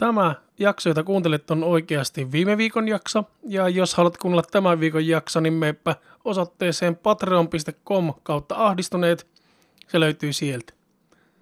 [0.00, 3.24] Tämä jakso, jota kuuntelet, on oikeasti viime viikon jakso.
[3.42, 9.26] Ja jos haluat kuunnella tämän viikon jakso, niin meepä osoitteeseen patreon.com kautta ahdistuneet.
[9.88, 10.72] Se löytyy sieltä.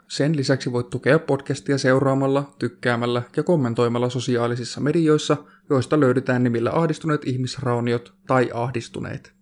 [0.08, 5.36] Sen lisäksi voit tukea podcastia seuraamalla, tykkäämällä ja kommentoimalla sosiaalisissa medioissa,
[5.70, 9.32] joista löydetään nimillä ahdistuneet ihmisrauniot tai ahdistuneet.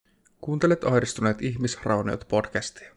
[0.40, 2.95] Kuuntelet ahdistuneet ihmisrauniot podcastia.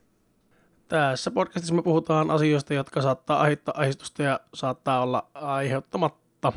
[0.90, 6.54] Tässä podcastissa me puhutaan asioista, jotka saattaa aiheuttaa ahdistusta ja saattaa olla aiheuttamatta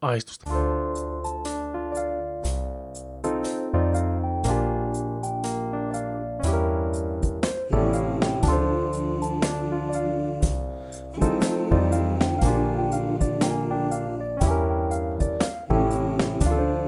[0.00, 0.50] ahdistusta.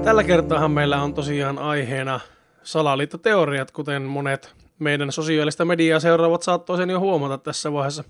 [0.03, 2.19] Tällä kertaahan meillä on tosiaan aiheena
[2.63, 8.03] salaliittoteoriat, kuten monet meidän sosiaalista mediaa seuraavat saattoi sen jo huomata tässä vaiheessa.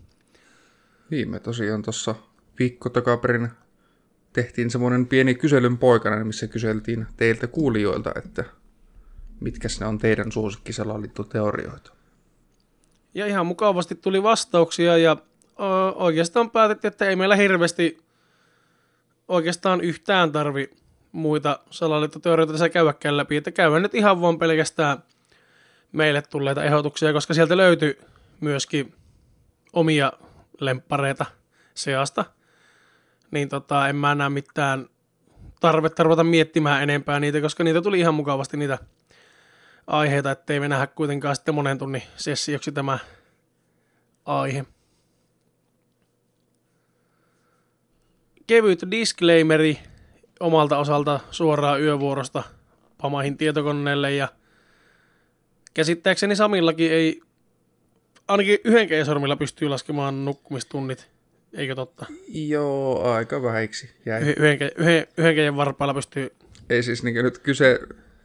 [1.09, 2.15] Niin, me tosiaan tuossa
[2.59, 3.49] viikko takaperin
[4.33, 8.44] tehtiin semmoinen pieni kyselyn poikana, missä kyseltiin teiltä kuulijoilta, että
[9.39, 11.91] mitkä ne on teidän suosikkisalaliittoteorioita.
[13.13, 15.17] Ja ihan mukavasti tuli vastauksia ja
[15.59, 15.63] ö,
[15.95, 17.97] oikeastaan päätettiin, että ei meillä hirveästi
[19.27, 20.69] oikeastaan yhtään tarvi
[21.11, 24.97] muita salaliittoteorioita tässä käydäkään läpi, että käydään nyt ihan vaan pelkästään
[25.95, 28.01] meille tulleita ehdotuksia, koska sieltä löytyy
[28.41, 28.93] myöskin
[29.73, 30.11] omia
[30.59, 31.25] lemppareita
[31.73, 32.25] seasta,
[33.31, 34.89] niin tota, en mä näe mitään
[35.59, 38.77] tarvetta ruveta miettimään enempää niitä, koska niitä tuli ihan mukavasti niitä
[39.88, 42.99] aiheita, ettei me nähdä kuitenkaan sitten monen tunnin sessioksi tämä
[44.25, 44.66] aihe.
[48.47, 49.79] Kevyt disclaimeri
[50.39, 52.43] omalta osalta suoraan yövuorosta
[53.01, 54.27] Pamahin tietokoneelle ja
[55.76, 57.22] käsittääkseni Samillakin ei
[58.28, 61.08] ainakin yhden sormilla pystyy laskemaan nukkumistunnit,
[61.54, 62.06] eikö totta?
[62.28, 64.22] Joo, aika vähiksi jäi.
[64.22, 64.72] Yhden,
[65.18, 66.31] yhden, varpailla pystyy...
[66.70, 67.80] Ei siis niin nyt kyse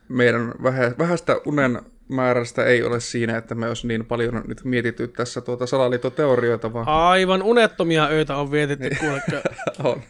[0.09, 5.09] meidän vähä, vähästä unen määrästä ei ole siinä, että me olisi niin paljon nyt mietitty
[5.09, 6.89] tässä tuota salaliittoteorioita, vaan...
[6.89, 8.99] Aivan unettomia öitä on vietetty, Niin.
[8.99, 9.43] kuulekka.
[9.91, 10.03] on.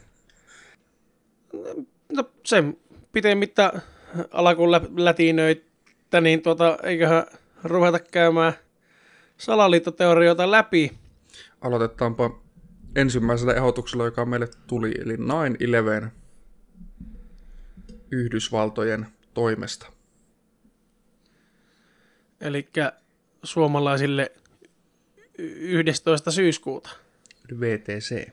[2.13, 2.77] No sen
[3.13, 3.73] pitemmittä
[4.31, 4.81] alkuun lä-
[6.11, 7.25] lätinöitä, niin tuota, eiköhän
[7.65, 8.53] ruveta käymään
[9.37, 10.93] salaliittoteorioita läpi.
[11.61, 12.41] Aloitetaanpa
[12.97, 16.11] ensimmäisellä ehdotuksella, joka meille tuli, eli 9-11
[18.11, 19.93] Yhdysvaltojen toimesta.
[22.41, 22.69] Eli
[23.43, 24.33] suomalaisille
[25.39, 26.31] 11.
[26.31, 26.91] syyskuuta.
[27.61, 28.29] VTC.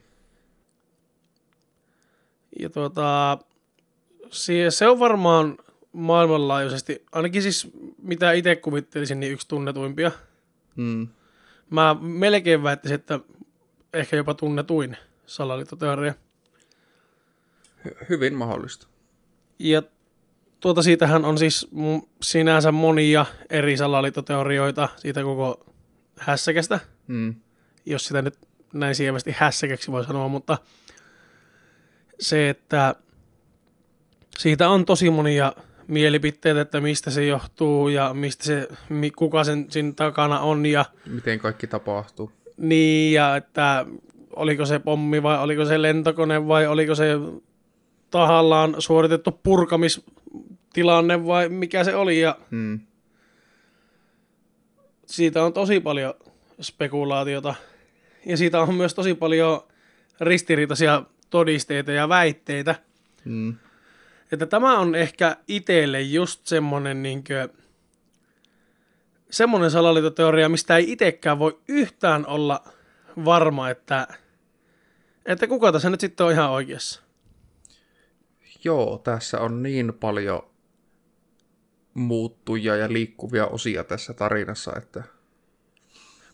[2.59, 3.37] Ja tuota,
[4.69, 5.57] se on varmaan
[5.97, 7.67] maailmanlaajuisesti, ainakin siis
[8.01, 10.11] mitä itse kuvittelisin, niin yksi tunnetuimpia.
[10.75, 11.07] Mm.
[11.69, 13.19] Mä melkein väittäisin, että
[13.93, 16.13] ehkä jopa tunnetuin salaliittoteoria.
[17.87, 18.87] Hy- hyvin mahdollista.
[19.59, 19.83] Ja
[20.59, 21.67] tuota siitähän on siis
[22.21, 25.65] sinänsä monia eri salaliittoteorioita siitä koko
[26.19, 27.35] hässäkästä, Mm.
[27.85, 28.37] jos sitä nyt
[28.73, 30.57] näin sievästi hässäkäksi voi sanoa, mutta
[32.19, 32.95] se, että
[34.37, 35.53] siitä on tosi monia
[35.87, 38.67] mielipiteitä, että mistä se johtuu ja mistä se,
[39.15, 42.31] kuka sen siinä takana on ja Miten kaikki tapahtuu.
[42.57, 43.85] niin, ja että
[44.35, 47.05] oliko se pommi vai oliko se lentokone vai oliko se
[48.11, 52.19] tahallaan suoritettu purkamistilanne vai mikä se oli.
[52.19, 52.79] Ja Mm.
[55.05, 56.13] siitä on tosi paljon
[56.61, 57.55] spekulaatiota.
[58.25, 59.61] Ja siitä on myös tosi paljon
[60.21, 62.75] ristiriitaisia todisteita ja väitteitä.
[63.25, 63.55] Mm.
[64.31, 67.49] Että tämä on ehkä itselle just semmonen niinkö,
[69.29, 72.63] semmonen salaliittoteoria, mistä ei itsekään voi yhtään olla
[73.25, 74.07] varma, että,
[75.25, 77.01] että kuka tässä nyt sitten on ihan oikeassa.
[78.63, 80.49] Joo, tässä on niin paljon
[81.93, 85.03] muuttujia ja liikkuvia osia tässä tarinassa, että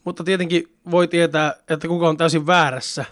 [0.04, 3.06] Mutta tietenkin voi tietää, että kuka on täysin väärässä.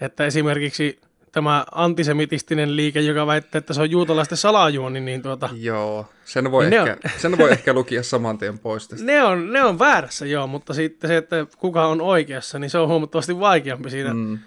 [0.00, 1.00] Että esimerkiksi
[1.32, 6.70] tämä antisemitistinen liike, joka väittää, että se on juutalaisten salajuoni, niin tuota, joo, sen voi,
[6.70, 9.06] Niin ehkä, sen voi ehkä lukia saman tien pois tästä.
[9.06, 12.78] ne, on, ne on väärässä joo, mutta sitten se, että kuka on oikeassa, niin se
[12.78, 14.38] on huomattavasti vaikeampi siinä Mm.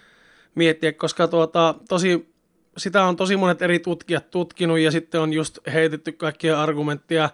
[0.55, 2.29] miettiä, koska tuota, tosi,
[2.77, 7.29] sitä on tosi monet eri tutkijat tutkinut ja sitten on just heitetty kaikkia argumentteja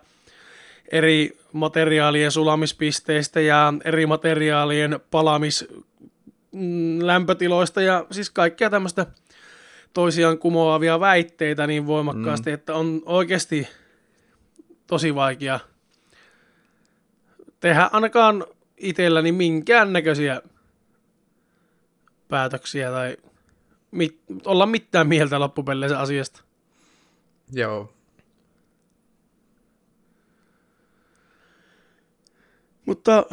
[0.91, 5.67] eri materiaalien sulamispisteistä ja eri materiaalien palamis
[6.51, 9.05] mm, lämpötiloista ja siis kaikkea tämmöistä
[9.93, 12.53] toisiaan kumoavia väitteitä niin voimakkaasti, mm.
[12.53, 13.67] että on oikeasti
[14.87, 15.59] tosi vaikea
[17.61, 18.45] tehdä ainakaan
[18.77, 20.41] itselläni minkäännäköisiä
[22.27, 23.17] päätöksiä tai
[23.91, 26.41] mit, olla mitään mieltä loppupeleissä asiasta.
[27.53, 27.93] Joo.
[32.85, 33.25] Mutta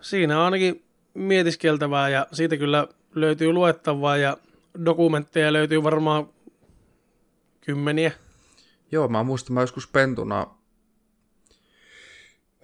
[0.00, 0.84] siinä on ainakin
[1.14, 4.36] mietiskeltävää ja siitä kyllä löytyy luettavaa ja
[4.84, 6.28] dokumentteja löytyy varmaan
[7.60, 8.12] kymmeniä.
[8.92, 10.46] Joo, mä muistan, mä joskus pentuna,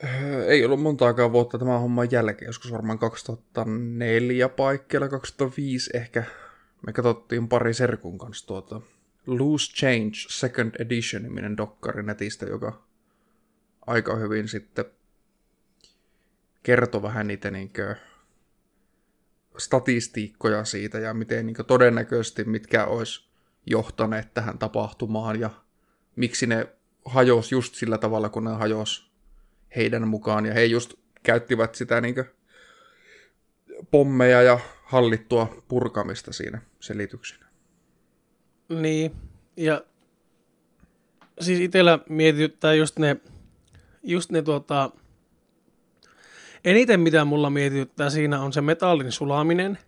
[0.05, 6.25] öö, ei ollut montaakaan vuotta tämän homman jälkeen, joskus varmaan 2004 paikkeilla, 2005 ehkä.
[6.87, 8.81] Me katsottiin pari serkun kanssa tuota
[9.27, 12.83] Loose Change Second Edition niminen dokkari netistä, joka
[13.87, 14.85] aika hyvin sitten
[16.63, 17.97] kertoi vähän niitä niinkö
[19.59, 23.29] statistiikkoja siitä ja miten niinkö todennäköisesti mitkä olisi
[23.67, 25.51] johtaneet tähän tapahtumaan ja
[26.17, 26.69] miksi ne
[27.05, 29.11] hajos just sillä tavalla, kun ne hajos
[29.77, 30.47] heidän mukaan.
[30.47, 32.25] Ja he just käyttivät sitä niinkö
[33.91, 37.47] pommeja ja hallittua purkamista siinä selityksenä.
[38.69, 39.13] Niin,
[39.57, 39.85] ja
[41.41, 43.17] siis itsellä mietityttää just ne,
[44.03, 44.91] just ne tuota,
[46.65, 49.79] eniten mitä mulla mietityttää siinä on se metallin sulaminen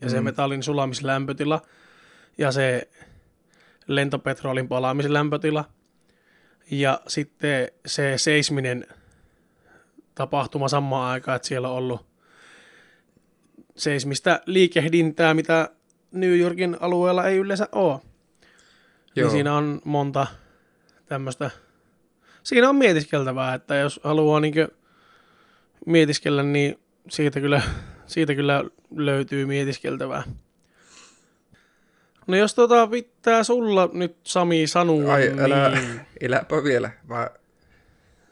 [0.00, 0.10] ja mm.
[0.10, 1.62] se metallin sulamislämpötila
[2.38, 2.88] ja se
[3.86, 5.64] lentopetrolin palaamislämpötila
[6.70, 8.86] ja sitten se seisminen
[10.14, 12.06] tapahtuma samaan aikaan, että siellä on ollut
[13.76, 15.70] seismistä liikehdintää, mitä
[16.12, 18.00] New Yorkin alueella ei yleensä ole.
[19.16, 20.26] Niin siinä on monta
[21.06, 21.50] tämmöistä,
[22.42, 24.54] siinä on mietiskeltävää, että jos haluaa niin
[25.86, 26.78] mietiskellä, niin
[27.08, 27.62] siitä kyllä,
[28.06, 28.64] siitä kyllä
[28.96, 30.22] löytyy mietiskeltävää.
[32.26, 35.40] No jos tota pitää sulla nyt Sami sanoa, Ai, niin...
[35.40, 35.78] älä,
[36.20, 36.90] eläpä vielä.
[37.08, 37.30] Mä...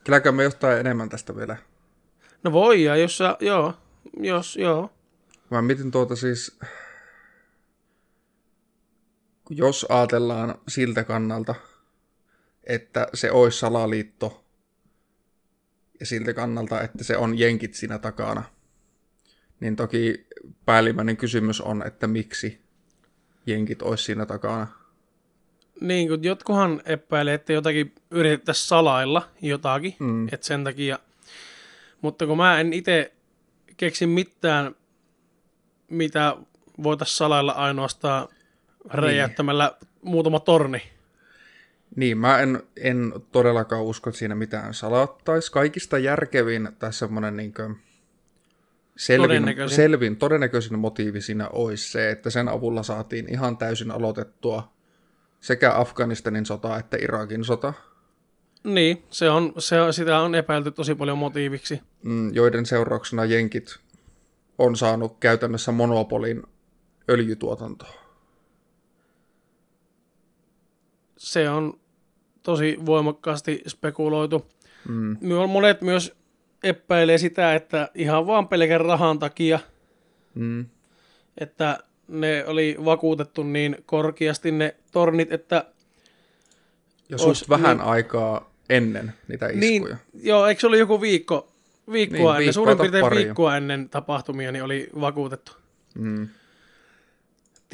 [0.05, 1.57] Kylläkö me jostain enemmän tästä vielä?
[2.43, 3.75] No voi, ja jos sä, joo,
[4.21, 4.91] jos, joo.
[5.51, 6.59] Mä mietin tuota siis,
[9.51, 11.55] jos ajatellaan siltä kannalta,
[12.65, 14.44] että se olisi salaliitto,
[16.01, 18.43] ja siltä kannalta, että se on jenkit siinä takana,
[19.61, 20.27] niin toki
[20.65, 22.61] päällimmäinen kysymys on, että miksi
[23.47, 24.67] jenkit olisi siinä takana.
[25.81, 30.29] Niin, kun jotkuhan epäilee, että jotakin yritettäisiin salailla jotakin, mm.
[30.33, 30.99] että sen takia.
[32.01, 33.13] Mutta kun mä en itse
[33.77, 34.75] keksi mitään,
[35.91, 36.37] mitä
[36.83, 38.29] voitaisiin salailla ainoastaan
[38.91, 39.91] räjäyttämällä niin.
[40.03, 40.83] muutama torni.
[41.97, 45.53] Niin, mä en, en todellakaan usko, että siinä mitään salattaisi.
[45.53, 47.55] Kaikista järkevin tai semmoinen niin
[48.97, 49.77] selvin, todennäköisin.
[49.77, 54.73] selvin, todennäköisin motiivi siinä olisi se, että sen avulla saatiin ihan täysin aloitettua
[55.41, 57.73] sekä Afganistanin sota että Irakin sota.
[58.65, 61.81] Niin, se on, se, sitä on epäilty tosi paljon motiiviksi.
[62.03, 63.77] Mm, joiden seurauksena jenkit
[64.59, 66.43] on saanut käytännössä monopolin
[67.11, 68.05] öljytuotantoa.
[71.17, 71.81] Se on
[72.45, 74.47] tosi voimakkaasti spekuloitu.
[74.89, 75.17] Mm.
[75.49, 76.17] Monet myös
[76.63, 79.59] epäilee sitä, että ihan vaan pelkän rahan takia,
[80.35, 80.67] mm.
[81.39, 85.65] että ne oli vakuutettu niin korkeasti ne tornit, että...
[87.09, 89.97] Ja suht vähän niin, aikaa ennen niitä niin, iskuja.
[90.13, 91.49] Niin, joo, eikö se ollut joku viikko,
[91.93, 95.53] viikkoa niin, ennen, suurin piirtein viikkoa ennen tapahtumia, niin oli vakuutettu.
[95.95, 96.29] Mm.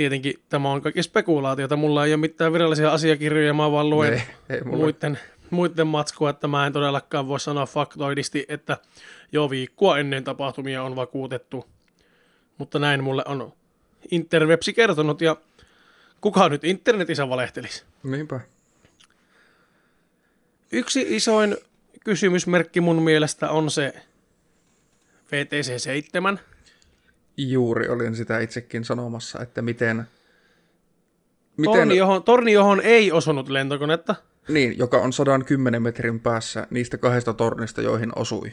[0.00, 4.23] Tietenkin tämä on kaikki spekulaatiota, mulla ei ole mitään virallisia asiakirjoja, mä vaan luen ei,
[4.50, 5.19] ei muiden
[5.50, 8.76] muiden matskua, että mä en todellakaan voi sanoa faktoidisti, että
[9.33, 11.66] jo viikkoa ennen tapahtumia on vakuutettu.
[12.59, 13.52] Mutta näin mulle on
[14.11, 15.37] interwebsi kertonut ja
[16.21, 17.85] kuka nyt internetissä valehtelisi?
[18.02, 18.40] Niinpä.
[20.73, 21.57] Yksi isoin
[22.04, 23.92] kysymysmerkki mun mielestä on se
[25.33, 26.40] VTC 7.
[27.37, 30.04] Juuri olin sitä itsekin sanomassa, että miten...
[31.56, 31.75] miten...
[31.75, 34.14] Torni, johon, torni, johon ei osunut lentokonetta.
[34.49, 38.52] Niin, joka on 110 metrin päässä niistä kahdesta tornista, joihin osui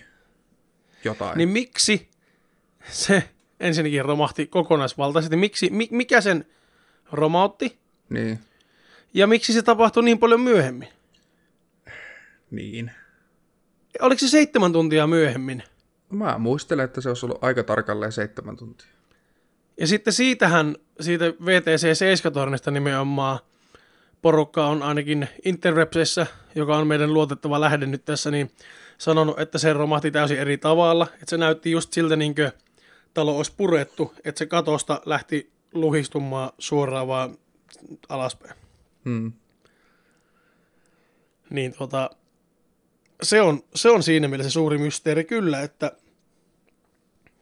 [1.03, 1.37] jotain.
[1.37, 2.09] Niin miksi
[2.89, 3.23] se
[3.59, 5.35] ensinnäkin romahti kokonaisvaltaisesti?
[5.35, 6.45] Miksi, mi, mikä sen
[7.11, 7.77] romautti?
[8.09, 8.39] Niin.
[9.13, 10.87] Ja miksi se tapahtui niin paljon myöhemmin?
[12.51, 12.91] Niin.
[14.01, 15.63] Oliko se seitsemän tuntia myöhemmin?
[16.09, 18.87] Mä muistelen, että se olisi ollut aika tarkalleen seitsemän tuntia.
[19.79, 23.39] Ja sitten siitähän, siitä VTC-7-tornista nimenomaan,
[24.21, 28.51] porukka on ainakin Interwebsissä, joka on meidän luotettava lähde nyt tässä, niin
[28.97, 31.07] sanonut, että se romahti täysin eri tavalla.
[31.13, 32.51] Että se näytti just siltä, niin kuin
[33.13, 37.37] talo olisi purettu, että se katosta lähti luhistumaan suoraan vaan
[38.09, 38.55] alaspäin.
[39.05, 39.31] Hmm.
[41.49, 42.09] Niin tota,
[43.23, 45.91] se on, se on siinä mielessä suuri mysteeri kyllä, että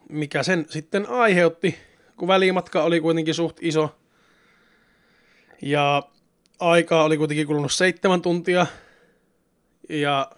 [0.09, 1.77] mikä sen sitten aiheutti,
[2.17, 3.95] kun välimatka oli kuitenkin suht iso,
[5.61, 6.03] Ja
[6.59, 8.65] aikaa oli kuitenkin kulunut seitsemän tuntia.
[9.89, 10.31] Ja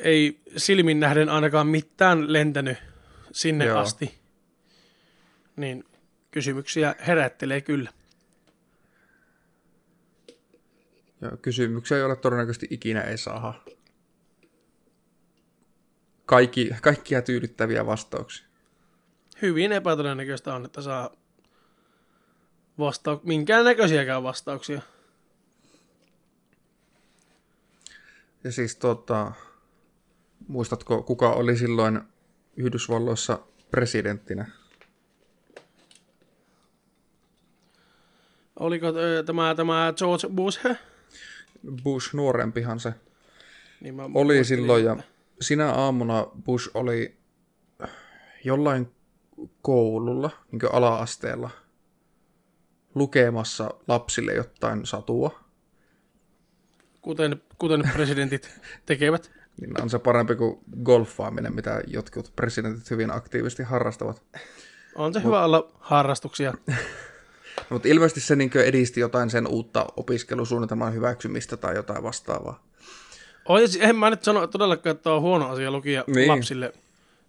[0.00, 2.78] ei silmin nähden ainakaan mitään lentänyt
[3.32, 3.78] sinne Joo.
[3.78, 4.14] Asti.
[5.56, 5.84] Niin
[6.30, 7.90] kysymyksiä herättelee kyllä.
[11.20, 13.64] Ja kysymyksiä, joille todennäköisesti ikinä ei saa.
[16.26, 18.46] Kaikki, kaikkia tyydyttäviä vastauksia.
[19.42, 21.10] Hyvin epätodennäköistä on, että saa
[22.78, 24.82] vastau- minkään näköisiäkään vastauksia.
[28.44, 29.32] Ja siis tota,
[30.48, 32.00] muistatko, kuka oli silloin
[32.56, 33.38] Yhdysvalloissa
[33.70, 34.50] presidenttinä?
[38.60, 38.86] Oliko
[39.26, 40.66] tämä, tämä George Bush?
[41.82, 42.92] Bush nuorempihan se
[43.80, 44.96] Niin mä oli silloin ja
[45.40, 47.16] sinä aamuna Bush oli
[48.44, 48.90] jollain
[49.62, 51.50] koululla, niin ala-asteella,
[52.94, 55.40] lukemassa lapsille jotain satua.
[57.02, 59.30] Kuten, kuten presidentit tekevät.
[59.60, 64.22] Niin on se parempi kuin golfaaminen, mitä jotkut presidentit hyvin aktiivisesti harrastavat.
[64.94, 66.54] On se hyvä olla harrastuksia.
[67.70, 72.66] Mutta ilmeisesti se niin edisti jotain sen uutta opiskelusuunnitelman hyväksymistä tai jotain vastaavaa.
[73.48, 76.28] On, ja si- en mä nyt sano todellakaan, että on huono asia lukia niin.
[76.28, 76.72] lapsille.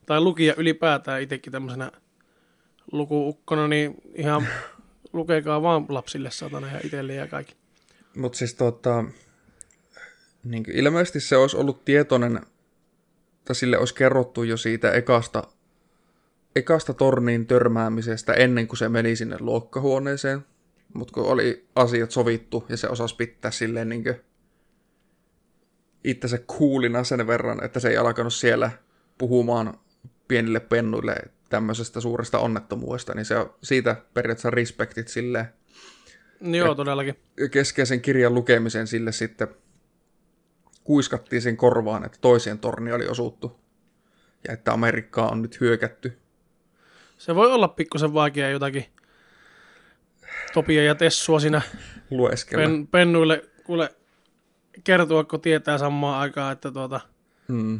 [0.06, 1.92] Tai lukia ylipäätään itsekin tämmöisenä
[2.92, 4.48] lukuukkona, niin ihan
[5.14, 7.56] lukekaa vaan lapsille satana ja itselle ja kaikki.
[8.16, 9.04] Mutta siis tota,
[10.44, 12.42] niin ilmeisesti se olisi ollut tietoinen,
[13.46, 15.44] tai sille olisi kerrottu jo siitä ekasta,
[16.58, 20.46] ekasta torniin törmäämisestä ennen kuin se meni sinne luokkahuoneeseen.
[20.94, 24.04] Mutta kun oli asiat sovittu ja se osasi pitää silleen niin
[26.04, 28.72] itsensä kuulina sen verran, että se ei alkanut siellä
[29.18, 29.80] puhumaan
[30.28, 31.16] pienille pennuille
[31.50, 35.46] tämmöisestä suuresta onnettomuudesta, niin se on siitä periaatteessa respektit silleen
[36.42, 37.16] Joo, todellakin.
[37.52, 39.48] keskeisen kirjan lukemisen sille sitten
[40.84, 43.60] kuiskattiin sen korvaan, että toiseen torni oli osuttu
[44.48, 46.18] ja että Amerikkaa on nyt hyökätty.
[47.18, 48.86] Se voi olla pikkusen vaikea jotakin
[50.54, 51.62] Topia ja Tessua siinä
[52.12, 52.64] Lueskella.
[52.64, 53.96] pen, pennuille kuule
[54.84, 57.00] kertoa, kun tietää samaan aikaan, että tuota,
[57.48, 57.80] Hmm.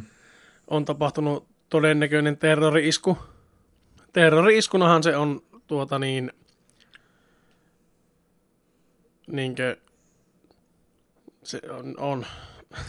[0.68, 3.18] on tapahtunut todennäköinen terrori-isku.
[4.12, 6.32] Terrori-iskunahan se on tuota niin,
[9.26, 9.76] niinkö,
[11.44, 12.26] se on, on.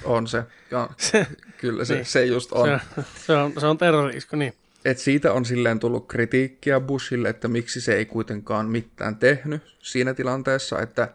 [0.04, 0.44] On se.
[0.72, 1.28] Ja, Se,
[1.58, 2.06] kyllä se, Niin.
[2.06, 2.68] se just on.
[2.96, 4.54] se, se, on, se on terrori-isku, niin.
[4.86, 10.14] Et siitä on silleen tullut kritiikkiä Bushille, että miksi se ei kuitenkaan mitään tehnyt siinä
[10.14, 11.14] tilanteessa, että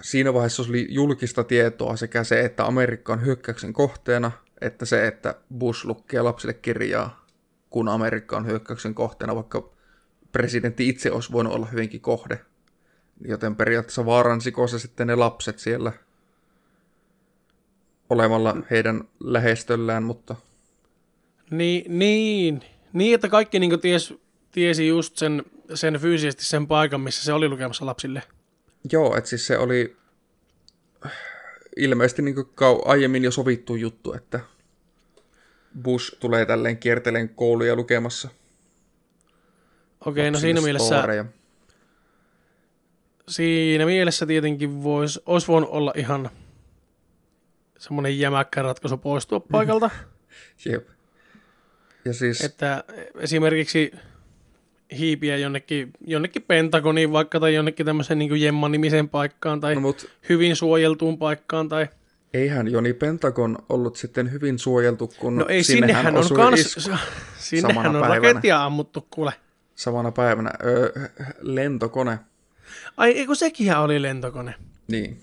[0.00, 5.34] siinä vaiheessa oli julkista tietoa sekä se, että Amerikka on hyökkäyksen kohteena, että se, että
[5.58, 7.26] Bush lukee lapsille kirjaa,
[7.70, 9.70] kun Amerikka on hyökkäyksen kohteena, vaikka
[10.32, 12.40] presidentti itse olisi voinut olla hyvinkin kohde.
[13.24, 15.92] Joten periaatteessa vaaransiko se sitten ne lapset siellä
[18.10, 20.36] olemalla heidän lähestöllään, mutta
[21.50, 22.62] Niin, niin,
[22.92, 24.14] niin että kaikki niin ties,
[24.52, 25.42] tiesi just sen,
[25.74, 28.22] sen fyysisesti sen paikan, missä se oli lukemassa lapsille.
[28.92, 29.96] Joo, että siis se oli
[31.76, 34.40] ilmeisesti niin kau- aiemmin jo sovittu juttu, että
[35.82, 38.28] Bush tulee tälleen kierteleen kouluja lukemassa.
[40.06, 41.24] Okei, no siinä mielessä, storeja.
[43.28, 46.30] siinä mielessä tietenkin vois, olisi voinut olla ihan
[47.78, 49.90] semmoinen jämäkkä ratkaisu poistua paikalta.
[50.70, 50.88] Jep.
[52.08, 52.50] Ja siis, Et...
[52.50, 52.84] että
[53.18, 53.92] esimerkiksi
[54.98, 60.56] hiipiä jonnekin, jonnekin Pentagoniin vaikka tai jonnekin tämmöisen niin Jemma-nimiseen paikkaan tai no mut hyvin
[60.56, 61.88] suojeltuun paikkaan tai
[62.34, 66.80] eihän Joni Pentagon ollut sitten hyvin suojeltu, kun No ei, sinnehän sinnehän on kans, isku
[67.38, 68.28] sinnehän samana on päivänä.
[68.28, 69.32] raketia ammuttu, kuule.
[69.74, 70.50] samana päivänä.
[70.64, 70.92] Öö,
[71.40, 72.18] lentokone.
[72.96, 74.54] Ai, eikö sekin oli lentokone?
[74.88, 75.20] Niin.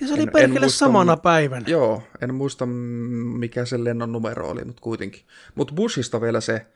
[0.00, 1.64] Niin se oli En- en perkele muista, samana päivänä.
[1.68, 5.22] Joo, en muista mikä sen lennon numero oli, mutta kuitenkin.
[5.54, 6.66] Mutta Bushista vielä se,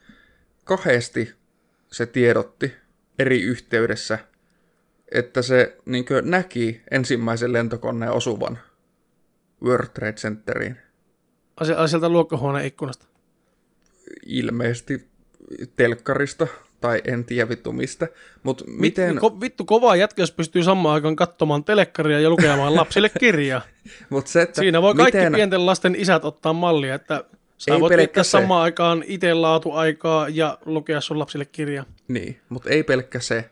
[0.65, 1.35] kahdesti
[1.93, 2.73] se tiedotti
[3.19, 4.19] eri yhteydessä,
[5.13, 8.59] että se niin näki ensimmäisen lentokoneen osuvan
[9.63, 10.77] World Trade Centeriin.
[11.87, 13.07] Sieltä luokkahuoneen ikkunasta.
[14.27, 15.09] Ilmeisesti
[15.77, 16.47] telkkarista,
[16.83, 18.09] tai en tiedä vittu mistä.
[18.43, 19.17] Mutta Miten?
[19.17, 23.61] Ko, vittu kova jätkä, jos pystyy samaan aikaan katsomaan telekkaria ja lukemaan lapsille kirjaa.
[24.11, 27.25] mut se, että Siinä voi kaikki miten, pienten lasten isät ottaa mallia, että
[27.59, 31.85] sä Ei voit viettää samaan aikaan itse laatuaikaa ja lukea sun lapsille kirjaa.
[32.09, 33.51] Niin, mutta ei pelkkä se.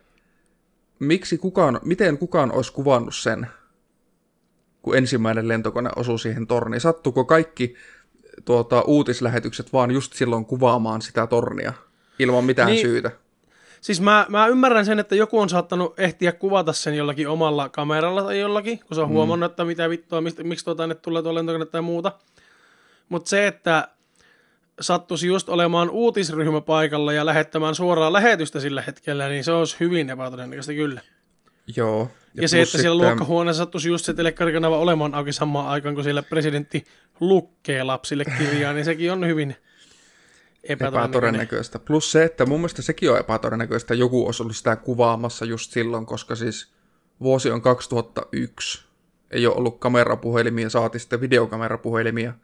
[0.99, 3.47] Miksi kukaan, miten kukaan olisi kuvannut sen,
[4.83, 6.81] kun ensimmäinen lentokone osui siihen torniin?
[6.81, 7.75] Sattuko kaikki
[8.45, 11.73] tuota, uutislähetykset vaan just silloin kuvaamaan sitä tornia
[12.21, 12.81] ilman mitään Niin.
[12.81, 13.11] syytä?
[13.81, 18.23] Siis mä, mä ymmärrän sen, että joku on saattanut ehtiä kuvata sen jollakin omalla kameralla
[18.23, 19.13] tai jollakin, kun se on mm.
[19.13, 22.13] huomannut, että mitä vittua, mistä, miksi tuo tänne tulee tuo lentokone tai muuta.
[23.09, 23.89] Mutta se, että
[24.81, 30.11] sattuisi just olemaan uutisryhmä paikalla ja lähettämään suoraa lähetystä sillä hetkellä, niin se olisi hyvin
[30.11, 31.01] epätodennäköistä kyllä.
[31.77, 32.11] Joo.
[32.35, 36.05] Ja, ja se, että siellä luokkahuoneessa sattuisi just se telekkarikanava olemaan auki samaan aikaan, kun
[36.05, 36.85] siellä presidentti
[37.21, 39.57] lukkee lapsille kirjaa, niin sekin on hyvin
[40.65, 41.19] epätodennäköistä.
[41.19, 41.79] epätodennäköistä.
[41.79, 46.07] Plus se, että mun mielestä sekin on epätodennäköistä, joku olisi ollut sitä kuvaamassa just silloin,
[46.07, 46.73] koska siis
[47.21, 48.85] vuosi on 2001.
[49.31, 52.35] Ei ole ollut kamerapuhelimia, saati sitten videokamerapuhelimia.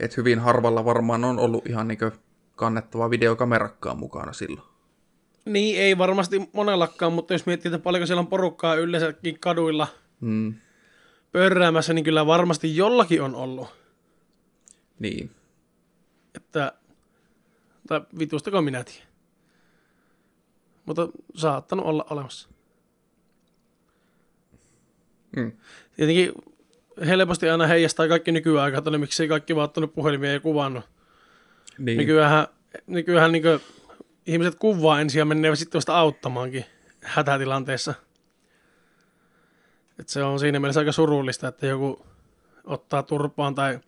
[0.00, 1.98] Että hyvin harvalla varmaan on ollut ihan niin
[2.56, 4.68] kannettava videokamerakkaan mukana silloin.
[5.44, 9.86] Niin, ei varmasti monellakaan, mutta jos miettii, että paljonko siellä on porukkaa yleensäkin kaduilla
[10.20, 10.54] mm.
[11.32, 13.68] pörräämässä, niin kyllä varmasti jollakin on ollut.
[14.98, 15.30] Niin.
[16.34, 16.72] Että,
[17.86, 19.08] tai vitustako minä tiedän.
[20.86, 22.48] Mutta saattanut olla olemassa.
[25.36, 25.52] Mm.
[25.96, 26.32] Tietenkin
[27.06, 30.84] helposti aina heijastaa kaikki nykyaikaa, että miksi kaikki vaan ottanut puhelimia ja kuvannut.
[31.78, 31.98] Niin.
[31.98, 32.46] Nykyään,
[32.86, 33.44] nykyään niin
[34.26, 36.64] ihmiset kuvaa ensin ja menee sitten vasta auttamaankin
[37.02, 37.94] hätätilanteessa.
[39.98, 42.06] Et se on siinä mielessä aika surullista, että joku
[42.64, 43.80] ottaa turpaan tai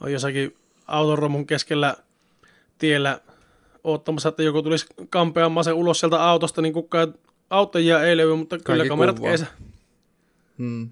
[0.00, 0.56] on jossakin
[0.86, 1.96] autoromun keskellä
[2.78, 3.20] tiellä
[3.84, 7.14] ottamassa, että joku tulisi kampeamaan se ulos sieltä autosta, niin kukaan
[7.50, 9.46] auttajia ei löydy, mutta Kaikki kyllä kamerat keisä.
[10.58, 10.90] Hmm.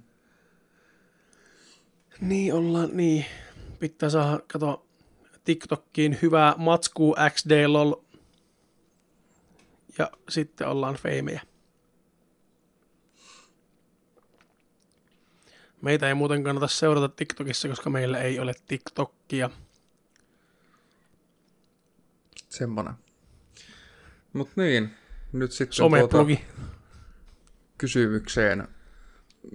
[2.20, 3.24] Niin ollaan, niin.
[3.78, 4.86] Pitää saada, kato,
[5.44, 7.94] TikTokkiin hyvää matskuu XD lol.
[9.98, 11.40] Ja sitten ollaan feimejä.
[15.80, 19.50] Meitä ei muuten kannata seurata TikTokissa, koska meillä ei ole TikTokia.
[22.52, 22.94] Semmonen.
[24.32, 24.94] Mut niin,
[25.32, 25.76] nyt sitten
[26.08, 26.26] tuota
[27.78, 28.68] kysymykseen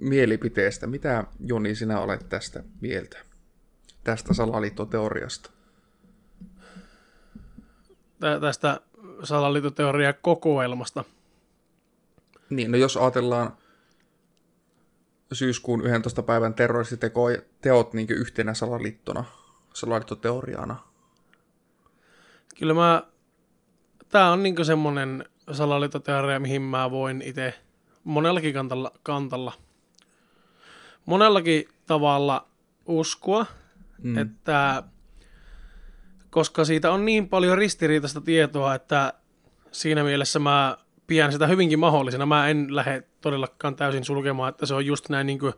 [0.00, 0.86] mielipiteestä.
[0.86, 3.18] Mitä Joni sinä olet tästä mieltä?
[4.04, 5.50] Tästä salaliittoteoriasta?
[8.20, 8.80] Tä, tästä
[9.22, 11.04] salaliittoteoria kokoelmasta.
[12.50, 13.56] Niin, no jos ajatellaan
[15.32, 16.22] syyskuun 11.
[16.22, 19.24] päivän terroristiteot niin yhtenä salaliittona,
[19.74, 20.87] salaliittoteoriana.
[22.58, 23.02] Kyllä mä,
[24.08, 27.54] tää on niin semmonen salaliittoteoria, mihin mä voin itse
[28.04, 29.52] monellakin kantalla, kantalla
[31.06, 32.48] monellakin tavalla
[32.86, 33.46] uskoa,
[34.02, 34.18] mm.
[34.18, 34.82] että
[36.30, 39.12] koska siitä on niin paljon ristiriitaista tietoa, että
[39.72, 42.26] siinä mielessä mä pidän sitä hyvinkin mahdollisena.
[42.26, 45.52] Mä en lähde todellakaan täysin sulkemaan, että se on just näin niin kuin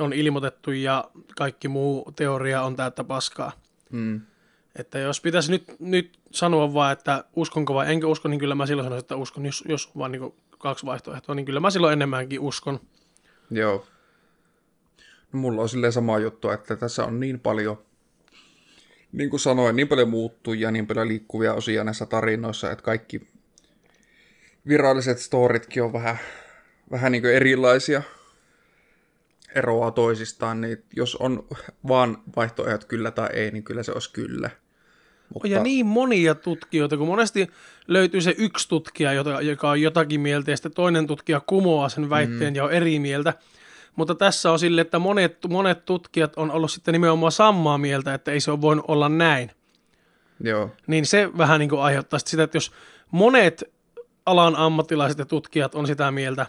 [0.00, 3.52] on ilmoitettu ja kaikki muu teoria on täyttä paskaa.
[3.90, 4.20] Mm.
[4.78, 8.66] Että jos pitäisi nyt, nyt sanoa vaan, että uskonko vai enkö usko, niin kyllä mä
[8.66, 12.40] silloin sanoisin, että uskon, jos, jos vaan niin kaksi vaihtoehtoa, niin kyllä mä silloin enemmänkin
[12.40, 12.80] uskon.
[13.50, 13.86] Joo.
[15.32, 17.78] No, mulla on silleen sama juttu, että tässä on niin paljon,
[19.12, 23.28] niin kuin sanoin, niin paljon muuttujia, niin paljon liikkuvia osia näissä tarinoissa, että kaikki
[24.68, 26.18] viralliset storitkin on vähän,
[26.90, 28.02] vähän niin kuin erilaisia,
[29.54, 31.48] eroaa toisistaan, niin jos on
[31.88, 34.50] vaan vaihtoehdot kyllä tai ei, niin kyllä se olisi kyllä.
[35.34, 35.48] Mutta...
[35.48, 37.50] Ja niin monia tutkijoita, kun monesti
[37.88, 39.12] löytyy se yksi tutkija,
[39.42, 42.56] joka on jotakin mieltä, ja sitten toinen tutkija kumoaa sen väitteen mm.
[42.56, 43.34] ja on eri mieltä.
[43.96, 48.32] Mutta tässä on sille, että monet, monet tutkijat on ollut sitten nimenomaan samaa mieltä, että
[48.32, 49.50] ei se ole voinut olla näin.
[50.40, 50.70] Joo.
[50.86, 52.72] Niin se vähän niin kuin aiheuttaa sitä, että jos
[53.10, 53.64] monet
[54.26, 56.46] alan ammattilaiset ja tutkijat on sitä mieltä,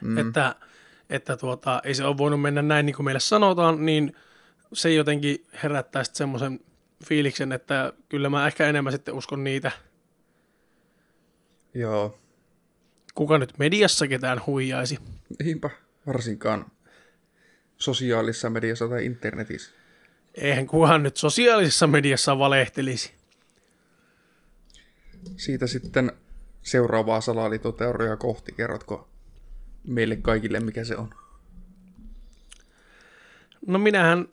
[0.00, 0.18] mm.
[0.18, 0.54] että,
[1.10, 4.16] että tuota, ei se ole voinut mennä näin niin kuin meille sanotaan, niin
[4.72, 6.60] se jotenkin herättää sitten semmoisen
[7.04, 9.72] fiiliksen, että kyllä mä ehkä enemmän sitten uskon niitä.
[11.74, 12.18] Joo.
[13.14, 14.98] Kuka nyt mediassa ketään huijaisi?
[15.42, 15.70] Niinpä
[16.06, 16.66] varsinkaan
[17.78, 19.70] sosiaalisessa mediassa tai internetissä.
[20.34, 23.14] Eihän kukaan nyt sosiaalisessa mediassa valehtelisi.
[25.36, 26.12] Siitä sitten
[26.62, 28.52] seuraavaa salaliittoteoriaa kohti.
[28.52, 29.08] Kerrotko
[29.84, 31.14] meille kaikille, mikä se on?
[33.66, 34.28] No minähän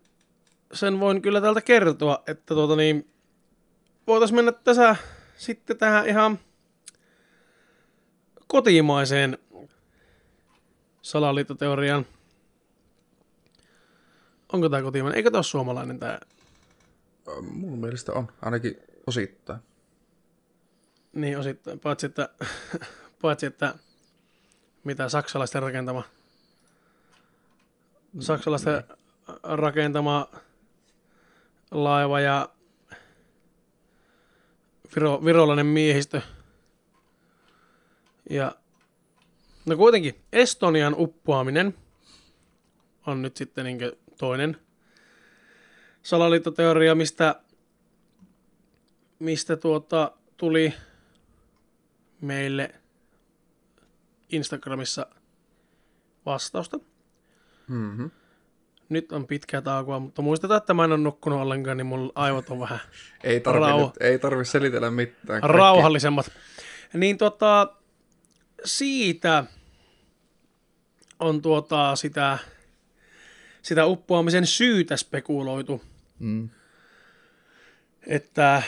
[0.74, 3.12] sen voin kyllä täältä kertoa, että tuota niin,
[4.08, 4.96] voitaisiin mennä tässä
[5.36, 6.40] sitten tähän ihan
[8.48, 9.38] kotimaiseen
[11.02, 12.06] salaliittoteorian.
[14.54, 15.18] Onko tämä kotimainen?
[15.18, 16.20] Eikö tämä ole suomalainen tämä?
[17.42, 19.60] Mun mielestä on, ainakin osittain.
[21.14, 21.80] Niin, osittain.
[21.80, 22.30] Paitsi, että,
[23.22, 23.76] paitsi, että
[24.84, 26.04] mitä saksalaisten rakentama
[28.20, 29.36] saksalaisten mm.
[29.44, 30.28] rakentama
[31.74, 32.50] laiva ja
[34.96, 36.22] viro, virolainen miehistö
[38.30, 38.56] Ja
[39.66, 41.76] no kuitenkin Estonian uppoaminen
[43.08, 43.80] on nyt sitten niin
[44.18, 44.58] toinen
[46.04, 47.42] salaliittoteoria, mistä,
[49.20, 50.74] mistä tuota, tuli
[52.22, 52.76] meille
[54.30, 55.08] Instagramissa
[56.26, 56.80] vastausta.
[57.68, 58.12] Mm-hmm.
[58.94, 62.50] Nyt on pitkä taukoa, mutta muistetaan, että mä en ole nukkunut ollenkaan, niin mulla aivot
[62.50, 62.80] on vähän
[63.24, 65.42] Ei tarvi, Rau- nyt, ei tarvi selitellä mitään.
[65.42, 66.32] Kaikki- rauhallisemmat.
[66.94, 67.68] Niin tota,
[68.66, 69.44] siitä
[71.20, 72.38] on tuota sitä,
[73.62, 75.82] sitä uppoamisen syytä spekuloitu,
[76.20, 76.50] Mm.
[78.08, 78.62] että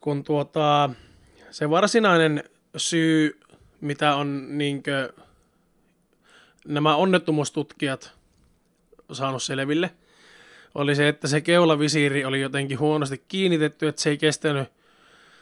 [0.00, 0.90] kun tuota,
[1.50, 2.44] se varsinainen
[2.76, 3.40] syy,
[3.80, 5.12] mitä on niinkö
[6.66, 8.17] nämä onnettomuustutkijat
[9.14, 9.90] saanut selville,
[10.74, 14.68] oli se, että se keulavisiiri oli jotenkin huonosti kiinnitetty, että se ei kestänyt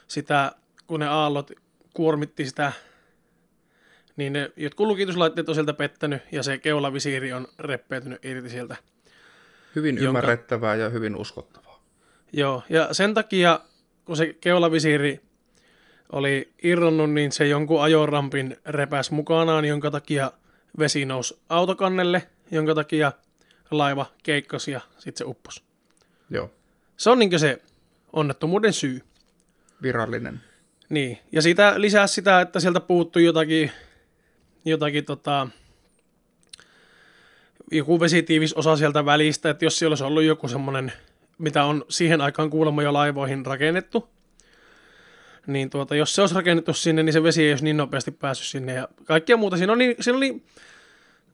[0.09, 0.53] sitä,
[0.87, 1.51] kun ne aallot
[1.95, 2.73] kuormitti sitä,
[4.17, 8.77] niin ne jotkut lukituslaitteet on sieltä pettänyt ja se keulavisiiri on reppeytynyt irti sieltä.
[9.77, 11.83] Hyvin Jonka- ymmärrettävää ja hyvin uskottavaa.
[12.33, 13.61] Joo, ja sen takia,
[14.05, 15.21] kun se keulavisiiri
[16.13, 20.33] oli irronnut, niin se jonkun ajorampin repäs mukanaan, jonka takia
[20.79, 23.13] vesi nousi autokannelle, jonka takia
[23.71, 25.63] laiva keikkosi ja sitten se upposi.
[26.31, 26.51] Joo,
[26.97, 27.63] Se on niin se
[28.13, 29.01] onnettomuuden syy.
[29.83, 30.41] virallinen.
[30.89, 33.71] Niin, ja sitä lisää sitä, että sieltä puuttui jotakin,
[34.65, 35.49] jotakin tota,
[37.73, 40.93] joku vesitiivis osa sieltä välistä, että jos siellä olisi ollut joku semmoinen,
[41.39, 44.09] mitä on siihen aikaan kuulemma jo laivoihin rakennettu,
[45.47, 48.47] niin tuota, jos se olisi rakennettu sinne, niin se vesi ei olisi niin nopeasti päässyt
[48.49, 49.57] sinne ja kaikkea muuta.
[49.57, 50.43] Siinä oli, siinä oli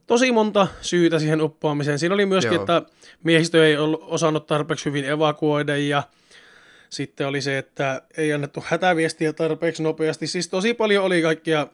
[0.07, 1.99] tosi monta syytä siihen uppoamiseen.
[1.99, 2.63] Siinä oli myöskin, Joo.
[2.63, 2.83] että
[3.25, 6.03] miehistö ei ollut osannut tarpeeksi hyvin evakuoida ja
[6.91, 10.27] sitten oli se, että ei annettu hätäviestiä tarpeeksi nopeasti.
[10.27, 11.67] Siis tosi paljon oli kaikkia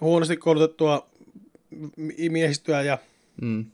[0.00, 1.06] huonosti koulutettua
[1.96, 2.98] mi- miehistöä ja
[3.40, 3.64] Mm.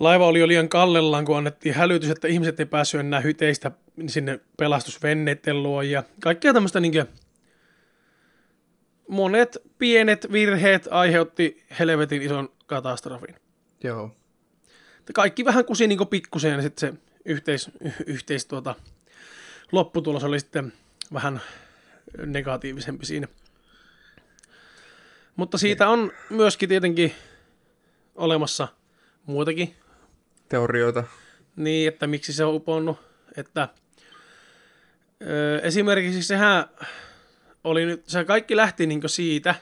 [0.00, 3.70] laiva oli jo liian kallellaan, kun annettiin hälytys, että ihmiset ei päässyt enää hyteistä
[4.06, 7.04] sinne pelastusvenneiden luo ja kaikkea tämmöistä niin
[9.08, 13.34] monet pienet virheet aiheutti helvetin ison katastrofin.
[13.84, 14.16] Joo.
[15.14, 17.70] Kaikki vähän kusi niin pikkuseen ja sitten se yhteis,
[18.06, 18.74] yhteis tuota,
[19.72, 20.72] lopputulos oli sitten
[21.12, 21.40] vähän
[22.26, 23.28] negatiivisempi siinä.
[25.36, 27.14] Mutta siitä on myöskin tietenkin
[28.14, 28.68] olemassa
[29.26, 29.76] muitakin
[30.48, 31.04] Teorioita.
[31.56, 32.98] niin, että miksi se on uponnut.
[33.36, 33.68] Että,
[35.22, 36.64] ö, esimerkiksi sehän
[37.64, 39.54] oli nyt, se kaikki lähti niin siitä,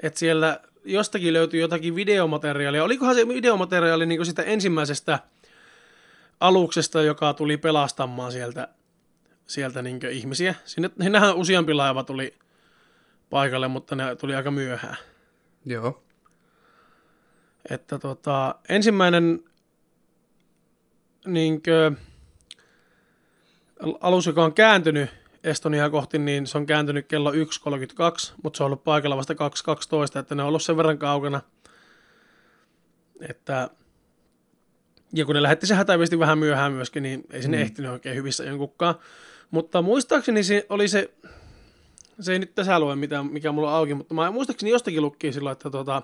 [0.00, 2.84] että siellä jostakin löytyi jotakin videomateriaalia.
[2.84, 5.18] Olikohan se videomateriaali niin sitä ensimmäisestä
[6.40, 8.68] aluksesta, joka tuli pelastamaan sieltä,
[9.46, 10.54] sieltä niin ihmisiä.
[10.64, 12.34] Sinne, sinnehän useampi laiva tuli
[13.30, 14.96] paikalle, mutta ne tuli aika myöhään.
[15.64, 16.02] Joo.
[17.70, 19.44] Että tota, ensimmäinen
[21.26, 21.92] niinkö,
[24.00, 25.10] alus, joka on kääntynyt
[25.46, 27.36] Estoniaa kohti, niin se on kääntynyt kello 1.32,
[28.42, 31.40] mutta se on ollut paikalla vasta 2.12, että ne on ollut sen verran kaukana,
[33.20, 33.70] että
[35.12, 37.62] ja kun ne lähetti se hätäviesti vähän myöhään myöskin, niin ei sinne mm.
[37.62, 38.94] ehtinyt oikein hyvissä jonkunkaan.
[39.50, 41.10] Mutta muistaakseni se oli se,
[42.20, 45.32] se ei nyt tässä lue mitään, mikä mulla on auki, mutta mä muistaakseni jostakin lukkiin
[45.32, 46.02] silloin, että tota,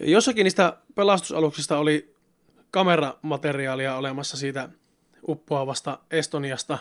[0.00, 2.14] Jossakin niistä pelastusaluksista oli
[2.70, 4.68] kameramateriaalia olemassa siitä
[5.28, 6.78] uppoavasta Estoniasta,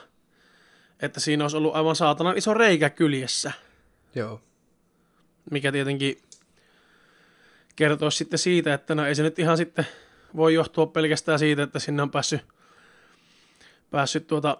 [1.01, 3.51] että siinä olisi ollut aivan saatanan iso reikä kyljessä,
[4.15, 4.41] Joo.
[5.51, 6.21] mikä tietenkin
[7.75, 9.87] kertoo sitten siitä, että no ei se nyt ihan sitten
[10.35, 12.41] voi johtua pelkästään siitä, että sinne on päässyt,
[13.91, 14.57] päässyt tuota,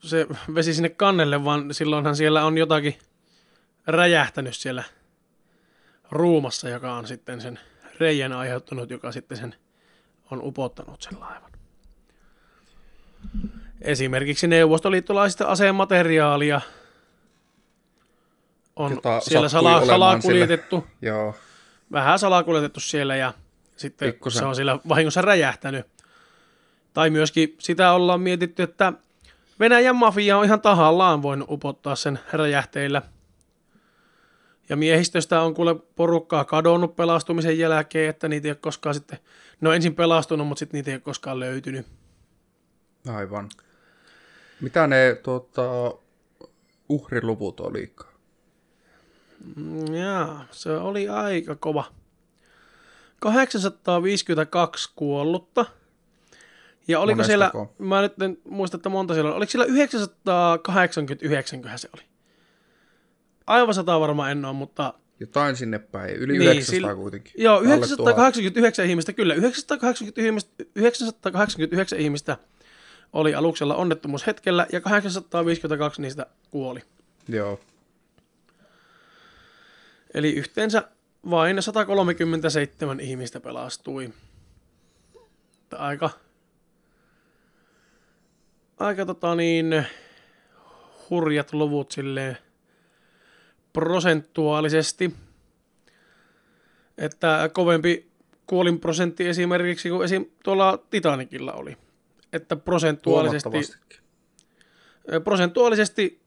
[0.00, 2.98] se vesi sinne kannelle, vaan silloinhan siellä on jotakin
[3.86, 4.84] räjähtänyt siellä
[6.10, 7.60] ruumassa, joka on sitten sen
[8.00, 9.54] reijän aiheuttanut, joka sitten sen
[10.30, 11.52] on upottanut sen laivan.
[13.84, 16.60] Esimerkiksi neuvostoliittolaisista asemateriaalia
[18.76, 21.34] on Jota siellä sattui sala, olemaan salakuljetettu, Joo.
[21.92, 23.32] vähän salakuljetettu siellä ja
[23.76, 24.38] sitten Pikkusen.
[24.38, 25.86] se on siellä vahingossa räjähtänyt.
[26.94, 28.92] Tai myöskin sitä ollaan mietitty, että
[29.60, 33.02] Venäjän mafia on ihan tahallaan voinut upottaa sen räjähteillä.
[34.68, 39.18] Ja miehistöstä on kuule porukkaa kadonnut pelastumisen jälkeen, että niitä ei ole koskaan sitten,
[39.60, 41.86] no ensin pelastunut, mutta sitten niitä ei ole koskaan löytynyt.
[43.08, 43.48] Aivan.
[44.60, 45.94] Mitä ne tuota,
[46.88, 48.14] uhriluvut olikaan?
[49.56, 51.84] Mm, Jaa, se oli aika kova.
[53.20, 55.64] 852 kuollutta.
[56.88, 57.58] Ja oliko Monestako?
[57.58, 62.02] siellä, mä nyt en muista, että monta siellä oli, oliko siellä 989 köhän se oli?
[63.46, 66.16] aivan sata varma en ole, mutta Jotain sinne päin.
[66.16, 67.32] Yli Niin, 900 sillä- kuitenkin.
[67.36, 72.36] joo, Alle 989 ihmistä, kyllä, 980 ihmistä, 989 ihmistä
[73.14, 76.80] oli aluksella onnettomuushetkellä ja 852 niistä kuoli.
[77.28, 77.60] Joo.
[80.14, 80.88] Eli yhteensä
[81.30, 84.12] vain 137 ihmistä pelastui.
[85.78, 86.10] Aika,
[88.78, 89.86] aika tota niin,
[91.10, 92.38] hurjat luvut silleen
[93.72, 95.14] prosentuaalisesti.
[96.98, 98.10] Että kovempi
[98.46, 100.26] kuolinprosentti esimerkiksi kuin esim.
[100.44, 101.83] tuolla Titanicilla oli.
[102.34, 103.48] Että prosentuaalisesti,
[105.24, 106.20] prosentuaalisesti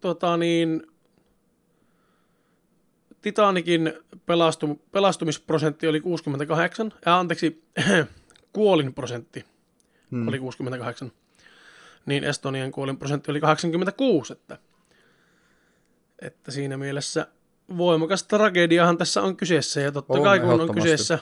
[0.00, 0.86] tota niin,
[3.22, 3.92] Titanikin
[4.26, 7.64] pelastu, pelastumisprosentti oli 68, ja anteeksi,
[8.52, 9.44] kuolinprosentti
[10.12, 10.28] Hmm.
[10.28, 11.12] oli 68,
[12.06, 14.58] niin Estonian kuolinprosentti oli 86, että,
[16.22, 17.26] että siinä mielessä
[17.76, 21.18] voimakas tragediahan tässä on kyseessä, ja totta On, kai kun on kyseessä,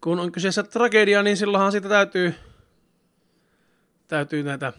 [0.00, 2.34] kun on kyseessä tragedia, niin silloinhan siitä täytyy,
[4.08, 4.72] täytyy näitä,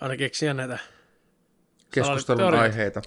[0.00, 0.78] aina keksiä näitä
[1.90, 3.02] Keskustelun aiheita.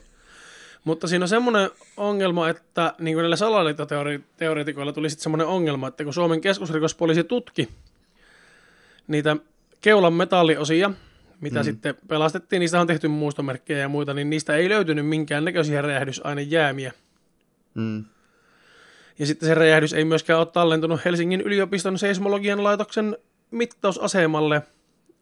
[0.83, 6.03] Mutta siinä on semmoinen ongelma, että niin kuin näillä salaliittoteoreetikoilla tuli sitten semmoinen ongelma, että
[6.03, 7.69] kun Suomen keskusrikospoliisi tutki
[9.07, 9.37] niitä
[9.81, 10.91] keulan metalliosia,
[11.41, 11.63] mitä mm.
[11.63, 16.91] sitten pelastettiin, niistä on tehty muistomerkkejä ja muita, niin niistä ei löytynyt minkään näköisiä räjähdysainejäämiä.
[17.73, 18.05] Mm.
[19.19, 23.17] Ja sitten se räjähdys ei myöskään ole tallentunut Helsingin yliopiston seismologian laitoksen
[23.51, 24.61] mittausasemalle,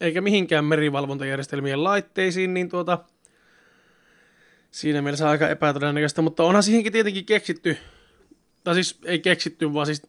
[0.00, 2.98] eikä mihinkään merivalvontajärjestelmien laitteisiin, niin tuota,
[4.70, 7.76] siinä mielessä aika epätodennäköistä, mutta onhan siihenkin tietenkin keksitty,
[8.64, 10.02] tai siis ei keksitty, vaan siis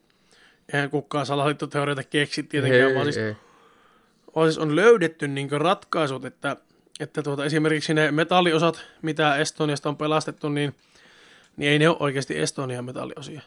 [0.74, 3.36] eihän kukaan salaliittoteorioita keksi tietenkään, Ei, vaan siis ei.
[4.36, 6.58] on, siis on löydetty niin ratkaisut, että,
[7.00, 10.76] että tuota, esimerkiksi ne metalliosat, mitä Estoniasta on pelastettu, niin,
[11.58, 13.42] niin ei ne ole oikeasti Estonian metalliosia.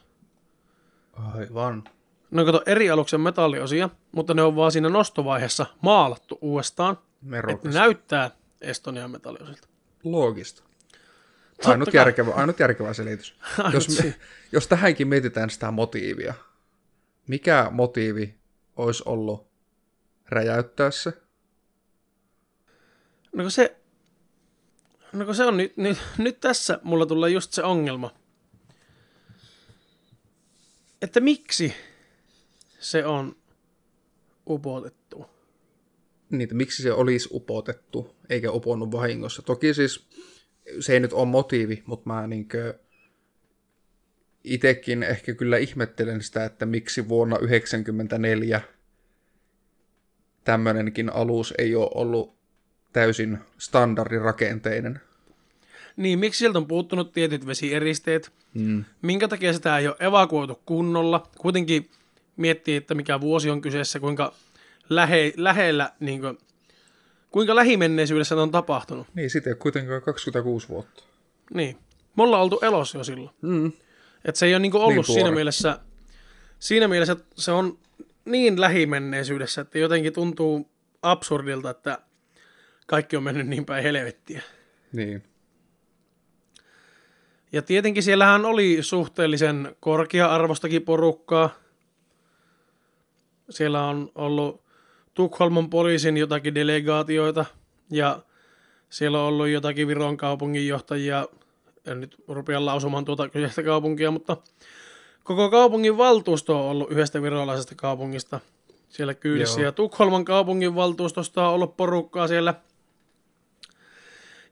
[1.12, 1.84] Aivan.
[2.32, 6.98] Ne on kato eri aluksen metalliosia, mutta ne on vaan siinä nostovaiheessa maalattu uudestaan,
[7.52, 9.68] että näyttää Estonian metalliosilta.
[10.04, 10.62] Loogista.
[11.64, 13.34] Ainut järkevä, ainut järkevä selitys.
[13.58, 14.14] Ainut jos, me,
[14.52, 16.34] jos tähänkin mietitään sitä motiivia,
[17.26, 18.34] mikä motiivi
[18.76, 19.46] olisi ollut
[20.28, 21.12] räjäyttää se?
[23.32, 23.76] No kun se,
[25.12, 28.14] no kun se on nyt, nyt, nyt tässä mulla tulee just se ongelma.
[31.02, 31.74] Että miksi
[32.82, 33.36] se on
[34.50, 35.26] upotettu?
[36.30, 39.42] Niitä, miksi se olisi upotettu, eikä uponnut vahingossa.
[39.42, 40.08] Toki siis
[40.80, 42.78] se ei nyt ole motiivi, mutta mä niinkö
[44.44, 48.60] itekin ehkä kyllä ihmettelen sitä, että miksi vuonna 1994
[50.44, 52.34] tämmöinenkin alus ei ole ollut
[52.92, 55.00] täysin standardirakenteinen.
[55.96, 58.32] Niin, miksi sieltä on puuttunut tietyt vesieristeet?
[58.54, 58.84] Mm.
[59.02, 61.30] Minkä takia sitä ei ole evakuoitu kunnolla?
[61.38, 61.90] Kuitenkin
[62.36, 64.34] miettii, että mikä vuosi on kyseessä, kuinka
[64.88, 66.38] lähe, lähellä, niin kuin,
[67.30, 69.06] kuinka lähimenneisyydessä on tapahtunut.
[69.14, 71.04] Niin, sitten ei ole kuitenkaan 26 vuotta.
[71.54, 71.78] Niin.
[72.16, 73.36] Me ollaan oltu elossa jo silloin.
[73.42, 73.72] Mm.
[74.24, 75.78] Et se ei ole niinku ollut Niin niin siinä mielessä,
[76.58, 77.78] siinä mielessä se on
[78.24, 80.70] niin lähimenneisyydessä, että jotenkin tuntuu
[81.02, 81.98] absurdilta, että
[82.86, 84.42] kaikki on mennyt niin päin helvettiä.
[84.92, 85.22] Niin.
[87.52, 91.61] Ja tietenkin siellähän oli suhteellisen korkea-arvostakin porukkaa.
[93.50, 94.62] Siellä on ollut
[95.14, 97.44] Tukholman poliisin jotakin delegaatioita
[97.90, 98.18] ja
[98.90, 101.28] siellä on ollut jotakin Viron kaupunginjohtajia.
[101.86, 104.36] En nyt rupea lausumaan tuota kyseistä kaupunkia, mutta
[105.24, 108.40] koko kaupungin valtuusto on ollut yhdestä virolaisesta kaupungista
[108.88, 109.60] siellä kyydissä.
[109.60, 109.64] Joo.
[109.64, 112.54] Ja Tukholman kaupungin valtuustosta on ollut porukkaa siellä–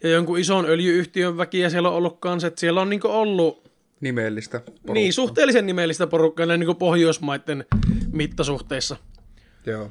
[0.02, 3.69] ja jonkun ison öljyyhtiön väkiä siellä on ollut kanssa, siellä on niinku ollut
[4.00, 4.60] Nimellistä.
[4.60, 4.94] porukkaa.
[4.94, 7.64] niin, suhteellisen nimellistä porukkaa näin niinku Pohjoismaiden
[8.12, 8.96] mittasuhteissa.
[9.66, 9.90] Joo.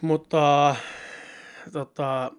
[0.00, 0.76] Mutta
[1.72, 2.32] tota,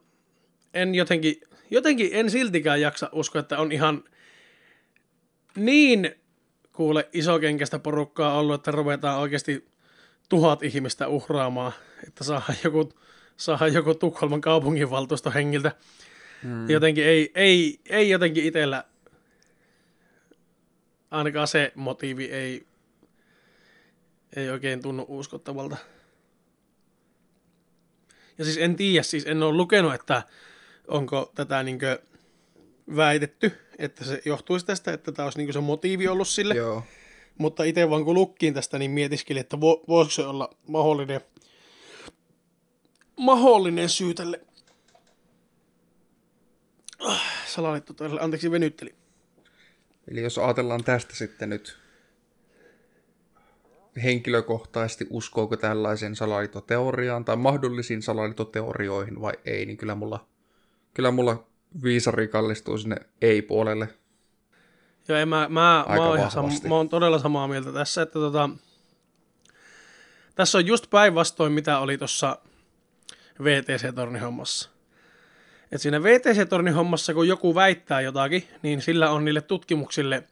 [0.73, 1.41] en jotenkin,
[1.71, 4.03] jotenkin en siltikään jaksa uskoa, että on ihan
[5.55, 6.15] niin
[6.73, 9.67] kuule isokenkästä porukkaa ollut, että ruvetaan oikeasti
[10.29, 11.73] tuhat ihmistä uhraamaan,
[12.07, 12.89] että saadaan joku,
[13.37, 15.71] saadaan joku Tukholman kaupunginvaltuuston hengiltä.
[16.43, 16.69] Mm.
[16.69, 18.83] Jotenkin ei, ei, ei jotenkin itsellä,
[21.15, 22.65] ainakaan se motiivi ei,
[24.35, 25.77] ei oikein tunnu uskottavalta.
[28.37, 30.23] Ja siis en tiedä, siis en ole lukenut, että
[30.87, 31.99] onko tätä niinkö
[32.95, 36.53] väitetty, että se johtuisi tästä, että tämä olisi niinkö se motiivi ollut sille.
[36.53, 36.83] Joo.
[37.37, 41.21] Mutta itse vaan kun lukkiin tästä, niin mietiskelin, että vo, voisiko se olla mahdollinen,
[43.17, 44.41] mahdollinen syy tälle
[47.45, 48.95] Salaliitto, anteeksi venytteli.
[50.11, 51.77] Eli jos ajatellaan tästä sitten nyt
[54.03, 60.27] henkilökohtaisesti uskooko tällaisen salaliittoteoriaan tai mahdollisiin salaliittoteorioihin vai ei, niin kyllä mulla,
[60.93, 61.47] kyllä mulla
[61.83, 63.89] viisari kallistuu sinne ei-puolelle.
[65.07, 68.13] Joo, en mä, mä, mä, oon ihan sam- mä oon todella samaa mieltä tässä, että
[68.13, 68.49] tota,
[70.35, 72.37] tässä on just päinvastoin, mitä oli tuossa
[73.43, 74.74] VTC-tornihommassa.
[75.71, 80.23] Et siinä VTC-tornihommassa, kun joku väittää jotakin, niin sillä on niille tutkimuksille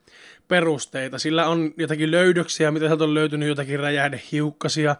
[0.47, 1.19] perusteita.
[1.19, 4.95] Sillä on jotakin löydöksiä, mitä sieltä on löytynyt jotakin räjähdehiukkasia,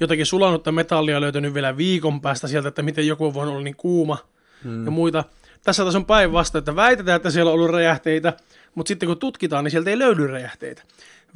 [0.00, 3.76] jotakin sulanutta metallia löytynyt vielä viikon päästä sieltä, että miten joku on voinut olla niin
[3.76, 4.18] kuuma
[4.64, 4.84] hmm.
[4.84, 5.24] ja muita.
[5.64, 8.32] Tässä taas on päinvastoin, että väitetään, että siellä on ollut räjähteitä,
[8.74, 10.82] mutta sitten kun tutkitaan, niin sieltä ei löydy räjähteitä.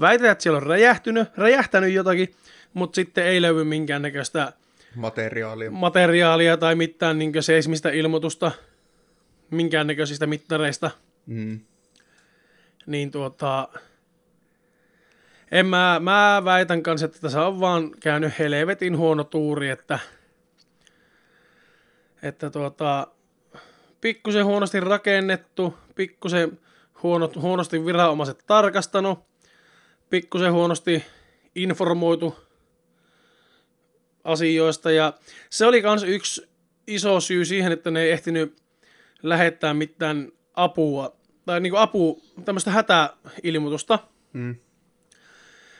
[0.00, 2.34] Väitetään, että siellä on räjähtynyt, räjähtänyt jotakin,
[2.74, 4.52] mutta sitten ei löydy minkäännäköistä
[4.94, 5.70] materiaalia.
[5.70, 8.52] materiaalia tai mitään niin seismistä ilmoitusta
[9.50, 10.90] minkäännäköisistä mittareista.
[11.26, 11.60] Mm.
[12.86, 13.68] Niin tuota,
[15.50, 19.98] en mä, mä väitän kanssa, että tässä on vaan käynyt helvetin huono tuuri, että,
[22.22, 23.06] että tuota,
[24.00, 26.58] pikkusen huonosti rakennettu, pikkusen
[27.02, 29.18] huonot, huonosti viranomaiset tarkastanut,
[30.10, 31.04] pikkusen huonosti
[31.54, 32.36] informoitu
[34.24, 35.12] asioista ja
[35.50, 36.48] se oli myös yksi
[36.86, 38.56] iso syy siihen, että ne ei ehtinyt
[39.22, 43.98] lähettää mitään apua tai niin apu, tämmöistä hätäilmoitusta.
[44.32, 44.56] Mm.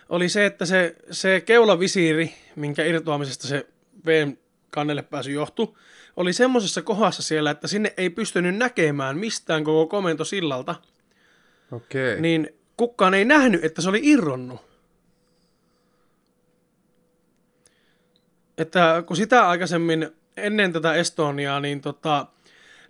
[0.08, 3.66] Oli se, että se, se keulavisiiri, minkä irtoamisesta se
[4.06, 4.38] veen
[4.70, 5.74] kannelle pääsy johtui,
[6.16, 10.74] oli semmoisessa kohdassa siellä, että sinne ei pystynyt näkemään mistään koko komento sillalta.
[11.72, 12.12] Okei.
[12.12, 12.20] Okay.
[12.20, 14.73] Niin kukaan ei nähnyt, että se oli irronnut.
[18.58, 22.26] Että kun sitä aikaisemmin, ennen tätä Estoniaa, niin tota,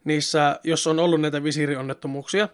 [0.04, 2.48] niissä, jos on ollut näitä visiirionnettomuuksia,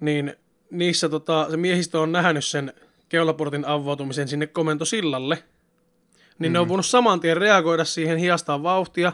[0.00, 0.36] niin
[0.70, 2.72] niissä tota, se miehistö on nähnyt sen
[3.08, 5.44] keulaportin avautumisen sinne komentosillalle,
[6.38, 6.52] niin mm.
[6.52, 6.68] ne on mm.
[6.68, 9.12] voinut saman tien reagoida siihen, hiastaa vauhtia,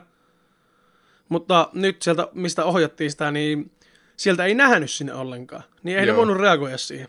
[1.28, 3.72] mutta nyt sieltä, mistä ohjattiin sitä, niin
[4.16, 5.62] sieltä ei nähnyt sinne ollenkaan.
[5.82, 6.12] Niin ei Joo.
[6.12, 7.08] ne voinut reagoida siihen.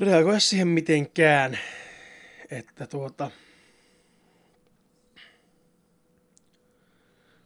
[0.00, 1.58] Reagoida siihen mitenkään.
[2.50, 3.30] Että tuota...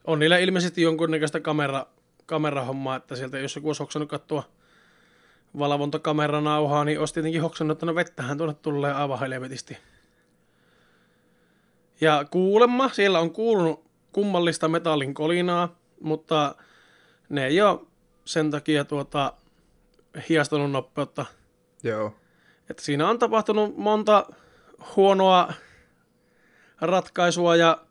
[0.04, 1.86] On niillä ilmeisesti jonkunnäköistä kamera,
[2.26, 4.42] kamerahommaa, että sieltä jos joku olisi hoksannut katsoa
[5.58, 9.76] valvontakameranauhaa, niin olisi tietenkin hoksannut, että no vettähän tuonne tulee aivan helvetisti.
[12.00, 16.54] Ja kuulemma, siellä on kuulunut kummallista metallin kolinaa, mutta
[17.28, 17.80] ne ei ole
[18.24, 19.32] sen takia tuota
[20.28, 21.26] hiastunut nopeutta.
[21.82, 22.14] Joo.
[22.70, 24.26] Että siinä on tapahtunut monta
[24.96, 25.52] huonoa
[26.80, 27.84] ratkaisua ja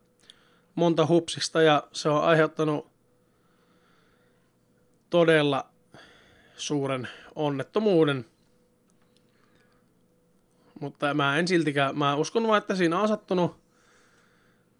[0.75, 2.91] monta hupsista ja se on aiheuttanut
[5.09, 5.69] todella
[6.57, 8.25] suuren onnettomuuden.
[10.79, 13.59] Mutta mä en siltikään, mä uskon vaan, että siinä on sattunut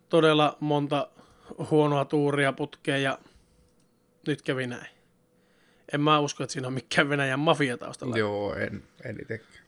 [0.10, 1.08] todella monta
[1.72, 3.18] huonoa tuuria putkeen ja
[4.28, 4.88] nyt kävi näin.
[5.94, 8.18] En mä usko, että siinä on mikään Venäjän mafia taustalla.
[8.18, 9.61] Joo, en, en itsekään.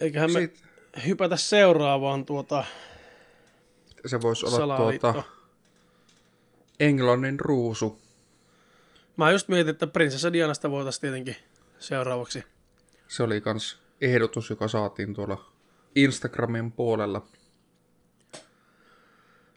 [0.00, 0.62] Eiköhän me Sit...
[1.06, 2.64] hypätä seuraavaan tuota
[4.06, 5.22] Se voisi olla tuota
[6.80, 7.98] Englannin ruusu.
[9.16, 11.36] Mä just mietin, että prinsessa Dianasta voitaisiin tietenkin
[11.78, 12.44] seuraavaksi.
[13.08, 15.52] Se oli kans ehdotus, joka saatiin tuolla
[15.94, 17.26] Instagramin puolella.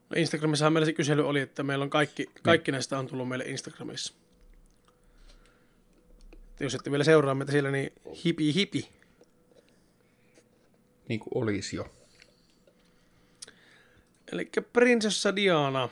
[0.10, 2.43] No Instagramissa meillä se kysely oli, että meillä on kaikki, niin.
[2.43, 4.13] kaikki näistä on tullut meille Instagramissa.
[6.34, 7.93] Et jos ette vielä seuraa meitä siellä, niin
[8.26, 8.89] hipi hipi.
[11.08, 11.93] Niin kuin olisi jo.
[14.32, 15.89] Eli prinsessa Diana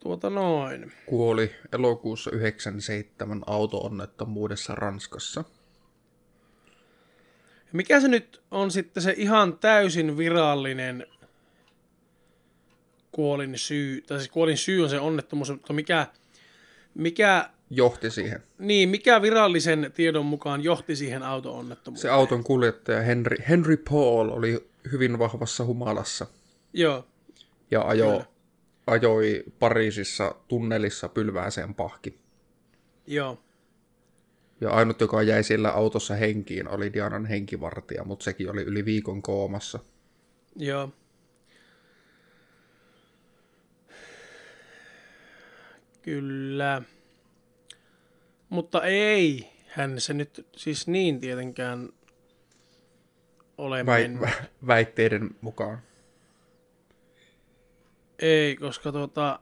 [0.00, 0.92] Tuota noin.
[1.06, 5.44] Kuoli elokuussa 97 auto-onnettomuudessa Ranskassa.
[7.72, 11.06] Mikä se nyt on sitten se ihan täysin virallinen
[13.12, 16.06] kuolin syy, tai siis kuolin syy on se onnettomuus, mutta mikä,
[16.94, 18.42] mikä johti siihen.
[18.58, 22.02] Niin, mikä virallisen tiedon mukaan johti siihen auto-onnettomuuteen?
[22.02, 26.26] Se auton kuljettaja Henry, Henry Paul oli hyvin vahvassa humalassa.
[26.72, 27.06] Joo.
[27.70, 28.24] Ja ajo,
[28.86, 32.18] ajoi Pariisissa tunnelissa pylvääseen pahki.
[33.06, 33.38] Joo.
[34.60, 39.22] Ja ainut, joka jäi siellä autossa henkiin, oli Dianan henkivartija, mutta sekin oli yli viikon
[39.22, 39.78] koomassa.
[40.56, 40.92] Joo.
[46.02, 46.82] Kyllä.
[48.50, 51.88] Mutta ei hän se nyt siis niin tietenkään
[53.58, 54.22] ole Vai, mennyt.
[54.22, 55.78] vä- väitteiden mukaan.
[58.18, 59.40] Ei, koska tuota,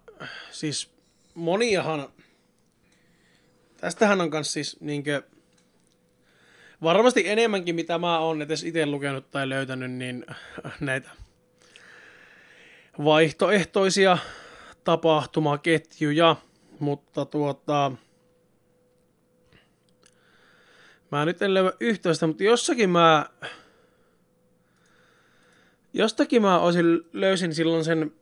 [0.50, 0.90] siis
[1.34, 2.08] moniahan,
[3.76, 5.22] tästähän on kans siis niinkö,
[6.82, 10.26] varmasti enemmänkin mitä mä oon edes itse lukenut tai löytänyt, niin
[10.80, 11.10] näitä
[13.04, 14.18] vaihtoehtoisia
[14.84, 16.36] tapahtumaketjuja,
[16.78, 17.92] mutta tuota,
[21.10, 23.26] mä nyt en löyä yhteistä, mutta jossakin mä,
[25.92, 28.12] jostakin mä olisin, löysin silloin sen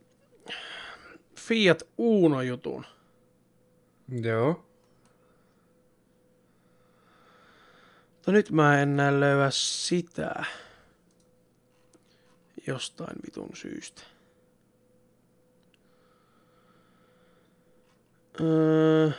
[1.37, 2.87] Fiat Uno-jutun.
[4.23, 4.65] Joo.
[8.15, 10.45] Mutta nyt mä en enää löyä sitä.
[12.67, 14.03] Jostain vitun syystä.
[18.41, 19.11] Öö...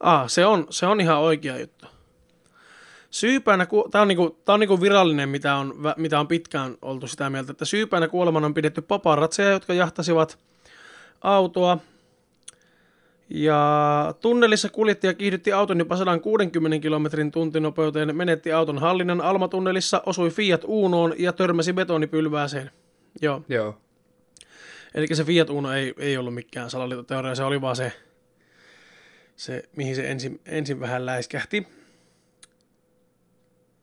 [0.00, 1.86] Ah, se on, se on ihan oikea juttu.
[3.10, 7.30] Syypäänä, tämä on, niinku, tää on niinku virallinen, mitä on, mitä on pitkään oltu sitä
[7.30, 10.38] mieltä, että syypäänä kuoleman on pidetty paparatseja, jotka jahtasivat
[11.20, 11.78] autoa.
[13.30, 20.60] Ja tunnelissa kuljettaja kiihdytti auton jopa 160 kilometrin tuntinopeuteen, menetti auton hallinnan Alma-tunnelissa, osui Fiat
[20.64, 22.70] Unoon ja törmäsi betonipylvääseen.
[23.22, 23.78] Joo, Joo.
[24.94, 27.92] eli se Fiat Uno ei, ei ollut mikään salaliittoteoria, se oli vaan se,
[29.38, 31.66] se mihin se ensin, ensin vähän läiskähti.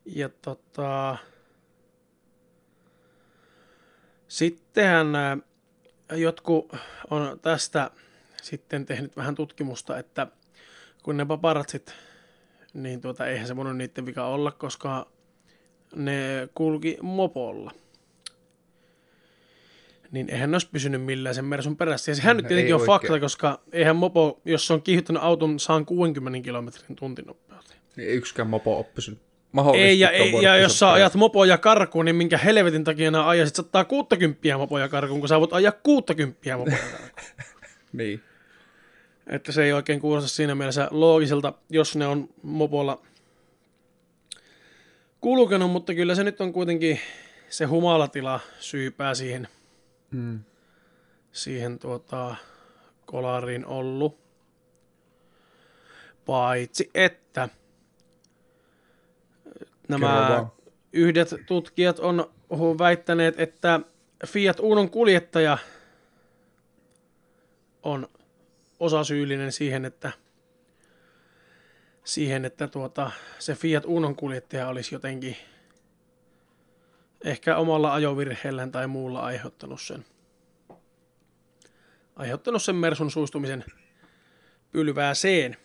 [0.06, 1.18] Ja tota...
[4.28, 5.38] Sittenhän nämä
[6.12, 6.76] jotkut
[7.10, 7.92] on tästä
[8.44, 10.28] sitten tehnyt vähän tutkimusta, että
[11.04, 11.94] kun ne paparatsit,
[12.74, 15.08] niin tuota, eihän se voinut niiden vika olla, koska
[15.96, 17.72] ne kulki mopolla.
[20.16, 22.12] Niin eihän ne olisi pysynyt millään sen Mersun perässä.
[22.12, 22.96] Ja sehän nyt No tietenkin ei on oikein.
[23.02, 27.80] fakta, koska eihän mopo, jos se on kiihdyttänyt auton saan 60 kilometrin tuntinopeuteen.
[27.96, 29.20] Niin yksikään mopo ole pysynyt.
[29.76, 33.28] Ei, ja, on ei, ja jos sä ajat mopoja karkuun, niin minkä helvetin takia nää
[33.30, 37.12] ajaisit 160 mopoja karkuun, kun sä voit ajaa 60 mopoja karkuun.
[37.94, 38.22] Niin.
[39.28, 43.02] Että se ei oikein kuulosta siinä mielessä loogiselta, jos ne on mopolla
[45.22, 47.00] kulkenut, mutta kyllä se nyt on kuitenkin
[47.50, 49.48] se humalatila syypää siihen,
[50.16, 50.40] Mm.
[51.32, 52.36] siihen tuota,
[53.06, 54.26] kolariin ollut.
[56.26, 57.50] Paitsi että
[59.88, 60.46] nämä
[60.94, 62.30] yhdet tutkijat on
[62.80, 63.80] väittäneet, että
[64.26, 65.58] Fiat Unon kuljettaja
[67.84, 68.08] on
[68.80, 70.12] osasyyllinen siihen, että
[72.04, 75.38] siihen, että tuota, se Fiat Unon kuljettaja olisi jotenkin
[77.24, 80.06] ehkä omalla ajovirheellään tai muulla aiheuttanut sen
[82.16, 83.64] aiheuttanut sen Mersun suistumisen
[84.72, 85.58] pylvääseen.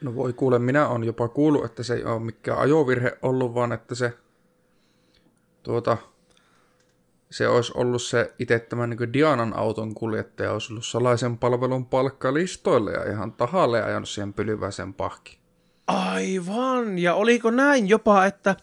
[0.00, 3.72] No voi kuule, minä on jopa kuullut, että se ei ole mikään ajovirhe ollut, vaan
[3.72, 4.12] että se
[5.62, 5.96] tuota,
[7.30, 12.92] se olisi ollut se itse tämän niin Dianan auton kuljettaja, olisi ollut salaisen palvelun palkkalistoille
[12.92, 15.38] ja ihan tahalle ajanut siihen pylväisen pahki.
[15.86, 18.56] Aivan, ja oliko näin jopa, että,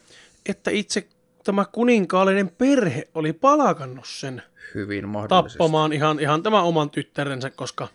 [0.46, 1.08] että itse
[1.44, 4.44] tämä kuninkaallinen perhe oli palakannut sen
[4.76, 5.58] Hyvin mahdollisesti.
[5.58, 7.88] tappamaan ihan, ihan tämän oman tyttärensä, koska,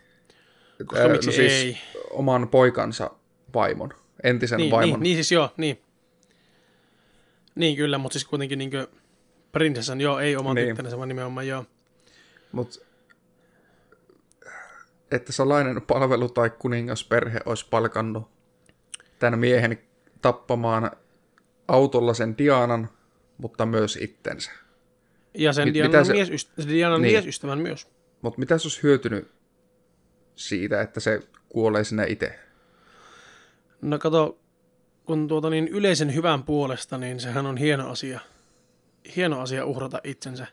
[0.87, 1.79] koska Ää, miksi no siis ei.
[2.11, 3.11] oman poikansa
[3.55, 3.91] vaimon,
[4.23, 5.01] entisen Niin, vaimon.
[5.01, 5.83] niin, niin siis joo, niin.
[7.55, 8.71] Niin kyllä, mutta siis kuitenkin niin
[9.53, 10.67] prinsessan, joo, ei oman Niin.
[10.69, 11.65] tyttärensä, vaan nimenomaan joo.
[12.53, 12.87] Mut,
[15.11, 18.29] että salainen palvelu tai kuningasperhe olisi palkannut
[19.19, 19.79] tämän miehen
[20.23, 20.91] tappamaan
[21.69, 22.89] autolla sen Dianan,
[23.39, 24.51] mutta myös itsensä.
[25.35, 27.13] Ja sen Mit- Dianan, se- miesystä- sen Dianan Niin.
[27.13, 27.89] miesystävän myös.
[28.23, 29.29] Mutta mitä se olisi hyötynyt
[30.37, 32.39] siitä, että se kuolee sinne itse?
[33.83, 34.39] No kato,
[35.05, 38.21] kun tuota niin yleisen hyvän puolesta, niin sehän on hieno asia.
[39.17, 40.47] Hieno asia uhrata itsensä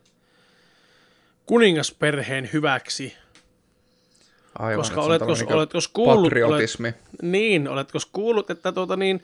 [1.46, 3.14] kuningasperheen hyväksi.
[4.60, 6.70] Aivan, Koska oletko, tällainen oletko kuullut, olet,
[7.22, 9.24] niin, oletko kuullut, että tuota niin,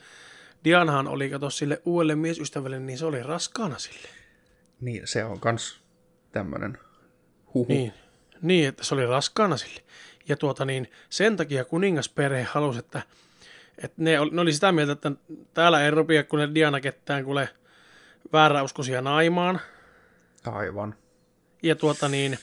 [0.64, 4.10] Dianahan oli, kato sille uudelle miesystävälle, niin se oli raskaana sille.
[4.82, 5.82] Niin, se on kans
[6.32, 6.78] tämmönen
[7.54, 7.74] huhu.
[7.74, 7.94] Niin,
[8.42, 9.82] niin, että se oli raskaana sille.
[10.28, 13.02] Ja tuota niin, sen takia kuningasperhe halusi, että,
[13.78, 15.12] että ne, oli, ne oli sitä mieltä, että
[15.54, 17.50] täällä ei rupia, kun ne Diana kettään kuule
[18.34, 19.60] vääräuskoisia naimaan.
[20.46, 20.96] Aivan.
[21.64, 22.40] Ja tuota niin,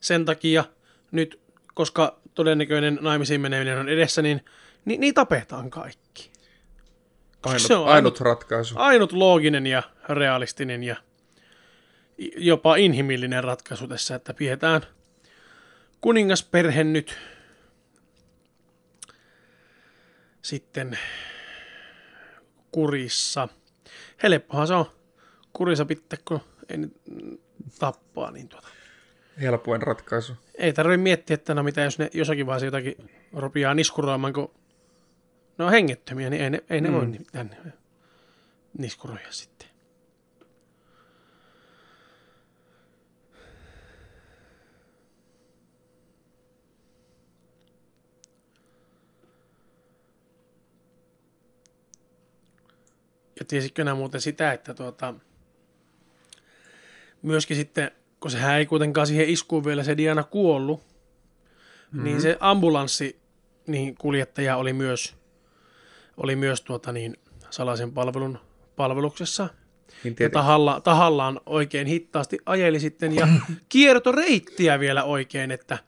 [0.00, 0.64] sen takia
[1.10, 1.40] nyt,
[1.74, 4.44] koska todennäköinen naimisiin meneminen on edessä, niin,
[4.84, 6.33] niin, niin tapetaan kaikki.
[7.44, 8.74] Ainut, se on ainut, ratkaisu.
[8.78, 10.96] Ainut looginen ja realistinen ja
[12.36, 14.82] jopa inhimillinen ratkaisu tässä, että pidetään
[16.00, 17.18] kuningasperhe nyt
[20.42, 20.98] sitten
[22.70, 23.48] kurissa.
[24.22, 24.86] Helppohan se on
[25.52, 26.78] kurissa pitää, kun ei
[27.78, 28.68] tappaa, niin tuota.
[29.40, 30.32] Helpoin ratkaisu.
[30.54, 34.50] Ei tarvitse miettiä, että no mitä jos ne jossakin vaiheessa jotakin rupiaa niskuroimaan, kun
[35.58, 36.94] ne on hengettömiä, niin ei ne, ei ne mm.
[36.94, 37.56] voi tänne
[38.78, 39.68] niskuroja sitten.
[53.40, 55.14] Ja tiesitkö nämä muuten sitä, että tuota,
[57.22, 57.90] myöskin sitten,
[58.20, 62.04] kun sehän ei kuitenkaan siihen iskuun vielä se Diana kuollut, mm-hmm.
[62.04, 63.18] niin se ambulanssi
[63.66, 65.14] niin kuljettaja oli myös,
[66.16, 67.16] oli myös tuota niin,
[67.50, 68.38] salaisen palvelun
[68.76, 69.48] palveluksessa.
[70.04, 73.28] Niin ja tahalla, tahallaan oikein hittaasti ajeli sitten ja
[73.68, 75.78] kiertoreittiä vielä oikein, että,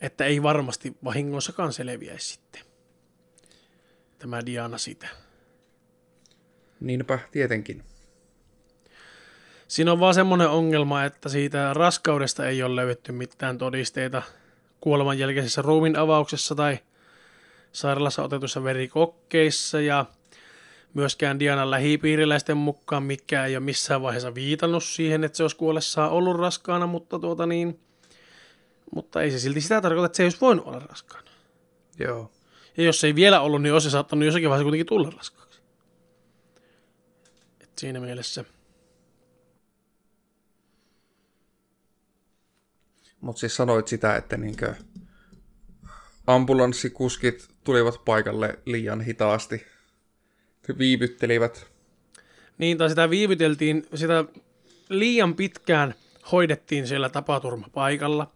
[0.00, 2.62] että ei varmasti vahingossakaan selviäisi sitten.
[4.18, 5.08] Tämä Diana sitä.
[6.80, 7.82] Niinpä, tietenkin.
[9.68, 14.22] Siinä on vaan semmoinen ongelma, että siitä raskaudesta ei ole löydetty mitään todisteita
[14.80, 16.78] kuoleman jälkeisessä ruumin avauksessa tai
[17.72, 20.06] sairaalassa otetussa verikokkeissa ja
[20.94, 26.10] myöskään Dianan lähipiiriläisten mukaan mikä ei ole missään vaiheessa viitannut siihen, että se olisi kuollessaan
[26.10, 27.80] ollut raskaana, mutta, tuota niin,
[28.94, 31.30] mutta ei se silti sitä tarkoita, että se ei olisi voinut olla raskaana.
[31.98, 32.32] Joo.
[32.76, 35.60] Ja jos se ei vielä ollut, niin olisi se saattanut jossakin vaiheessa kuitenkin tulla raskaaksi.
[37.60, 38.44] Et siinä mielessä–
[43.20, 44.74] Mutta siis sanoit sitä, että niinkö
[46.34, 49.66] ambulanssikuskit tulivat paikalle liian hitaasti.
[50.68, 51.66] He viivyttelivät.
[52.58, 54.24] Niin, tai sitä viivyteltiin, sitä
[54.88, 55.94] liian pitkään
[56.32, 58.30] hoidettiin siellä tapaturmapaikalla,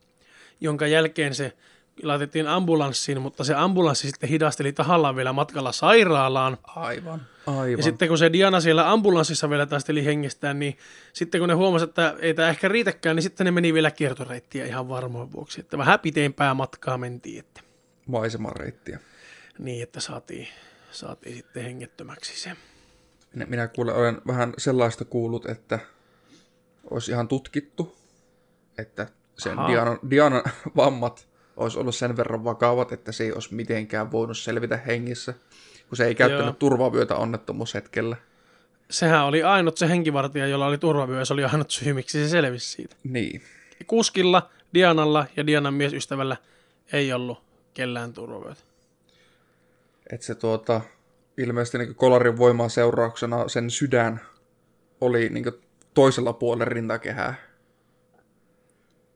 [0.60, 1.52] jonka jälkeen se
[2.02, 6.58] laitettiin ambulanssiin, mutta se ambulanssi sitten hidasteli tahallaan vielä matkalla sairaalaan.
[6.76, 7.22] Aivan.
[7.46, 7.70] Aivan.
[7.70, 10.78] Ja sitten kun se Diana siellä ambulanssissa vielä taisteli hengestään, niin
[11.12, 14.66] sitten kun ne huomasivat, että ei tämä ehkä riitäkään, niin sitten ne meni vielä kiertoreittiä
[14.66, 15.60] ihan varmoin vuoksi.
[15.60, 17.38] Että vähän pitempää matkaa mentiin.
[17.38, 17.63] Että...
[18.06, 19.00] Maisemareittiä.
[19.58, 20.48] Niin, että saatiin,
[20.90, 22.52] saatiin sitten hengettömäksi se.
[23.34, 25.78] Minä, minä kuulen, olen vähän sellaista kuullut, että
[26.90, 27.96] olisi ihan tutkittu,
[28.78, 29.06] että
[29.38, 30.42] sen Dianan, Dianan
[30.76, 35.34] vammat olisi ollut sen verran vakavat, että se ei olisi mitenkään voinut selvitä hengissä,
[35.88, 36.52] kun se ei käyttänyt Joo.
[36.52, 38.16] turvavyötä onnettomuushetkellä.
[38.90, 42.70] Sehän oli ainut se henkivartija, jolla oli turvavyö, se oli ainut syy, miksi se selvisi
[42.70, 42.96] siitä.
[43.04, 43.42] Niin.
[43.86, 46.36] Kuskilla, Dianalla ja Dianan miesystävällä
[46.92, 47.42] ei ollut
[47.74, 48.60] kellään turvavyötä.
[50.12, 50.80] Että se tuota,
[51.38, 54.20] ilmeisesti niin kolarin voimaa seurauksena sen sydän
[55.00, 55.44] oli niin
[55.94, 57.34] toisella puolella rintakehää.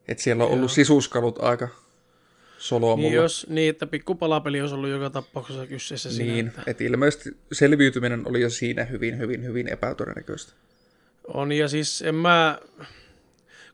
[0.08, 0.56] Että siellä on Joo.
[0.56, 1.68] ollut sisuskalut aika
[2.58, 6.32] soloa niin, jos, niin, että pikku palapeli olisi ollut joka tapauksessa kyseessä siinä.
[6.32, 6.62] Niin, että...
[6.66, 10.52] että ilmeisesti selviytyminen oli jo siinä hyvin, hyvin, hyvin epätodennäköistä.
[11.34, 12.58] On, ja siis en mä...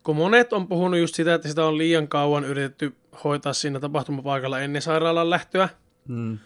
[0.05, 2.95] Kun monet on puhunut just sitä, että sitä on liian kauan yritetty
[3.25, 5.69] hoitaa siinä tapahtumapaikalla ennen sairaalan lähtöä,
[6.09, 6.39] hmm.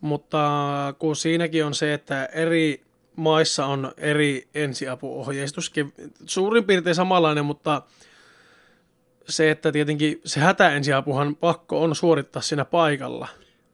[0.00, 0.40] mutta
[0.98, 2.84] kun siinäkin on se, että eri
[3.16, 5.72] maissa on eri ensiapuohjeistus,
[6.26, 7.82] suurin piirtein samanlainen, mutta
[9.28, 13.28] se, että tietenkin se hätäensiapuhan pakko on suorittaa siinä paikalla.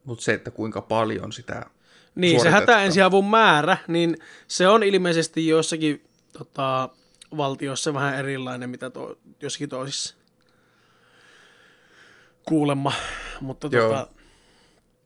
[0.05, 1.66] Mutta se, että kuinka paljon sitä
[2.14, 4.16] Niin, se hätäensiavun määrä, niin
[4.49, 6.05] se on ilmeisesti joissakin
[6.39, 6.89] tota,
[7.37, 10.16] valtioissa vähän erilainen, mitä to, jossakin toisissa.
[12.49, 12.93] Kuulemma.
[13.41, 14.07] Mutta, tota,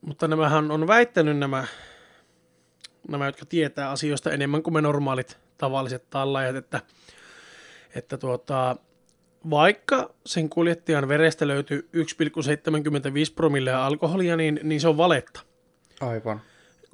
[0.01, 1.65] mutta nämähän on väittänyt nämä,
[3.09, 6.81] nämä, jotka tietää asioista enemmän kuin me normaalit tavalliset tallajat, että,
[7.95, 8.77] että tuota,
[9.51, 15.41] vaikka sen kuljettajan verestä löytyy 1,75 promillea alkoholia, niin, niin se on valetta.
[16.01, 16.41] Aivan.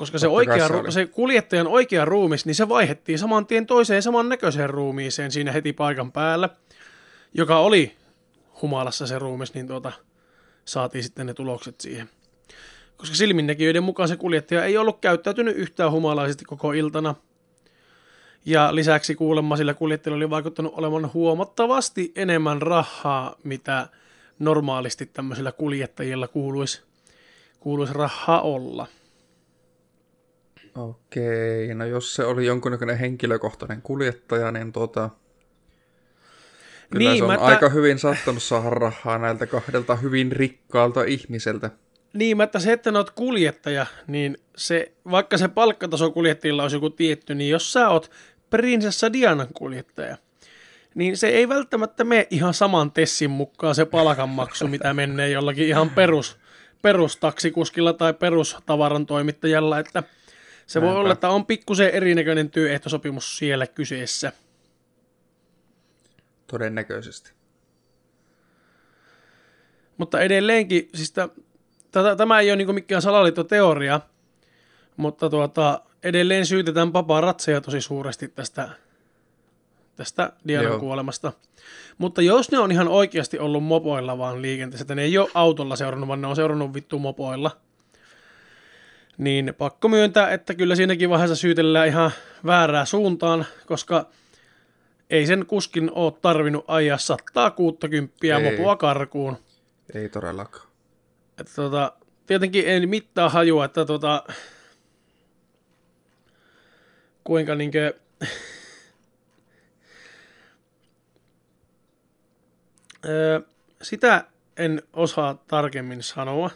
[0.03, 4.29] Koska se, oikea, se, se kuljettajan oikea ruumis, niin se vaihettiin saman tien toiseen saman
[4.29, 6.49] näköiseen ruumiiseen siinä heti paikan päällä,
[7.35, 7.97] joka oli
[8.63, 9.93] humalassa se ruumis, niin tuota,
[10.65, 12.11] saatiin sitten ne tulokset siihen.
[12.97, 17.15] Koska silminnäkijöiden mukaan se kuljettaja ei ollut käyttäytynyt yhtään humalaisesti koko iltana–
[18.47, 23.89] ja lisäksi kuulemma sillä kuljettajalla oli vaikuttanut olevan huomattavasti enemmän rahaa, mitä
[24.39, 26.83] normaalisti tämmöisillä kuljettajilla kuuluisi,
[27.61, 28.87] kuuluisi rahaa olla.
[30.75, 35.11] Okei, no jos se oli jonkunnäköinen henkilökohtainen kuljettaja, niin tota,
[36.91, 37.75] kyllä niin, se on mä aika t...
[37.75, 41.71] hyvin sattunut saada rahaa näiltä kahdelta hyvin rikkaalta ihmiseltä.
[42.13, 47.35] Niin, että se, että oot kuljettaja, niin se, vaikka se palkkataso kuljettajilla olisi joku tietty,
[47.35, 48.11] niin jos sä oot
[48.51, 50.17] prinsessa Dianan kuljettaja,
[50.95, 55.91] niin se ei välttämättä mene ihan saman tessin mukaan se palkanmaksu, mitä menee jollakin ihan
[55.91, 56.39] perus,
[56.83, 60.03] perustaksikuskilla tai perustavaran toimittajalla, että
[60.73, 61.01] se voi Näinpä.
[61.01, 64.33] olla, että on pikkusen erinäköinen työehtosopimus siellä kyseessä.
[66.47, 67.33] Todennäköisesti.
[69.99, 71.13] Mutta edelleenkin, siis
[71.91, 74.01] tätä, tämä ei ole niin mikään salaliittoteoria,
[74.97, 78.69] mutta tuota, edelleen syytetään paparatseja tosi suuresti tästä,
[79.97, 81.33] tästä Dianan kuolemasta.
[81.99, 85.77] Mutta jos ne on ihan oikeasti ollut mopoilla vaan liikenteessä, että ne ei ole autolla
[85.77, 87.51] seurannut, vaan ne on seurannut vittu mopoilla,
[89.19, 92.11] niin pakko myöntää, että kyllä siinäkin vaiheessa syytellään ihan
[92.47, 94.07] väärää suuntaan, koska
[95.11, 98.51] ei sen kuskin ole tarvinnut ajaa 160 Ei.
[98.51, 99.37] mopoa karkuun.
[99.95, 100.67] Ei todellakaan.
[101.39, 101.93] Että tota,
[102.27, 104.25] tietenkin ei mittaa hajua, että tota,
[107.25, 107.95] kuinka niinkö,
[113.83, 114.25] sitä
[114.57, 116.51] en osaa tarkemmin sanoa,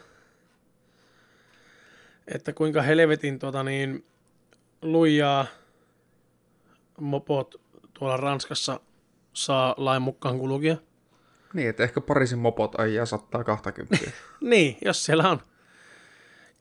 [2.33, 4.05] että kuinka helvetin tota niin,
[4.81, 5.45] lujaa
[6.99, 7.61] mopot
[7.93, 8.79] tuolla Ranskassa
[9.33, 10.77] saa lain mukaan kulkia.
[11.53, 13.97] Niin, että ehkä Pariisin mopot ajaa 120.
[14.41, 15.39] Niin, jos siellä on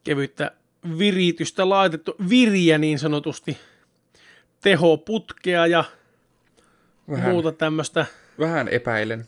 [0.04, 0.50] kevyttä
[0.98, 3.58] viritystä laitettu, viriä niin sanotusti,
[4.60, 5.84] tehoputkea ja
[7.10, 8.06] Vähän, muuta tämmöistä.
[8.38, 9.26] vähän epäilen.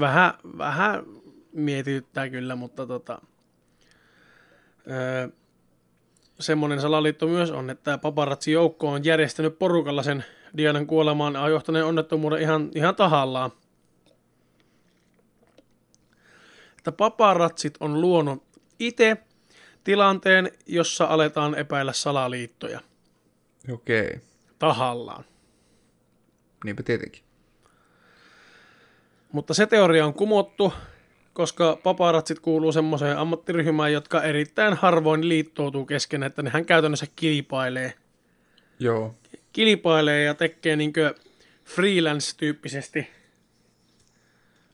[0.00, 1.04] Vähän, vähän
[1.52, 3.22] mietityttää kyllä, mutta tota,
[4.90, 5.28] öö,
[6.40, 10.24] semmoinen salaliitto myös on, että paparazzi joukko on järjestänyt porukalla sen
[10.56, 13.50] Dianan kuolemaan ja johtaneen onnettomuuden ihan, ihan tahallaan.
[16.78, 18.42] Että paparazzit on luonut
[18.78, 19.16] itse
[19.84, 22.80] tilanteen, jossa aletaan epäillä salaliittoja
[23.72, 24.20] Okei.
[24.58, 25.24] tahallaan.
[26.64, 27.22] Niinpä tietenkin.
[29.32, 30.72] Mutta se teoria on kumottu,
[31.34, 37.92] koska paparatsit kuuluu semmoiseen ammattiryhmään, jotka erittäin harvoin liittoutuu keskenään, että nehän käytännössä kilpailee.
[38.78, 39.14] Joo.
[39.52, 41.14] Kilpailee ja tekee niinkö
[41.64, 43.06] freelance-tyyppisesti.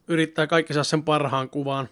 [0.08, 1.88] Yrittää kaikki saa sen parhaan kuvan.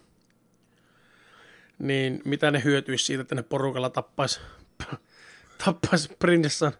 [1.79, 4.41] Niin mitä ne hyötyisi siitä, että ne porukalla tappais,
[5.65, 6.71] tappais prinsessan?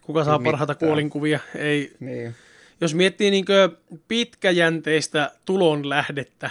[0.00, 1.40] Kuka saa parhaita kuolinkuvia?
[1.54, 2.34] Ei, Niin.
[2.80, 3.70] jos miettii niinkö
[4.08, 6.50] pitkäjänteistä tulon lähdettä,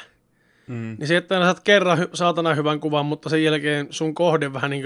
[0.68, 0.96] Mm.
[1.00, 4.72] niin se, että saat kerran hy- saatana hyvän kuvan, mutta sen jälkeen sun kohde vähän
[4.72, 4.84] niin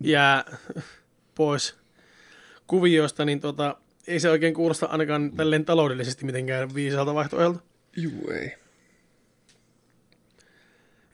[0.00, 0.44] jää
[1.34, 1.76] pois
[2.66, 7.60] kuvioista, niin tota, ei se oikein kuulosta ainakaan tälleen taloudellisesti mitenkään viisaalta vaihtoehdolta.
[7.96, 8.54] Juu, ei.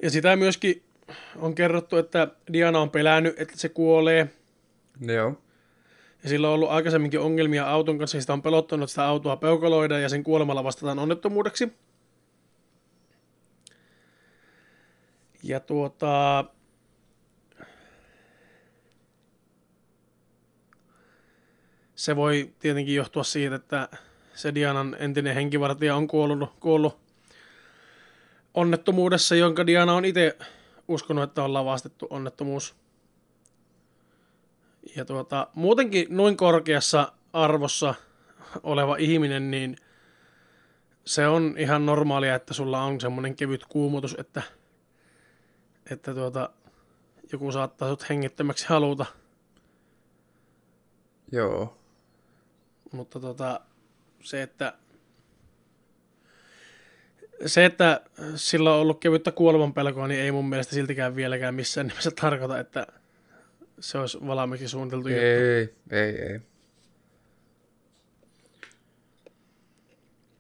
[0.02, 0.82] Ja sitä myöskin
[1.36, 4.30] on kerrottu, että Diana on pelännyt, että se kuolee.
[5.00, 5.42] Joo.
[6.22, 9.36] Ja sillä on ollut aikaisemminkin ongelmia auton kanssa, ja sitä on pelottanut, että sitä autoa
[9.36, 11.72] peukaloidaan ja sen kuolemalla vastataan onnettomuudeksi.
[15.42, 16.44] Ja tuota...
[21.94, 23.88] Se voi tietenkin johtua siitä, että
[24.34, 26.98] se Dianan entinen henkivartija on kuollut, kuollut
[28.54, 30.38] onnettomuudessa, jonka Diana on itse
[30.88, 32.74] uskonut, että on lavastettu onnettomuus.
[34.96, 37.94] Ja tuota, muutenkin noin korkeassa arvossa
[38.62, 39.76] oleva ihminen, niin
[41.04, 44.42] se on ihan normaalia, että sulla on semmoinen kevyt kuumutus, että,
[45.90, 46.50] että tuota,
[47.32, 49.06] joku saattaa sut hengittömäksi haluta.
[51.32, 51.78] Joo.
[52.92, 53.60] Mutta tota,
[54.20, 54.74] se, että
[57.46, 58.00] se, että
[58.36, 62.58] sillä on ollut kevyttä kuoleman pelkoa, niin ei mun mielestä siltikään vieläkään missään nimessä tarkoita,
[62.58, 62.86] että
[63.80, 65.22] se olisi valmiiksi suunniteltu juttu.
[65.22, 66.40] Ei, ei, ei.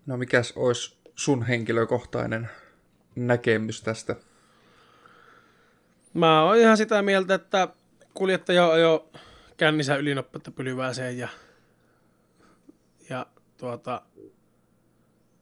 [0.06, 2.50] No mikäs olisi sun henkilökohtainen
[3.16, 4.16] näkemys tästä?
[6.14, 7.68] Mä oon ihan sitä mieltä, että
[8.14, 9.04] kuljettaja ajoi
[9.56, 11.28] kännissä ylinopeutta pylvääseen ja,
[13.10, 14.02] ja tuota,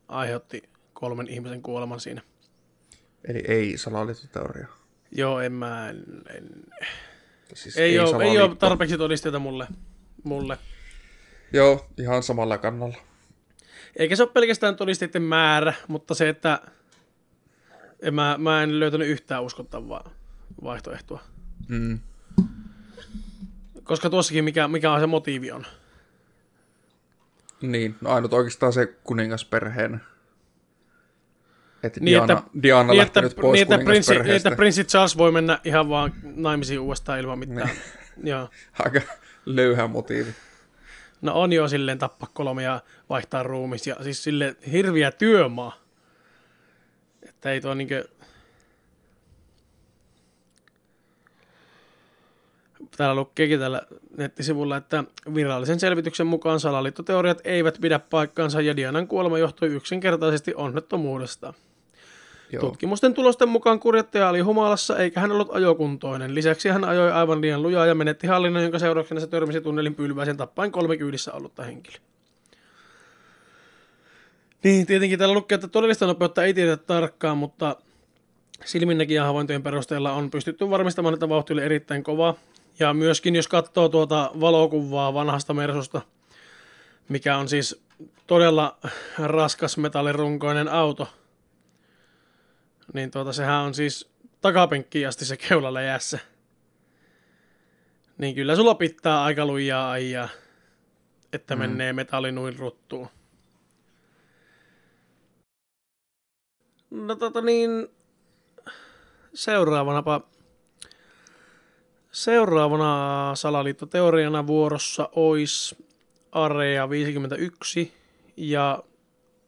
[0.08, 0.62] aiheutti
[0.92, 2.22] kolmen ihmisen kuoleman siinä.
[3.28, 4.66] Eli ei salaliittoteoria.
[5.12, 6.04] Joo, en mä, en,
[6.36, 6.48] en,
[7.54, 9.66] Siis ei, ei, ole, ei ole tarpeeksi todisteita mulle,
[10.24, 10.58] mulle.
[11.52, 12.96] Joo, ihan samalla kannalla.
[13.96, 16.60] Eikä se ole pelkästään todisteiden määrä, mutta se, että
[18.00, 20.17] en mä, mä en löytänyt yhtään uskottavaa
[20.64, 21.20] vaihtoehtoa.
[21.68, 21.98] Mm.
[23.84, 25.66] Koska tuossakin mikä, mikä on se motiivi on.
[27.62, 30.00] Niin, no ainut oikeastaan se kuningasperheen.
[31.82, 34.84] Että Niin, Diana, että- Diana Niin että, lähtenyt pois niin, että, prinssi, niin, että prinssi
[34.84, 37.70] Charles voi mennä ihan vaan naimisiin uudestaan ilman mitään.
[38.24, 38.48] Joo.
[38.78, 39.00] Aika
[39.46, 40.34] löyhä motiivi.
[41.22, 45.76] No on jo silleen tappaa kolme ja vaihtaa ruumis ja siis sille hirviä työmaa.
[47.22, 48.04] Että ei tuo niinkö...
[52.98, 53.82] täällä lukeekin tällä
[54.16, 61.54] nettisivulla, että virallisen selvityksen mukaan salaliittoteoriat eivät pidä paikkaansa ja Dianan kuolema johtui yksinkertaisesti onnettomuudesta.
[62.52, 62.60] Joo.
[62.60, 66.34] Tutkimusten tulosten mukaan kurjattaja oli humalassa eikä hän ollut ajokuntoinen.
[66.34, 70.36] Lisäksi hän ajoi aivan liian lujaa ja menetti hallinnon, jonka seurauksena se törmäsi tunnelin pylväisen
[70.36, 72.00] tappain kolme kyydissä ollutta henkilöä.
[74.64, 77.76] Niin, tietenkin täällä lukee, että todellista nopeutta ei tiedetä tarkkaan, mutta
[78.64, 82.34] silminnäkijän havaintojen perusteella on pystytty varmistamaan, että vauhti oli erittäin kova.
[82.78, 86.02] Ja myöskin jos katsoo tuota valokuvaa vanhasta Mersusta,
[87.08, 87.82] mikä on siis
[88.26, 88.78] todella
[89.18, 91.08] raskas metallirunkoinen auto,
[92.92, 94.10] niin tuota, sehän on siis
[94.40, 96.18] takapenkkiin asti se keulalla jäässä.
[98.18, 100.28] Niin kyllä sulla pitää aika lujaa ajaa,
[101.32, 101.60] että mm.
[101.60, 103.08] menee metalli noin ruttuun.
[106.90, 107.88] No tota niin,
[109.34, 110.28] seuraavanapa
[112.18, 115.76] Seuraavana salaliittoteoriana vuorossa olisi
[116.32, 117.92] Area 51
[118.36, 118.82] ja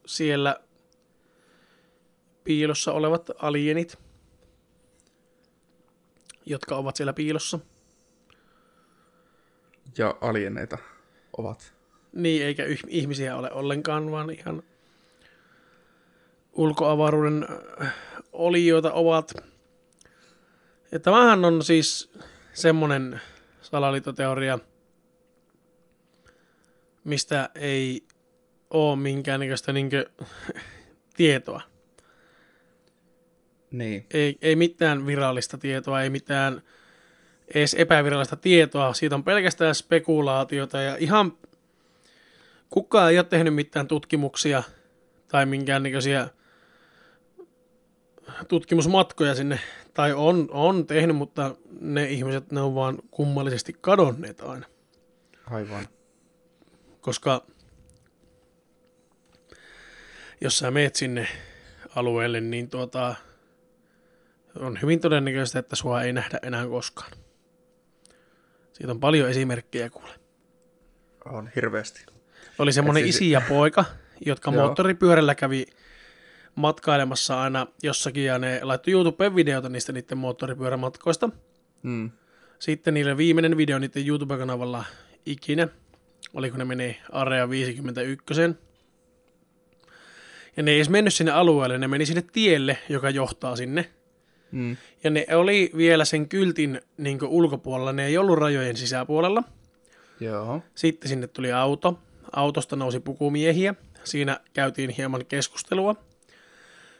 [0.06, 0.60] siellä
[2.44, 3.98] piilossa olevat alienit,
[6.46, 7.58] jotka ovat siellä piilossa.
[9.98, 10.78] Ja alieneita
[11.38, 11.74] ovat.
[12.12, 14.62] Niin, eikä ihmisiä ole ollenkaan, vaan ihan
[16.52, 17.46] ulkoavaruuden
[17.82, 17.94] äh,
[18.32, 19.32] olijoita ovat.
[20.92, 22.12] Ja tämähän on siis
[22.60, 23.20] semmoinen
[23.62, 24.58] salaliittoteoria,
[27.04, 28.04] mistä ei
[28.70, 30.10] ole minkäännäköistä niinkö
[31.16, 31.62] tietoa.
[33.70, 34.06] Niin.
[34.10, 36.62] Ei, ei mitään virallista tietoa, ei mitään
[37.54, 38.94] edes epävirallista tietoa.
[38.94, 41.32] Siitä on pelkästään spekulaatiota ja ihan
[42.70, 44.62] kukaan ei ole tehnyt mitään tutkimuksia
[45.28, 46.28] tai minkäännäköisiä
[48.48, 49.60] tutkimusmatkoja sinne,
[50.00, 54.66] tai on, on tehnyt, mutta ne ihmiset, ne on vaan kummallisesti kadonneet aina.
[55.50, 55.88] Aivan.
[57.00, 57.46] Koska
[60.40, 61.28] jos sä meet sinne
[61.96, 63.14] alueelle, niin tuota,
[64.58, 67.12] on hyvin todennäköistä, että sua ei nähdä enää koskaan.
[68.72, 70.12] Siitä on paljon esimerkkejä kuule.
[71.24, 72.06] On hirveästi.
[72.58, 73.16] Oli semmoinen siis...
[73.16, 73.84] isi ja poika,
[74.26, 75.66] jotka moottoripyörällä kävi
[76.54, 81.30] matkailemassa aina jossakin ja ne laittoi YouTubeen videota niistä niiden moottoripyörämatkoista.
[81.82, 82.10] Mm.
[82.58, 84.84] Sitten niille viimeinen video niiden YouTube-kanavalla
[85.26, 85.68] ikinä,
[86.34, 88.40] oliko ne meni Area 51.
[90.56, 93.90] Ja ne ei edes mennyt sinne alueelle, ne meni sinne tielle, joka johtaa sinne.
[94.52, 94.76] Mm.
[95.04, 99.42] Ja ne oli vielä sen kyltin niin ulkopuolella, ne ei ollut rajojen sisäpuolella.
[100.20, 100.62] Joo.
[100.74, 101.98] Sitten sinne tuli auto.
[102.32, 103.74] Autosta nousi pukumiehiä.
[104.04, 105.94] Siinä käytiin hieman keskustelua.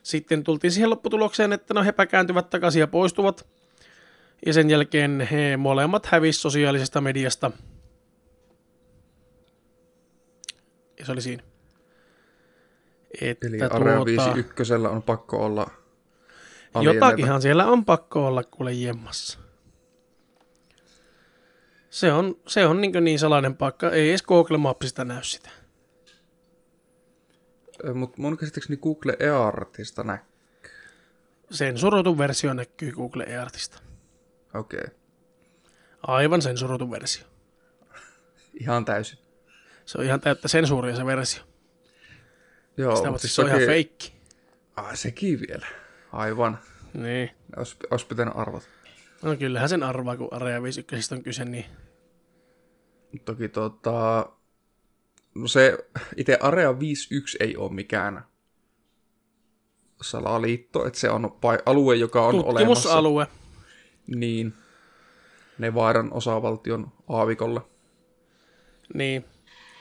[0.02, 3.46] Sitten tultiin siihen lopputulokseen, että no hepä kääntyvät takaisin ja poistuvat.
[4.46, 7.50] Ja sen jälkeen he molemmat hävis sosiaalisesta mediasta.
[10.98, 11.42] Ja se oli siinä.
[13.20, 15.70] Että Eli Area tuota, 51 on pakko olla
[16.80, 19.38] Jotakinhan siellä on pakko olla kuule jemmassa.
[21.90, 23.90] Se on, se on niin, niin salainen paikka.
[23.90, 25.50] Ei edes Google Mapsista näy sitä.
[27.94, 30.30] Mutta mun käsittääkseni Google eArtista näkyy.
[31.50, 33.78] Sensuroitu versio näkyy Google eArtista.
[34.54, 34.80] Okei.
[34.80, 34.94] Okay.
[36.02, 37.26] Aivan sensuroitu versio.
[38.60, 39.18] ihan täysin.
[39.84, 41.42] Se on ihan täyttä sensuuria se versio.
[42.76, 44.12] Joo, Sitä, mutta siis se on ihan feikki.
[44.76, 45.66] Ah, sekin vielä.
[46.12, 46.58] Aivan.
[46.94, 47.30] Niin.
[47.56, 48.66] Olisi, olisi pitänyt arvata.
[49.22, 51.64] No kyllähän sen arvaa, kun Area 51 on kyse, niin...
[53.24, 54.28] Toki tota,
[55.46, 55.78] se
[56.16, 58.24] itse Area 51 ei ole mikään
[60.02, 62.64] salaliitto, että se on alue, joka on olemassa.
[62.64, 63.26] Tutkimusalue.
[64.06, 64.54] Niin.
[65.58, 67.60] Nevadan osavaltion aavikolle.
[68.94, 69.24] Niin.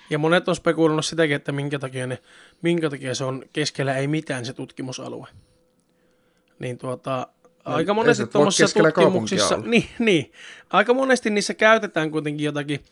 [0.10, 2.18] Ja monet on spekuloinut sitäkin, että minkä takia, ne,
[2.62, 5.28] minkä takia se on keskellä ei mitään se tutkimusalue.
[6.60, 7.28] Niin tuota,
[7.66, 10.32] no, aika monesti tuommoisissa tutkimuksissa, niin, niin,
[10.70, 12.84] aika monesti niissä käytetään kuitenkin jotakin,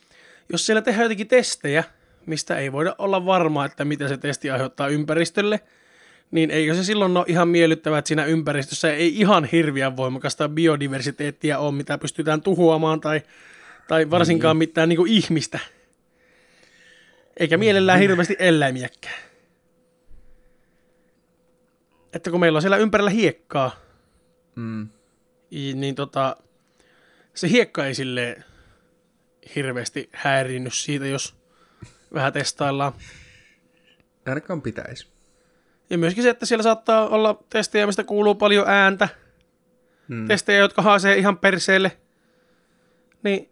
[0.52, 1.84] jos siellä tehdään jotakin testejä,
[2.28, 5.60] mistä ei voida olla varma, että mitä se testi aiheuttaa ympäristölle,
[6.30, 11.58] niin eikö se silloin ole ihan miellyttävää, että siinä ympäristössä ei ihan hirviän voimakasta biodiversiteettiä
[11.58, 13.22] ole, mitä pystytään tuhoamaan tai,
[13.88, 14.68] tai varsinkaan niin.
[14.68, 15.58] mitään niin kuin ihmistä.
[17.36, 19.14] Eikä mielellään hirveästi eläimiäkään.
[22.12, 23.76] Että kun meillä on siellä ympärillä hiekkaa,
[24.54, 24.88] mm.
[25.50, 26.36] niin tota,
[27.34, 28.44] se hiekka ei silleen
[29.54, 31.37] hirveästi häirinnyt siitä, jos
[32.14, 32.92] vähän testaillaan.
[34.26, 35.08] Ainakaan pitäisi.
[35.90, 39.08] Ja myöskin se, että siellä saattaa olla testejä, mistä kuuluu paljon ääntä.
[40.08, 40.28] Hmm.
[40.28, 41.98] Testejä, jotka haasee ihan perseelle.
[43.22, 43.50] Niin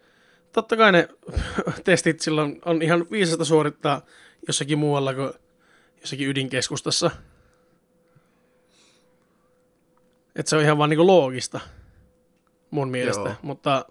[0.53, 1.09] totta kai ne
[1.85, 4.03] testit silloin on ihan viisasta suorittaa
[4.47, 5.33] jossakin muualla kuin
[6.01, 7.11] jossakin ydinkeskustassa.
[10.37, 11.61] Että se on ihan vaan niinku loogista
[12.71, 13.37] mun mielestä, Joo.
[13.43, 13.85] mutta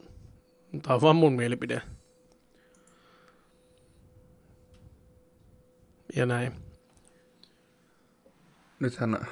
[0.81, 1.81] tämä on vaan mun mielipide.
[6.15, 6.53] Ja näin.
[8.79, 9.27] Nythän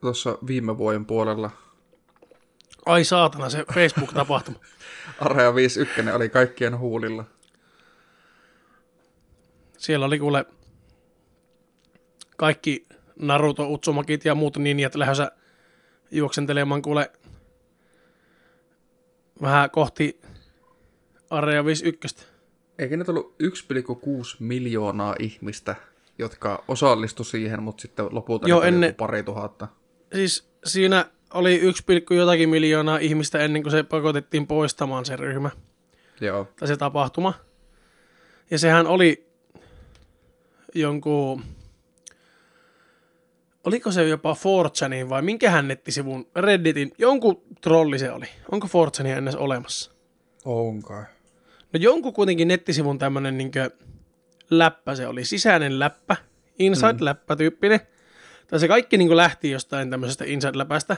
[0.00, 1.50] tuossa viime vuoden puolella
[2.86, 4.58] Ai saatana, se Facebook-tapahtuma.
[5.20, 7.24] Area 51 oli kaikkien huulilla.
[9.78, 10.46] Siellä oli kuule
[12.36, 12.86] kaikki
[13.16, 15.32] Naruto, Utsumakit ja muut ninjat lähdössä
[16.10, 17.10] juoksentelemaan kuule
[19.42, 20.20] vähän kohti
[21.30, 22.26] Area 51.
[22.78, 25.76] Eikä nyt ollut 1,6 miljoonaa ihmistä,
[26.20, 29.68] jotka osallistu siihen, mutta sitten lopulta Joo, ennen- joku pari tuhatta.
[30.14, 31.04] Siis siinä
[31.34, 35.50] oli 1, jotakin miljoonaa ihmistä ennen kuin se pakotettiin poistamaan se ryhmä
[36.20, 37.34] Joo, tai se tapahtuma.
[38.50, 39.26] Ja sehän oli
[40.74, 41.42] jonkun,
[43.64, 48.26] oliko se jopa 4chanin vai minkähän nettisivun, Redditin, jonkun trolli se oli.
[48.52, 49.92] Onko 4chania ennen olemassa?
[50.44, 51.04] on kai.
[51.72, 53.70] No jonkun kuitenkin nettisivun tämmönen niinkö
[54.50, 56.16] läppä se oli, sisäinen läppä,
[56.58, 57.80] inside-läppä tyyppinen.
[58.46, 60.96] Tai se kaikki niinku lähti jostain tämmöisestä inside-läpästä,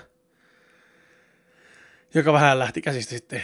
[2.14, 3.42] joka vähän lähti käsistä sitten.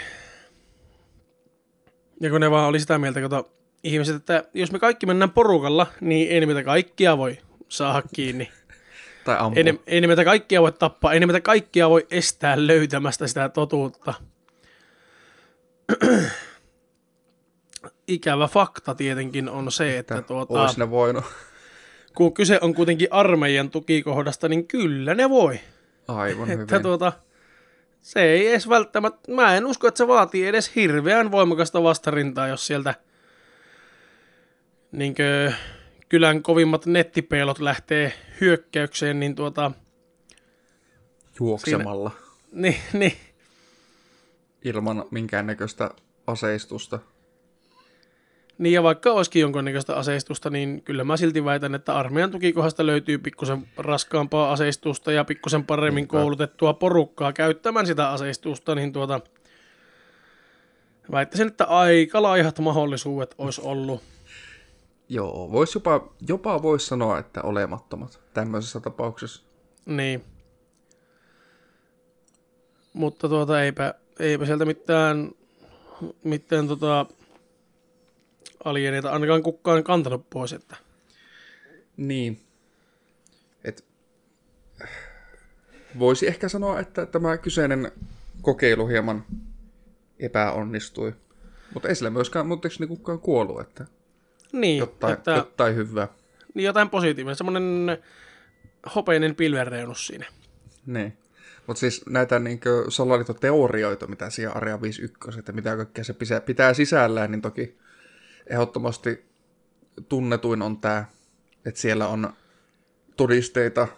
[2.21, 3.53] Ja kun ne vaan oli sitä mieltä, kato,
[3.85, 7.39] ihmiset, että jos me kaikki mennään porukalla, niin ei nimetä kaikkia voi
[7.69, 8.51] saada kiinni.
[9.25, 9.63] Tai ampua.
[9.67, 14.15] Ei, ei nimetä kaikkia voi tappaa, ei nimetä kaikkia voi estää löytämästä sitä totuutta.
[18.09, 21.25] Ikävä fakta tietenkin on se, että, että tuota, ne voinut.
[22.17, 25.61] kun kyse on kuitenkin armeijan tukikohdasta, niin kyllä ne voi.
[26.09, 26.83] Aivan Että hyvin.
[26.83, 27.13] tuota,
[28.01, 32.67] se ei edes välttämättä, mä en usko, että se vaatii edes hirveän voimakasta vastarintaa, jos
[32.67, 32.95] sieltä
[34.93, 35.53] niinkö,
[36.09, 39.73] kylän kovimmat nettipeilot lähtee hyökkäykseen, niin tuota,
[41.41, 42.11] Juoksemalla.
[42.53, 43.13] niin, niin,
[44.65, 45.91] Ilman minkäännäköistä
[46.27, 46.99] aseistusta.
[48.59, 53.19] Niin ja vaikka olisikin jonkunnäköistä aseistusta, niin kyllä mä silti väitän, että armeijan tukikohdasta löytyy
[53.19, 56.11] pikkusen raskaampaa aseistusta ja pikkusen paremmin Niinpä.
[56.11, 59.21] koulutettua porukkaa käyttämään sitä aseistusta, niin tuota,
[61.13, 64.03] väittäisin, että aika laihat mahdollisuudet olisi ollut.
[65.09, 69.43] Joo, vois jopa, jopa voisi sanoa, että olemattomat tämmöisessä tapauksessa.
[69.87, 70.25] Niin.
[72.93, 75.31] Mutta tuota, eipä, eipä sieltä mitään,
[76.25, 77.07] mitään tota,
[78.65, 80.77] alieneita ainakaan kukaan kantanut pois, että
[81.97, 82.41] Niin.
[83.65, 83.85] Et,
[85.99, 87.93] voisi ehkä sanoa, että tämä kyseinen
[88.43, 89.25] kokeilu hieman
[90.19, 91.15] epäonnistui.
[91.75, 92.47] Mutta ei sillä myöskään,
[92.81, 93.87] ne kukaan kuollut, että
[94.53, 95.31] niin, jotain, että...
[95.31, 96.09] jotain hyvää.
[96.55, 97.99] Niin jotain positiivinen, semmoinen
[98.95, 100.27] hopeinen pilvenreunus siinä.
[100.87, 101.19] Niin.
[101.67, 106.75] Mutta siis näitä niinkö salaliittoteorioita, mitä siellä Area 51, että mitä kaikkea se pitää, pitää
[106.75, 107.79] sisällään, niin toki
[108.51, 109.25] ehdottomasti
[110.09, 111.05] tunnetuin on tämä,
[111.67, 112.33] että siellä on
[113.17, 113.89] todisteita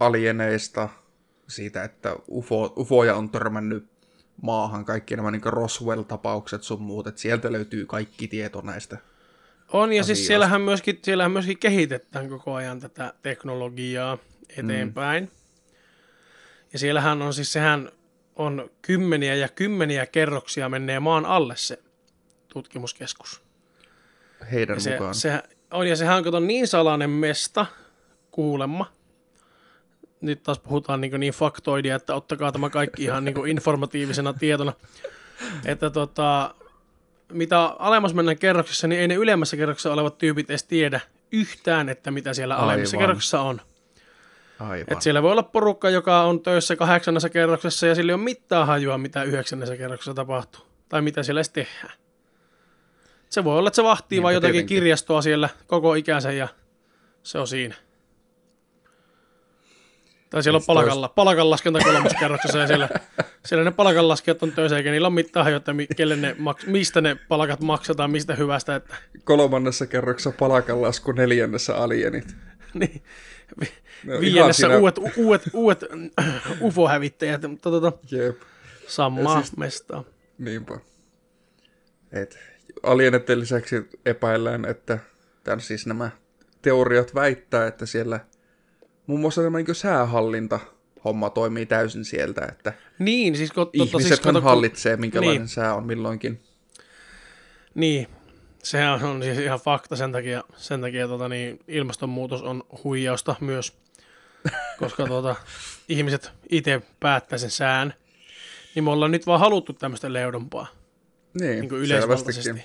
[0.00, 0.88] alieneista
[1.48, 3.90] siitä, että UFO, UFOja on törmännyt
[4.42, 8.98] maahan, kaikki nämä niin Roswell-tapaukset sun muut, että sieltä löytyy kaikki tieto näistä.
[9.72, 14.18] On, ja siis siellähän myöskin, siellähän myöskin kehitetään koko ajan tätä teknologiaa
[14.58, 15.24] eteenpäin.
[15.24, 15.30] Mm.
[16.72, 17.92] Ja siellähän on siis, sehän
[18.36, 21.82] on kymmeniä ja kymmeniä kerroksia menee maan alle se
[22.48, 23.49] tutkimuskeskus.
[24.52, 25.14] Heidän Ja se, mukaan.
[25.14, 27.66] se on, ja sehän on niin salainen mesta,
[28.30, 28.92] kuulemma.
[30.20, 34.72] Nyt taas puhutaan niin, niin faktoidia, että ottakaa tämä kaikki ihan niin informatiivisena tietona.
[35.64, 36.54] Että tota,
[37.32, 41.00] mitä alemmas mennään kerroksessa, niin ei ne ylemmässä kerroksessa olevat tyypit edes tiedä
[41.32, 43.02] yhtään, että mitä siellä alemmissa Aivan.
[43.02, 43.60] kerroksissa on.
[44.60, 44.86] Aivan.
[44.88, 48.66] Et siellä voi olla porukka, joka on töissä kahdeksannessa kerroksessa ja sillä ei ole mitään
[48.66, 50.64] hajua, mitä yhdeksännessä kerroksessa tapahtuu.
[50.88, 51.92] Tai mitä siellä edes tehdään.
[53.30, 54.76] Se voi olla, että se vahtii Niinpä vaan jotakin tietenkin.
[54.76, 56.48] kirjastoa siellä koko ikänsä ja
[57.22, 57.74] se on siinä.
[60.30, 62.88] Tai siellä on Siis palkalla, palkanlaskenta kolmoskerroksessa ja siellä,
[63.46, 67.14] siellä ne palkanlaskijat on töissä eikä niillä ole mitään mi- kelle ne maks- mistä ne
[67.28, 68.74] palkat maksetaan, mistä hyvästä.
[68.74, 72.36] Että, Kolmannessa kerroksessa palakanlasku, neljännessä alienit.
[72.74, 73.02] niin,
[74.04, 75.84] No, ihan viidennessä siinä- uudet, uudet, uudet
[76.60, 78.40] UFO-hävittäjät, mutta tota, Jep.
[78.86, 80.04] samaa siis- mestaa.
[80.38, 80.78] Niinpä.
[82.12, 82.38] Et
[82.82, 84.98] alienetten lisäksi epäillään, että
[85.44, 86.10] tämän siis nämä
[86.62, 88.20] teoriat väittää, että siellä
[89.06, 90.60] muun muassa tämä niin säähallinta
[91.04, 95.48] homma toimii täysin sieltä, että Niin, siis kun, totta, ihmiset siis, kato, hallitsee, minkälainen Niin.
[95.48, 96.40] sää on milloinkin.
[97.74, 98.08] Niin,
[98.62, 103.72] sehän on siis ihan fakta sen takia, sen takia tota, niin, ilmastonmuutos on huijausta myös,
[104.78, 105.36] koska tota,
[105.88, 107.94] ihmiset itse päättää sen sään.
[108.74, 110.66] Niin me ollaan nyt vaan haluttu tämmöistä leudompaa,
[111.34, 112.64] Niin, niin kuin yleisvaltaisesti.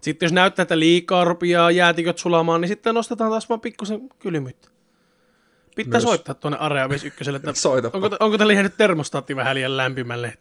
[0.00, 4.68] Sitten jos näyttää, että liikaa rupeaa jäätiköt sulamaan, niin sitten nostetaan taas vaan pikkusen kylmyyttä.
[5.76, 7.98] Pitää Myös- soittaa tuonne Area 51, että Soitapa.
[7.98, 10.38] onko, onko teillä jäänyt termostaatti vähän liian lämpimälle.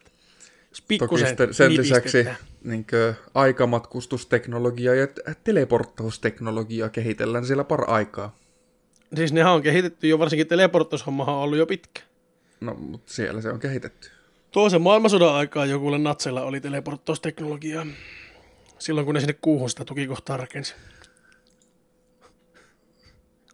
[0.99, 2.27] Toki sitten sen lisäksi
[2.63, 2.85] niin
[3.33, 8.35] aikamatkustusteknologiaa ja t- teleporttausteknologiaa kehitellään siellä par aikaa.
[9.15, 12.01] Siis nehän on kehitetty jo, varsinkin teleporttaushommahan on ollut jo pitkä.
[12.59, 14.09] No, mutta siellä se on kehitetty.
[14.51, 17.85] Toisen maailmansodan aikaan jokulle natsella oli teleporttausteknologiaa.
[18.79, 20.75] Silloin kun ne sinne kuuhun sitä tukikohtaa rakensi.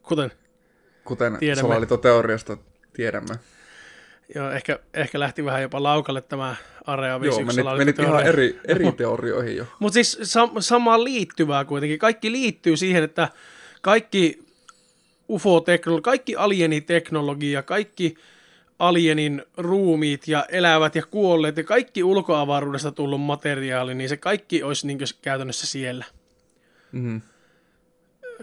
[0.04, 0.32] Kuten,
[1.06, 1.62] Kuten Tiedämme.
[1.62, 2.58] salaliittoteoriasta
[2.94, 3.36] tiedämme.
[4.36, 8.60] joo, ehkä, ehkä lähti vähän jopa laukalle tämä Area Joo, 51 menit, menit ihan eri,
[8.68, 9.66] eri teorioihin jo.
[9.80, 12.00] Mutta siis sam- samaan liittyvää kuitenkin.
[12.00, 13.30] Kaikki liittyy siihen, että
[13.82, 14.44] kaikki
[15.30, 18.16] UFO-teknologia, kaikki alieniteknologia, kaikki
[18.88, 24.88] alienin ruumiit ja elävät ja kuolleet ja kaikki ulkoavaruudesta tullut materiaali, niin se kaikki olisi
[24.88, 26.05] niin käytännössä siellä.
[26.91, 27.21] Mm,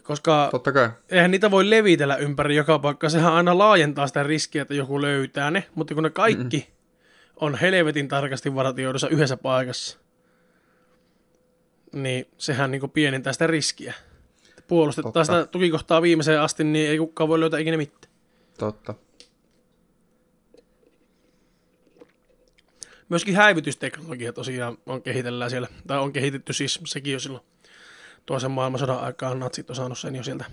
[0.02, 0.90] Koska totta kai.
[1.08, 3.08] eihän niitä voi levitellä ympäri joka paikka.
[3.08, 7.36] Sehän aina laajentaa sitä riskiä, että joku löytää ne, mutta kun ne kaikki mm-hmm.
[7.36, 9.98] on helvetin tarkasti varatioidussa yhdessä paikassa,
[11.92, 13.94] niin sehän niin pienentää sitä riskiä.
[14.68, 15.24] Puolustetaan Totta.
[15.24, 18.12] sitä tukikohtaa viimeiseen asti, niin ei kukaan voi löytää ikinä mitään.
[18.58, 18.94] Totta.
[23.10, 27.44] Myöskin häivytysteknologia tosiaan on kehitellään siellä, tai on kehitetty siis sekin jo silloin
[28.26, 30.44] toisen maailmansodan aikaan, natsit on saanut sen jo sieltä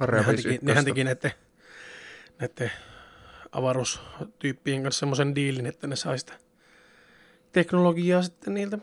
[0.00, 0.66] nehän teki, 51.
[0.66, 1.32] nehän teki näiden,
[2.38, 2.72] näiden
[3.52, 6.32] avaruustyyppien kanssa semmoisen diilin, että ne sai sitä
[7.52, 8.78] teknologiaa sitten niiltä.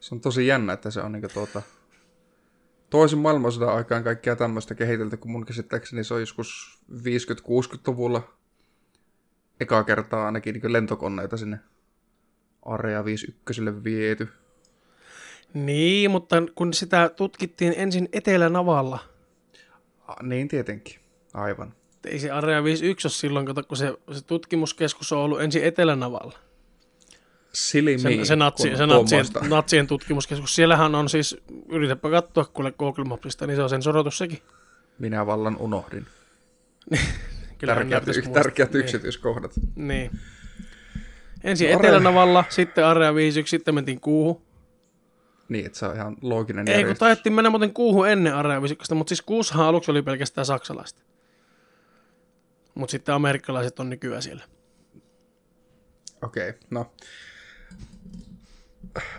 [0.00, 1.62] Se on tosi jännä, että se on niinku tuota...
[2.90, 8.37] Toisen maailmansodan aikaan kaikkea tämmöistä kehitelty, kun mun käsittääkseni se on joskus 50-60-luvulla
[9.60, 11.58] ekaa kertaa ainakin niin lentokoneita sinne
[12.62, 14.28] Area 51 viety.
[15.54, 18.98] Niin, mutta kun sitä tutkittiin ensin Etelänavalla,
[20.08, 21.00] Ah, niin tietenkin,
[21.34, 21.74] aivan.
[22.06, 26.38] ei se Area 51 ole silloin, kato, kun se, se tutkimuskeskus on ollut ensin Etelänavalla.
[27.52, 30.54] Silmiin, Se, se, natsi, se natsien, natsien tutkimuskeskus.
[30.54, 31.36] Siellähän on siis,
[31.68, 34.38] yritäpä katsoa kuule Google Mapsista, niin se on sen sorotus sekin.
[34.98, 36.06] Minä vallan unohdin.
[37.58, 38.80] Kyllähän Tärkeät, tärkeät Niin.
[38.80, 39.52] yksityiskohdat.
[39.76, 40.10] Niin.
[41.44, 44.42] Ensin Area- Etelänavalla, sitten Area 51, sitten mentiin kuuhun.
[45.48, 46.98] Niin, että se on ihan looginen Ei, kun järjestys.
[46.98, 51.02] taidettiin mennä muuten kuuhun ennen Area 51, mutta siis kuussahan aluksi oli pelkästään saksalaista.
[52.74, 54.44] Mutta sitten amerikkalaiset on nykyään siellä.
[56.22, 56.92] Okei, no.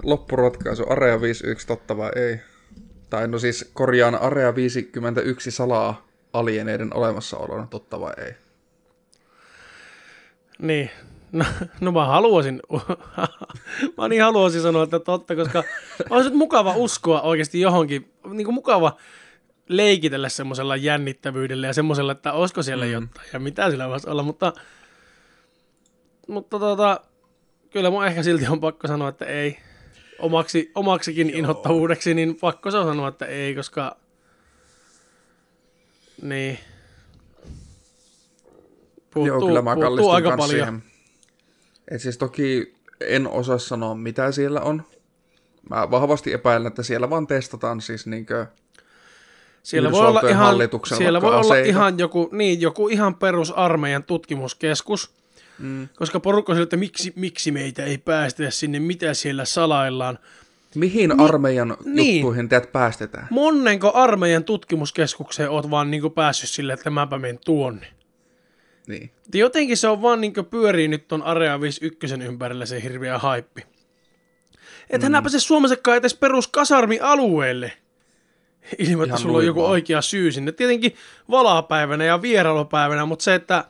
[0.03, 2.39] Loppuratkaisu, Area 51 totta vai ei?
[3.09, 8.33] Tai no siis korjaan Area 51 salaa alieneiden olemassaolona, totta vai ei?
[10.59, 10.89] Niin.
[11.31, 11.45] No,
[11.81, 12.59] no mä haluaisin,
[13.97, 15.63] mä niin haluaisin sanoa, että totta, koska
[16.09, 18.97] olisi nyt mukava uskoa oikeasti johonkin, niin kuin mukava
[19.69, 22.91] leikitellä semmoisella jännittävyydellä ja semmoisella, että olisiko siellä mm.
[22.91, 24.53] jotain ja mitä sillä voisi olla, mutta,
[26.27, 27.01] mutta tota,
[27.69, 29.57] kyllä mun ehkä silti on pakko sanoa, että ei.
[30.19, 33.97] Omaksi, omaksikin inhottavuudeksi, niin pakko se on sanoa, että ei, koska
[36.21, 36.59] niin.
[39.13, 40.49] Puuttuu, Joo, kyllä mä kallistun aika paljon.
[40.49, 40.83] siihen.
[41.91, 44.83] Et siis toki en osaa sanoa, mitä siellä on.
[45.69, 48.45] Mä vahvasti epäilen, että siellä vaan testataan siis niinkö...
[49.63, 50.55] Siellä voi olla ihan,
[50.97, 55.19] siellä voi olla ihan joku, niin, joku ihan perus armeijan tutkimuskeskus,
[55.59, 55.89] Mm.
[55.95, 60.19] koska porukka sille, että miksi, miksi meitä ei päästetä sinne, mitä siellä salaillaan.
[60.75, 62.15] Mihin armeijan niin.
[62.15, 63.27] juttuihin teet päästetään?
[63.29, 67.87] Monnenko armeijan tutkimuskeskukseen oot vaan niin päässyt sille, että mäpä menen tuonne.
[68.87, 69.11] Niin.
[69.33, 73.61] Jotenkin se on vaan niin pyörii nyt ton Area 51 ympärillä se hirveä haippi.
[74.89, 75.11] Ethän mm.
[75.11, 77.71] nää pääse Suomessakaan edes perus kasarmialueelle.
[78.77, 80.51] Ilman, että sulla on joku oikea syy sinne.
[80.51, 80.95] Tietenkin
[81.31, 83.65] valapäivänä ja vierailupäivänä, mutta se, että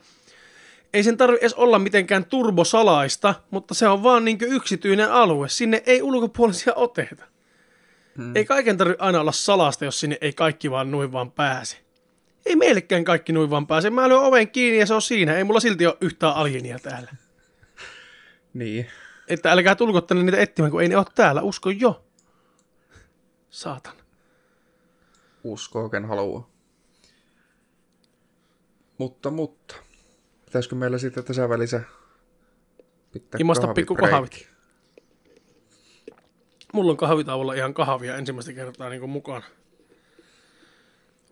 [0.94, 5.48] ei sen tarvi edes olla mitenkään turbosalaista, mutta se on vaan niin yksityinen alue.
[5.48, 7.24] Sinne ei ulkopuolisia oteta.
[8.16, 8.36] Hmm.
[8.36, 11.76] Ei kaiken tarvi aina olla salasta, jos sinne ei kaikki vaan noin vaan pääse.
[12.46, 13.90] Ei meillekään kaikki noin vaan pääse.
[13.90, 15.34] Mä lyön oven kiinni ja se on siinä.
[15.34, 17.10] Ei mulla silti ole yhtään alienia täällä.
[18.54, 18.86] Niin.
[19.28, 21.42] Että älkää tulko tänne niitä etsimään, kun ei ne ole täällä.
[21.42, 22.04] Usko jo.
[23.50, 23.96] Saatan.
[25.44, 26.50] Uskoo, ken haluaa.
[28.98, 29.74] Mutta, mutta.
[30.50, 31.80] Pitäisikö meillä sitten tässä välissä
[33.12, 34.50] pitää Imasta pikku kahvit.
[36.72, 39.44] mulla on kahvitauolla ihan kahvia ensimmäistä kertaa niin kuin mukana.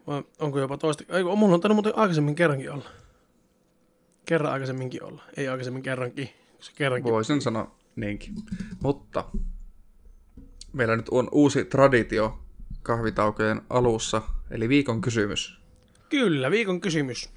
[0.06, 1.04] Vai onko jopa toista?
[1.08, 2.90] Ei, mulla on tainnut muuten aikaisemmin kerrankin olla.
[4.26, 5.22] Kerran aikaisemminkin olla.
[5.36, 6.30] Ei aikaisemmin kerrankin.
[6.60, 7.12] Se kerrankin.
[7.12, 8.34] Voisin sanoa niinkin.
[8.82, 9.24] Mutta
[10.72, 12.38] meillä nyt on uusi traditio
[12.82, 15.60] kahvitaukojen alussa, eli viikon kysymys.
[16.08, 17.30] Kyllä, viikon kysymys.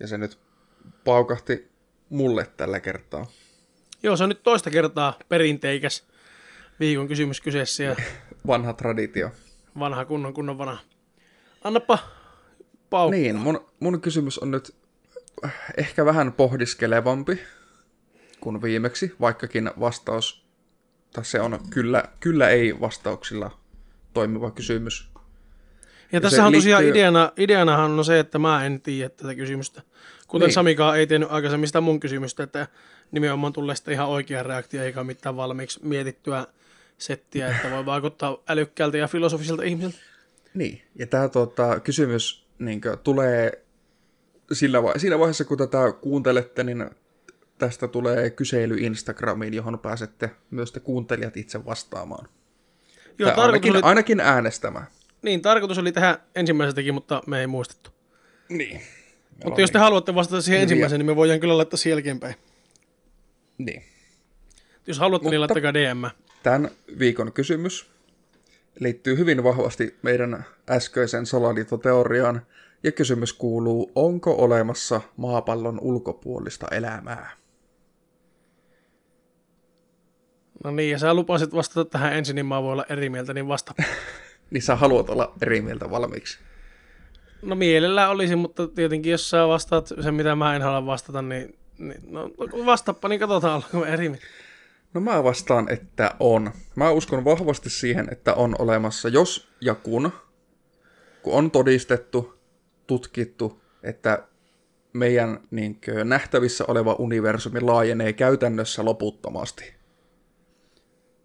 [0.00, 0.43] Ja se nyt
[1.04, 1.68] paukahti
[2.08, 3.26] mulle tällä kertaa.
[4.02, 6.04] Joo, se on nyt toista kertaa perinteikäs
[6.80, 7.96] viikon kysymys kyseessä ja
[8.46, 9.30] Vanha traditio.
[9.78, 10.78] vanha kunnon kunnon vanha.
[11.64, 11.98] Annapa
[12.90, 13.10] paukku.
[13.10, 14.74] Niin, mun, mun kysymys on nyt
[15.76, 17.38] ehkä vähän pohdiskelevampi
[18.40, 20.44] kuin viimeksi, vaikkakin vastaus,
[21.12, 23.58] tai se on kyllä, kyllä ei vastauksilla
[24.14, 25.13] toimiva kysymys.
[26.12, 29.82] Ja tässä on tosiaan liittyy- ideana, ideanahan on se, että mä en tiedä tätä kysymystä.
[30.28, 30.54] Kuten Niin.
[30.54, 32.66] Samikaan ei tehnyt aikaisemmin sitä mun kysymystä, että
[33.10, 36.46] nimenomaan tulee sitten ihan oikea reaktio, eikä mitään valmiiksi mietittyä
[36.98, 39.98] settiä, että voi vaikuttaa älykkäältä ja filosofiselta ihmiseltä.
[40.54, 43.64] Niin, ja tämä tota, kysymys niin tulee
[44.52, 46.90] sillä vai- siinä vaiheessa, kun tätä kuuntelette, niin
[47.58, 52.28] tästä tulee kysely Instagramiin, johon pääsette myös te kuuntelijat itse vastaamaan.
[53.18, 54.86] Joo, Tai ainakin, oli, ainakin äänestämään.
[55.24, 57.90] Niin, tarkoitus oli tehdä ensimmäisestäkin, mutta me ei muistettu.
[58.48, 58.80] Niin.
[59.44, 62.34] Mutta jos te haluatte vastata siihen ensimmäiseen, niin me voidaan kyllä laittaa sen jälkeenpäin.
[63.58, 63.82] Niin.
[64.86, 66.04] Jos haluatte, niin Mutta- laittakaa DM.
[66.42, 67.90] Tämän viikon kysymys
[68.80, 72.46] liittyy hyvin vahvasti meidän äskeisen salaliittoteoriaan,
[72.82, 77.30] ja kysymys kuuluu, onko olemassa maapallon ulkopuolista elämää?
[80.64, 83.48] No niin, ja sä lupasit vastata tähän ensin, niin mä voin olla eri mieltä, niin
[83.48, 83.74] vasta.
[84.50, 86.38] Niin sä haluat olla eri mieltä valmiiksi.
[87.42, 91.58] No mielellään olisi, mutta tietenkin jos sä vastaat sen, mitä mä en halua vastata, niin,
[91.78, 92.30] niin no,
[92.66, 94.26] vastappa, niin katsotaan, ollaanko me eri mieltä.
[94.94, 96.52] No mä vastaan, että on.
[96.76, 100.12] Mä uskon vahvasti siihen, että on olemassa, jos ja kun,
[101.22, 102.38] kun on todistettu,
[102.86, 104.22] tutkittu, että
[104.92, 109.74] meidän niin nähtävissä oleva universumi laajenee käytännössä loputtomasti.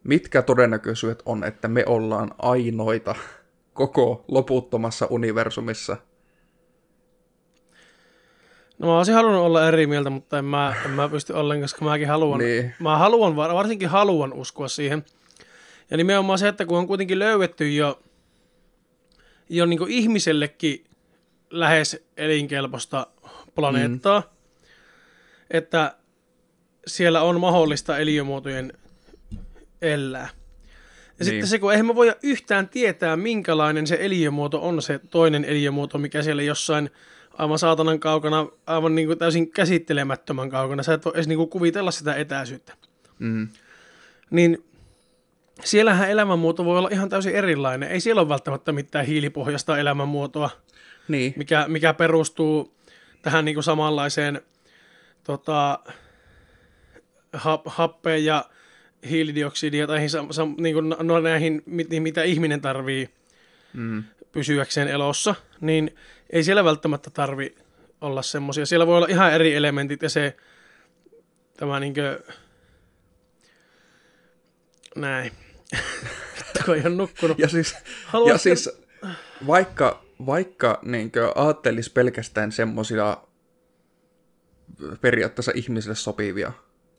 [0.04, 3.16] Mitkä todennäköisyydet on, että me ollaan ainoita
[3.74, 5.98] koko loputtomassa universumissa?
[8.80, 11.86] No mä olisin halunnut olla eri mieltä, mutta en mä, en mä pysty ollenkaan, koska
[11.86, 12.40] mäkin haluan.
[12.40, 12.74] Niin.
[12.80, 15.06] Mä haluan, var- varsinkin haluan uskoa siihen.
[15.92, 18.00] Ja nimenomaan se, että kun on kuitenkin löydetty jo,
[19.50, 20.86] jo niin kuin ihmisellekin
[21.50, 23.08] lähes elinkelpoista
[23.56, 24.28] planeettaa, mm.
[25.52, 25.96] että
[26.88, 28.74] siellä on mahdollista eliömuotojen
[29.82, 30.30] elää.
[30.30, 31.26] Ja Niin.
[31.26, 35.98] sitten se, kun eihän me voida yhtään tietää, minkälainen se eliömuoto on, se toinen eliömuoto,
[35.98, 36.90] mikä siellä jossain
[37.38, 40.84] aivan saatanan kaukana, aivan niin kuin täysin käsittelemättömän kaukana.
[40.84, 42.74] Sä et voi edes niin kuin kuvitella sitä etäisyyttä.
[43.20, 43.48] Mm.
[44.30, 44.66] Niin
[45.64, 47.92] siellähän elämänmuoto voi olla ihan täysin erilainen.
[47.92, 50.50] Ei siellä ole välttämättä mitään hiilipohjasta elämänmuotoa,
[51.08, 52.74] Niin, mikä, mikä perustuu
[53.22, 54.42] tähän niin kuin samanlaiseen
[55.24, 55.80] tota,
[57.34, 58.46] hap, happeen ja
[59.10, 63.10] hiilidioksidia tai sam, sam, niin kuin no, näihin, mit- niin mitä ihminen tarvii
[63.74, 64.04] mm.
[64.32, 65.96] pysyäkseen elossa, niin
[66.30, 67.56] ei siellä välttämättä tarvi
[68.02, 68.66] olla semmoisia.
[68.66, 70.36] Siellä voi olla ihan eri elementit ja se
[71.58, 72.24] tämä niinkö
[74.96, 75.32] näin.
[76.38, 77.40] Vittu, kun ei ole nukkunut.
[77.40, 77.76] Ja siis,
[78.28, 78.70] ja siis
[79.48, 83.18] vaikka, vaikka niin ajattelisi pelkästään semmoisia
[85.02, 86.52] periaatteessa ihmisille sopivia,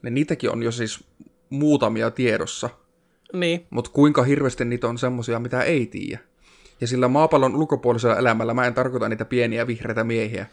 [0.02, 1.04] niin niitäkin on jo siis
[1.50, 2.70] muutamia tiedossa,
[3.32, 6.20] Niin, mutta kuinka hirveästi niitä on semmoisia, mitä ei tiedä.
[6.80, 10.46] Ja sillä maapallon ulkopuolisella elämällä mä en tarkoita niitä pieniä vihreitä miehiä,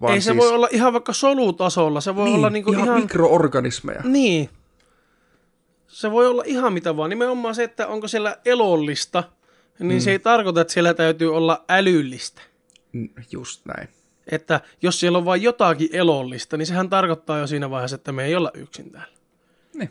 [0.00, 2.84] vaan ei se siis, voi olla ihan vaikka solutasolla, se voi niin, olla niinku ihan,
[2.84, 3.00] ihan...
[3.00, 4.00] mikroorganismeja.
[4.04, 4.48] Niin.
[5.86, 7.10] Se voi olla ihan mitä vaan.
[7.10, 9.24] Nimenomaan se, että onko siellä elollista,
[9.78, 10.00] niin mm.
[10.00, 12.42] se ei tarkoita, että siellä täytyy olla älyllistä.
[13.30, 13.88] Just näin.
[14.30, 18.24] Että jos siellä on vain jotakin elollista, niin sehän tarkoittaa jo siinä vaiheessa, että me
[18.24, 19.14] ei olla yksin täällä.
[19.74, 19.90] Niin.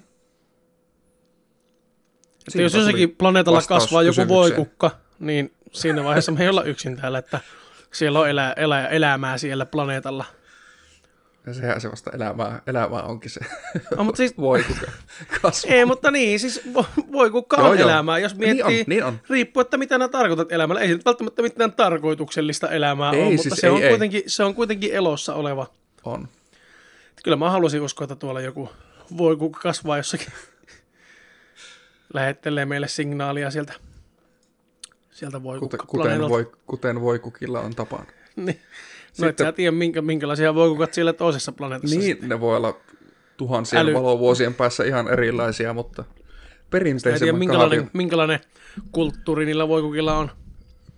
[2.50, 7.18] Että jos jossakin planeetalla kasvaa joku voikukka, niin siinä vaiheessa me ei olla yksin täällä,
[7.18, 7.40] että
[7.92, 10.26] siellä on elä, elä, elämää siellä planeetalla.
[11.48, 13.40] Ja sehän se vasta elämää, elämää onkin se.
[13.98, 14.92] No, mutta siis, Voi kuka
[15.42, 15.74] kasvaa.
[15.74, 17.90] ei, mutta niin, siis vo- voikukka on joo.
[17.90, 18.18] elämää.
[18.20, 19.20] Jos Niin miettii, on, niin on.
[19.30, 20.82] riippuu, että mitä nämä tarkoitat elämällä.
[20.82, 23.90] Ei se nyt välttämättä mitään tarkoituksellista elämää Ei, ole, siis mutta se, ei, on ei.
[23.90, 25.68] Kuitenkin, se on kuitenkin elossa oleva.
[26.04, 26.28] On.
[27.24, 28.70] Kyllä mä haluaisin uskoa, että tuolla joku
[29.18, 30.28] voi kuka kasvaa jossakin.
[32.14, 33.74] Lähettelee meille signaalia sieltä.
[35.12, 38.06] Sieltä voi Kuten, kuten, voi, kuten voikukilla on tapana.
[38.36, 38.60] Niin.
[39.20, 42.00] No et Sitten- sä tiedä, minkä, minkälaisia voikukat siellä toisessa planeetassa.
[42.00, 42.78] Niin, ne voi olla
[43.38, 48.40] tuhansien Äly- valovuosien päässä ihan erilaisia, mutta En tiedä, perinteisemmän, minkälainen, kahvi, minkälainen
[48.92, 50.32] kulttuuri niillä voikukilla on.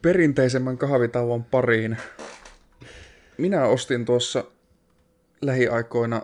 [0.02, 1.98] perinteisemmän kahvitauon pariin.
[3.38, 4.44] Minä ostin tuossa
[5.42, 6.22] lähiaikoina,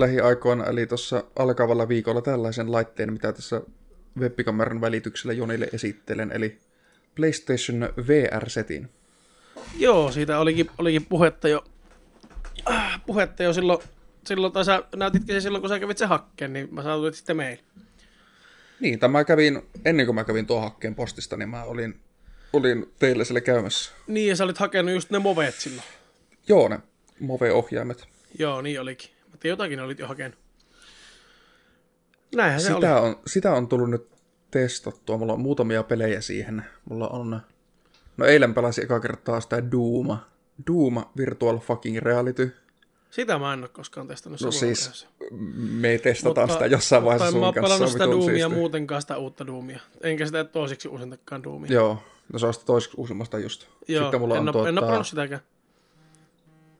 [0.00, 3.60] lähiaikoina eli tuossa alkavalla viikolla tällaisen laitteen, mitä tässä
[4.18, 6.58] webbikameran välityksellä Jonille esittelen, eli
[7.14, 8.88] PlayStation VR-setin.
[9.76, 11.64] Joo, siitä olikin, olikin puhetta jo,
[12.70, 13.80] äh, puhetta jo silloin,
[14.26, 17.36] silloin, tai sä näytitkö se silloin, kun sä kävit se hakkeen, niin mä saatuin sitten
[17.36, 17.62] meille.
[18.80, 22.00] Niin, tämä kävin, ennen kuin mä kävin tuon hakkeen postista, niin mä olin,
[22.52, 23.92] olin teille siellä käymässä.
[24.06, 25.88] Niin, ja sä olit hakenut just ne moveet silloin.
[26.48, 26.78] Joo, ne
[27.20, 28.08] Move-ohjaimet.
[28.38, 29.10] Joo, niin olikin.
[29.30, 30.38] Mä tiedän, jotakin olit jo hakenut.
[32.34, 32.80] Näinhän se oli.
[32.80, 34.08] Sitä on, sitä on tullut nyt
[34.50, 35.18] testattua.
[35.18, 36.64] Mulla on muutamia pelejä siihen.
[36.90, 37.40] Mulla on...
[38.16, 40.28] No eilen pelasin eka kertaa sitä Dooma.
[40.66, 42.56] Dooma Virtual Fucking Reality.
[43.10, 44.40] Sitä mä en ole koskaan testannut.
[44.40, 45.08] No siis vuorokäytössä.
[45.70, 47.68] me testataan sitä jossain vaiheessa mutta mä sun oon kanssa.
[47.68, 48.48] pelannut se sitä Doomia siistiä.
[48.48, 49.80] muutenkaan sitä uutta Doomia.
[50.00, 51.72] Enkä sitä toiseksi uusintakaan Doomia.
[51.72, 52.02] Joo,
[52.32, 53.66] no se on sitä toiseksi uusimmasta just.
[53.88, 55.40] Joo, Sitten mulla en, on oo, tuota, en oo pelannut sitäkään.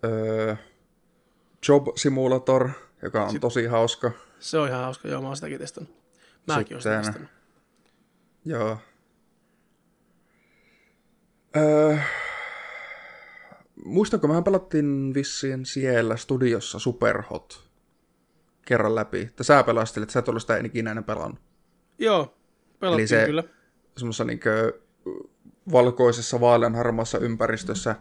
[0.05, 0.57] öö,
[1.69, 2.71] Job Simulator,
[3.03, 4.11] joka on tosi hauska.
[4.41, 5.97] Se on ihan hauska, joo, mä oon sitäkin testannut.
[6.47, 7.31] Mäkin oon sitä Sitten- testannut.
[8.45, 8.79] Joo.
[11.57, 11.97] Öö,
[13.85, 17.69] muistanko, mehän pelattiin vissiin siellä studiossa Superhot
[18.67, 19.21] kerran läpi.
[19.21, 21.41] Että sä pelastelit, että sä et ole sitä ikinä enää pelannut.
[21.99, 22.35] Joo,
[22.81, 23.45] pelattiin se- kyllä.
[23.97, 24.81] Semmoisessa niinkö
[25.73, 27.97] valkoisessa vaaleanharmaassa ympäristössä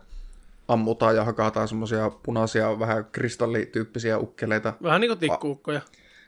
[0.68, 4.74] ammutaan ja hakataan semmoisia punaisia, vähän kristallityyppisiä ukkeleita.
[4.84, 5.82] Vähän niin kuin tikkuukkoja.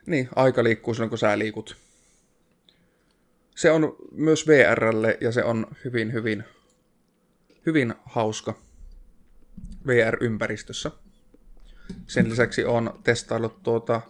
[0.06, 1.78] Niin, aika liikkuu silloin, kun sä liikut.
[3.56, 6.44] Se on myös VRlle ja se on hyvin, hyvin,
[7.66, 8.57] hyvin hauska
[9.88, 10.91] VR-ympäristössä.
[12.07, 14.02] Sen lisäksi on testaillut tuota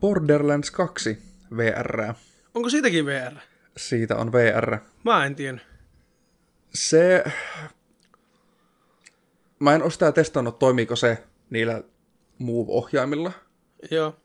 [0.00, 1.18] Borderlands 2
[1.56, 2.14] VR.
[2.54, 3.36] Onko siitäkin VR?
[3.76, 4.78] Siitä on VR.
[5.04, 5.60] Mä en tiedä.
[6.74, 7.24] Se...
[9.62, 11.18] Mä en ole sitä testannut, toimiiko se
[11.50, 11.82] niillä
[12.38, 13.32] Move-ohjaimilla.
[13.90, 14.16] Joo.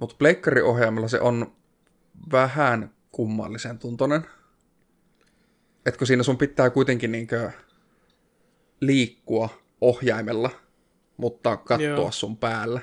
[0.00, 1.52] Mutta pleikkariohjaimella se on
[2.32, 4.26] vähän kummallisen tuntonen.
[5.86, 7.50] Et kun siinä sun pitää kuitenkin niinkö
[8.80, 9.48] liikkua
[9.80, 10.50] ohjaimella,
[11.16, 12.10] mutta katsoa Joo.
[12.12, 12.80] sun päällä.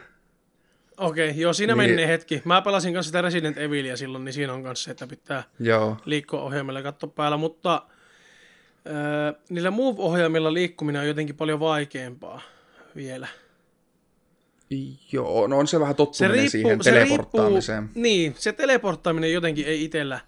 [0.98, 1.92] Okei, joo, siinä Niin.
[1.92, 2.42] menee hetki.
[2.46, 5.98] Mä pelasin kanssa sitä Resident Evilia silloin, niin siinä on kanssa se, että pitää Joo.
[6.06, 7.82] liikkua ohjaimella ja katsoa päällä, mutta
[9.50, 12.42] niillä Move-ohjaimilla liikkuminen on jotenkin paljon vaikeampaa
[12.96, 13.28] vielä.
[15.12, 17.84] Joo, no on se vähän Se tottuminen riippuu, siihen se teleporttaamiseen.
[17.84, 20.20] riippuu, niin, se teleporttaaminen jotenkin ei itellä,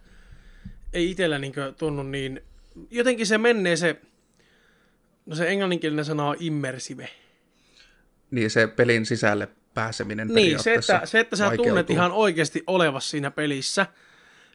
[0.94, 2.42] ei itellä niin tunnu niin,
[2.92, 4.02] jotenkin se menee se,
[5.26, 7.10] no se englanninkielinen sana on immersive.
[8.32, 11.66] Niin se pelin sisälle pääseminen Niin, se että, se, että sä vaikeutuu.
[11.66, 13.86] tunnet ihan oikeasti olevas siinä pelissä,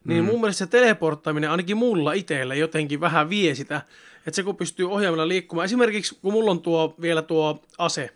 [0.06, 0.30] niin mm.
[0.30, 3.82] mun mielestä se teleporttaminen ainakin mulla itsellä jotenkin vähän vie sitä,
[4.18, 8.10] että se kun pystyy ohjaimella liikkumaan, esimerkiksi kun mulla on tuo vielä tuo ase,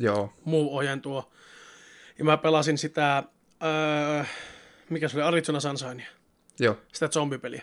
[0.00, 1.32] Joo, muu ohjaan tuo,
[2.18, 3.22] ja mä pelasin sitä,
[3.62, 4.24] öö,
[4.90, 6.06] mikä se oli, Arizona Sunshine,
[6.60, 6.76] joo.
[6.92, 7.62] sitä zombipeliä,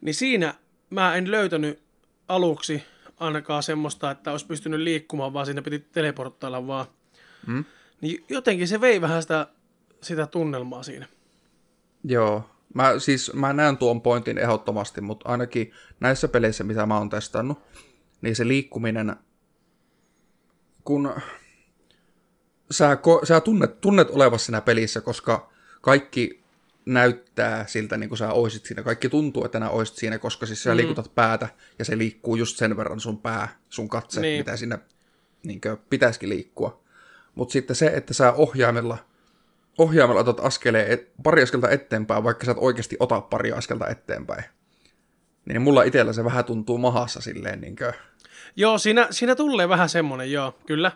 [0.00, 0.54] niin siinä
[0.90, 1.82] mä en löytänyt
[2.28, 2.82] aluksi
[3.16, 6.86] ainakaan semmoista, että olisi pystynyt liikkumaan, vaan siinä piti teleporttailla vaan.
[7.46, 7.64] Mm?
[8.00, 9.46] Niin jotenkin se vei vähän sitä,
[10.02, 11.06] sitä tunnelmaa siinä.
[12.04, 12.50] Joo.
[12.74, 17.58] Mä, siis, mä näen tuon pointin ehdottomasti, mutta ainakin näissä peleissä, mitä mä oon testannut,
[18.22, 19.16] niin se liikkuminen,
[20.84, 21.14] kun
[22.70, 26.44] sä, ko, sä tunnet, tunnet olevasi siinä pelissä, koska kaikki
[26.86, 28.82] näyttää siltä, niin kuin sä oisit siinä.
[28.82, 30.76] Kaikki tuntuu, että nää oisit siinä, koska siis sä mm.
[30.76, 31.48] liikutat päätä
[31.78, 34.28] ja se liikkuu just sen verran sun pää, sun katse, Niin.
[34.30, 34.40] niin.
[34.40, 34.78] mitä siinä
[35.42, 35.60] niin
[35.90, 36.84] pitäisikin liikkua.
[37.34, 38.98] Mutta sitten se, että sä ohjaimella
[39.78, 44.44] ohjaimella otat askeleen, et, pari askelta eteenpäin, vaikka sä et oikeasti ota pari askelta eteenpäin.
[45.44, 47.92] Niin mulla itsellä se vähän tuntuu mahassa silleen, niin, kuin,
[48.56, 50.92] Joo, siinä, siinä tulee vähän semmonen, joo, kyllä.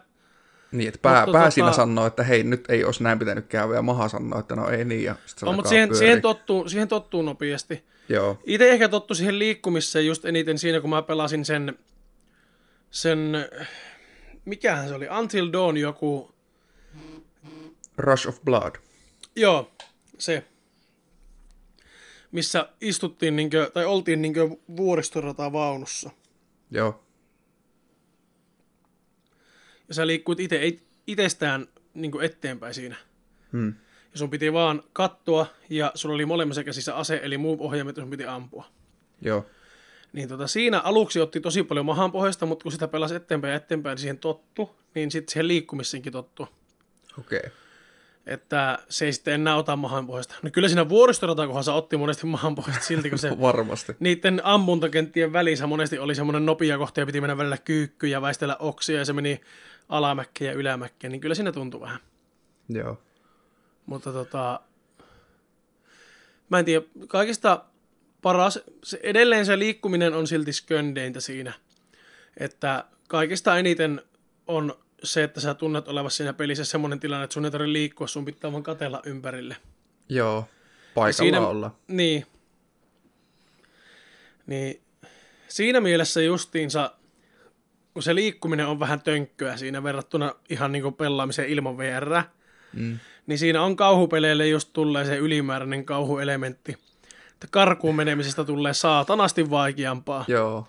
[0.73, 3.47] niin että pää, Mutta pää tota- siinä sanoo, että hei, nyt ei olisi näin pitänyt
[3.47, 5.95] käydä, ja maha sanoo, että no ei niin, ja sit se On, alkaa mutta siihen,
[5.95, 7.85] siihen, tottuu, siihen tottuu nopeasti.
[8.09, 11.79] Joo, Itse ehkä tottu siihen liikkumiseen just eniten siinä, kun mä pelasin sen,
[12.91, 13.33] sen
[14.45, 16.35] mikähän se oli, Until Dawn joku,
[17.99, 18.75] Rush of Blood.
[19.37, 19.71] joo,
[20.19, 20.45] se,
[22.33, 26.11] missä istuttiin, niinkö, tai oltiin niinkö vuoristoratavaunussa.
[26.71, 27.05] Joo,
[29.89, 32.97] Ja sä liikkuit ite, ei- itsestään niinkö eteenpäin siinä.
[33.53, 33.75] hmm.
[34.13, 38.11] Ja sun piti vaan kattoa, ja sulla oli molemmissa käsissä ase, eli move-ohjaimet, ja sun
[38.11, 38.65] piti ampua.
[39.23, 39.47] joo,
[40.13, 43.57] Niin tota, siinä aluksi otti tosi paljon mahan pohjasta, mutta kun sitä pelasi eteenpäin ja
[43.57, 46.49] eteenpäin, niin siihen tottu, niin sitten siihen liikkumiseenkin tottu.
[47.19, 47.39] okei.
[47.39, 47.51] Okay.
[48.29, 50.35] Että se ei sitten enää ota mahan pohjasta.
[50.43, 53.97] No kyllä siinä vuoristoratakohdassa otti monesti mahan pohjasta silti, kun se Varmasti.
[54.01, 58.57] niiden ammuntakenttien välissä monesti oli semmoinen nopea kohta ja piti mennä välillä kyykkyyn ja väistellä
[58.57, 59.41] oksia ja se meni
[59.89, 62.01] alamäkkiä ja ylämäkkiä, niin kyllä siinä tuntui vähän.
[62.69, 62.99] Joo.
[63.87, 64.61] Mutta tota,
[66.49, 67.65] mä en tiedä, kaikista
[68.23, 71.53] paras, se, edelleen se liikkuminen on silti sköndeintä siinä,
[72.37, 74.03] että kaikista eniten
[74.47, 78.07] on se, että sä tunnet olevasi siinä pelissä semmoinen tilanne, että sun ei tarvitse liikkua,
[78.07, 79.57] sun pitää vaan katella ympärille.
[80.09, 80.49] Joo.
[80.95, 81.75] Paikalla siinä, olla.
[81.89, 82.27] Niin.
[84.47, 84.81] Niin
[85.49, 86.93] siinä mielessä justiinsa,
[87.95, 92.23] kun se liikkuminen on vähän tönkköä siinä verrattuna ihan niin kuin pelaamiseen ilman VR,
[92.73, 92.99] Mm.
[93.27, 96.77] niin siinä on kauhupeleille just tulee se ylimääräinen kauhuelementti.
[97.33, 100.25] Että karkuun menemisestä tulee saatanasti vaikeampaa.
[100.29, 100.67] Joo.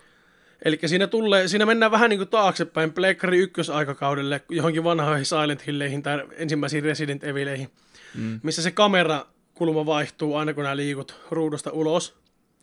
[0.65, 6.03] Eli siinä, tulee, siinä mennään vähän niin kuin taaksepäin Pleikkari ykkösaikakaudelle johonkin vanhoihin Silent Hilleihin
[6.03, 7.69] tai ensimmäisiin Resident Evileihin,
[8.15, 8.39] Mm.
[8.43, 12.15] missä se kamerakulma vaihtuu aina kun nää liikut ruudusta ulos.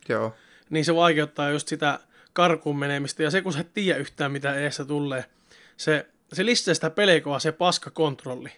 [0.09, 0.35] Joo.
[0.69, 1.99] Niin se vaikeuttaa just sitä
[2.33, 3.23] karkuun menemistä.
[3.23, 5.25] Ja se kun sä et tiedä yhtään mitä eessä tulee,
[5.77, 8.49] se, se lisää sitä pelkoa, se paska kontrolli.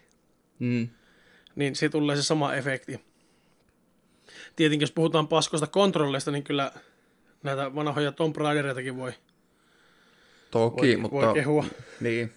[0.60, 0.90] Mm.
[1.56, 3.00] niin se tulee se sama efekti.
[4.56, 6.72] Tietenkin jos puhutaan paskosta kontrolleista, niin kyllä
[7.44, 9.14] näitä vanhoja Tomb Raideritakin voi,
[10.52, 11.26] Toki, voi, mutta...
[11.28, 11.66] voi kehua.
[12.00, 12.32] Niin.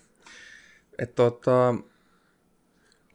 [0.99, 1.75] Et tota,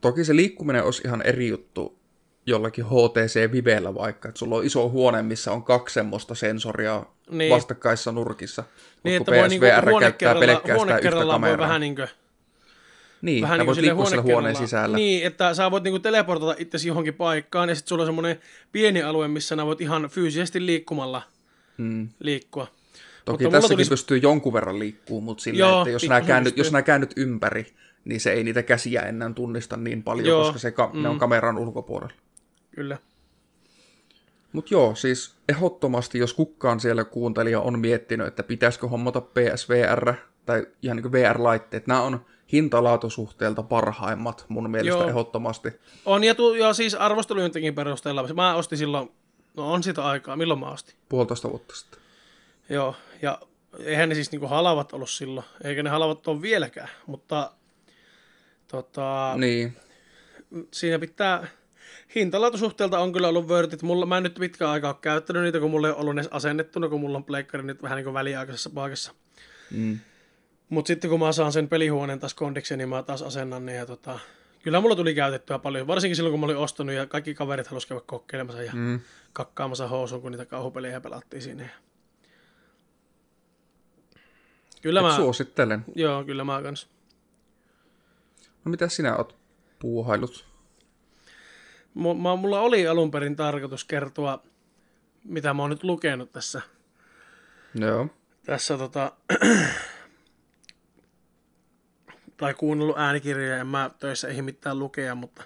[0.01, 1.97] toki se liikkuminen olisi ihan eri juttu
[2.45, 7.53] jollakin HTC Vivellä vaikka, että sulla on iso huone, missä on kaksi semmoista sensoria Niin.
[7.53, 8.63] vastakkaissa nurkissa.
[9.03, 11.57] Niin, Mut että niinku PSVR huone käyttää pelkkää sitä yhtä kameraa.
[11.57, 12.07] vähän niin kuin,
[13.21, 14.97] niin, vähän niin kuin voit silleen liikkua siellä huone huoneen sisällä.
[14.97, 18.39] Niin, että sä voit niinku teleportata itsesi johonkin paikkaan, ja sitten sulla on semmoinen
[18.71, 21.21] pieni alue, missä sä voit ihan fyysisesti liikkumalla
[21.77, 22.09] Mm.
[22.19, 22.67] liikkua.
[23.31, 26.57] Toki mulla tässäkin tulisi- pystyy jonkun verran liikkuu, mutta sillä, Joo, että jos pikkusen käännyt,
[26.57, 27.65] jos nää käännyt ympäri,
[28.05, 31.15] niin se ei niitä käsiä enää tunnista niin paljon, Joo, koska se ka- ne on
[31.15, 31.19] mm.
[31.19, 32.13] kameran ulkopuolella.
[32.71, 32.97] Kyllä.
[34.53, 40.13] Mutta joo, siis ehdottomasti, jos kukaan siellä kuuntelija on miettinyt, että pitäisikö hommata PSVR
[40.45, 45.09] tai ihan niin VR-laitteet, nämä on hintalaatusuhteelta parhaimmat mun mielestä Joo.
[45.09, 45.69] ehdottomasti.
[46.05, 48.33] On, ja, tu, ja siis arvostelujenkin perusteella.
[48.33, 49.11] Mä ostin silloin,
[49.57, 50.95] no on sitä aikaa, milloin mä ostin?
[51.09, 51.99] Puolitoista vuotta sitten.
[52.69, 53.39] Joo, ja
[53.79, 57.51] eihän ne siis niinku halavat ollut silloin, eikä ne halavat ole vieläkään, mutta
[58.67, 59.77] tota, Niin,
[60.71, 61.47] siinä pitää,
[62.15, 63.81] hintalaatusuhteelta on kyllä ollut wordit.
[63.83, 66.89] Mulla, mä en nyt pitkään aikaa ole käyttänyt niitä, kun mulla ei ollut edes asennettuna,
[66.89, 69.11] kun mulla on pleikkari nyt vähän niin kuin väliaikaisessa paikassa.
[69.71, 69.99] mm.
[70.69, 73.85] Mutta sitten kun mä saan sen pelihuoneen taas kondikseen, niin mä taas asennan ne ja
[73.85, 74.19] tota,
[74.63, 77.89] kyllä mulla tuli käytettyä paljon, varsinkin silloin kun mä olin ostanut ja kaikki kaverit halusivat
[77.89, 78.99] käydä kokeilemassa ja Mm.
[79.33, 81.69] kakkaamassa housuun, kun niitä kauhupelejä pelattiin sinne.
[84.81, 85.85] Kyllä Et mä, suosittelen.
[85.95, 86.89] joo, kyllä mä kans.
[88.65, 89.35] No mitä sinä oot
[89.79, 90.45] puuhailut?
[91.93, 94.43] M- mä, mulla oli alun perin tarkoitus kertoa,
[95.23, 96.61] mitä mä oon nyt lukenut tässä,
[97.75, 98.07] Joo.
[98.45, 99.11] tässä tota,
[102.37, 105.43] tai kuunnellut äänikirjoja, en mä töissä ehdi mitään lukea, mutta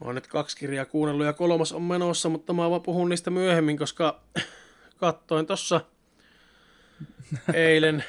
[0.00, 3.30] mä oon nyt kaksi kirjaa kuunnellut ja kolmas on menossa, mutta mä vaan puhun niistä
[3.30, 4.20] myöhemmin, koska
[4.96, 5.80] kattoin tossa
[7.54, 8.04] eilen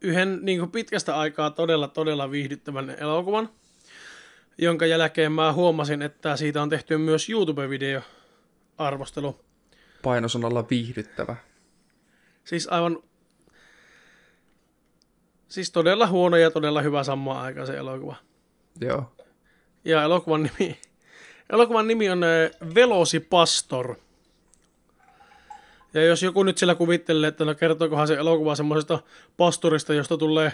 [0.00, 3.48] yhden niin kuin pitkästä aikaa todella, todella viihdyttävän elokuvan,
[4.58, 8.02] jonka jälkeen mä huomasin, että siitä on tehty myös YouTube-video
[8.78, 9.40] arvostelu.
[10.02, 11.36] Painosanalla viihdyttävä.
[12.44, 12.98] Siis aivan...
[15.48, 18.16] Siis todella huono ja todella hyvä samaan aikaan se elokuva.
[18.80, 19.12] Joo.
[19.84, 20.80] Ja elokuvan nimi,
[21.52, 23.96] elokuvan nimi on äh, Velocipastor.
[25.94, 28.98] Ja jos joku nyt sillä kuvittelee, että no kertookohan se elokuva semmoisesta
[29.36, 30.52] pastorista, josta tulee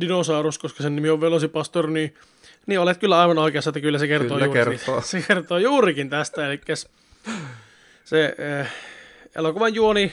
[0.00, 2.14] dinosaurus, koska sen nimi on Velocipastor, niin,
[2.66, 5.00] niin olet kyllä aivan oikeassa, että kyllä se kertoo Kyllä juuri kertoo.
[5.00, 6.60] Se kertoo juurikin tästä, eli
[8.04, 8.72] se äh,
[9.36, 10.12] elokuvan juoni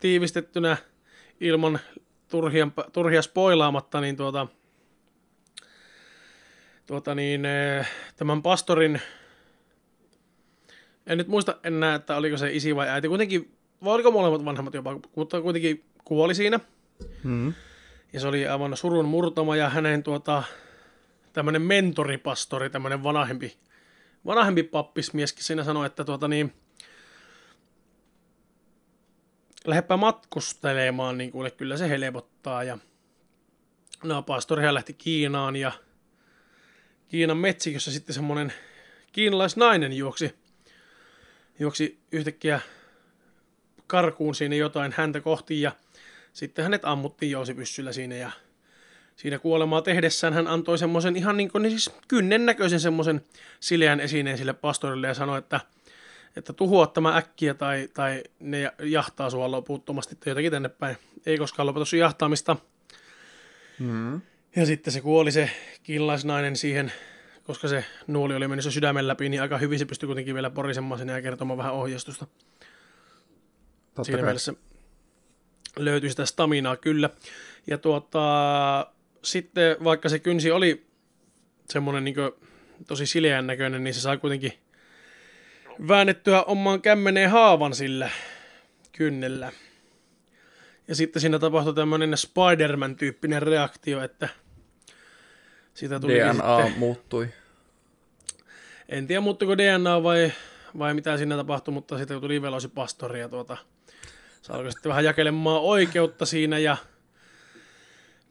[0.00, 0.76] tiivistettynä
[1.40, 1.78] ilman
[2.28, 4.46] turhia, turhia spoilaamatta, niin tuota,
[6.86, 9.00] tuota niin, eh, tämän pastorin,
[11.06, 14.74] en nyt muista enää, että oliko se isi vai äiti, kuitenkin, vai oliko molemmat vanhemmat
[14.74, 16.60] jopa, mutta kuitenkin kuoli siinä,
[17.22, 17.54] Mm.
[18.12, 20.42] ja se oli aivan surun murtama, ja hänen tuota,
[21.32, 23.56] tämmöinen mentoripastori, tämmöinen vanhempi,
[24.26, 26.52] vanhempi pappismieskin siinä sanoi, että tuota niin,
[29.66, 32.64] lähdepä matkustelemaan, niin kuule, kyllä se helpottaa.
[32.64, 32.78] Ja
[34.04, 35.72] no, pastorihan lähti Kiinaan ja
[37.08, 38.52] Kiinan metsikössä sitten semmoinen
[39.12, 40.34] kiinalaisnainen juoksi,
[41.58, 42.60] juoksi yhtäkkiä
[43.86, 45.72] karkuun siinä jotain häntä kohti ja
[46.32, 48.30] sitten hänet ammuttiin jousipyssyllä siinä ja
[49.16, 53.24] siinä kuolemaa tehdessään hän antoi semmoisen ihan niin kuin, niin siis kynnen näköisen semmoisen
[53.60, 55.60] sileän esineen sille pastorille ja sanoi, että,
[56.36, 60.96] että tuhoa tämä äkkiä tai, tai ne jahtaa sua loputtomasti tai jotakin tänne päin.
[61.26, 62.56] Ei koskaan lopetu sun jahtaamista.
[63.78, 64.20] Mm.
[64.56, 65.50] Ja sitten se kuoli se
[65.82, 66.92] killaisnainen siihen,
[67.46, 70.98] koska se nuoli oli mennyt sydämen läpi, niin aika hyvin se pystyi kuitenkin vielä porisemaan
[70.98, 72.26] sinne ja kertomaan vähän ohjeistusta.
[73.94, 74.26] Totta Siinä kai.
[74.26, 74.54] mielessä
[75.76, 77.10] löytyi sitä staminaa kyllä.
[77.66, 78.86] Ja tuota,
[79.22, 80.86] sitten vaikka se kynsi oli
[81.70, 82.16] semmoinen niin
[82.86, 84.52] tosi sileän näköinen, niin se sai kuitenkin
[85.88, 88.10] väännettyä omaan kämmeneen haavan sillä
[88.92, 89.52] kynnellä.
[90.88, 94.28] Ja sitten siinä tapahtui tämmöinen Spider-Man-tyyppinen reaktio, että
[95.76, 97.28] sitä tuli DNA sitten, muuttui.
[98.88, 100.32] en tiedä muuttuiko DNA vai,
[100.78, 103.56] vai mitä siinä tapahtui, mutta sitten tuli velosi pastori ja tuota,
[104.42, 106.76] se alkoi sitten vähän jakelemaan oikeutta siinä ja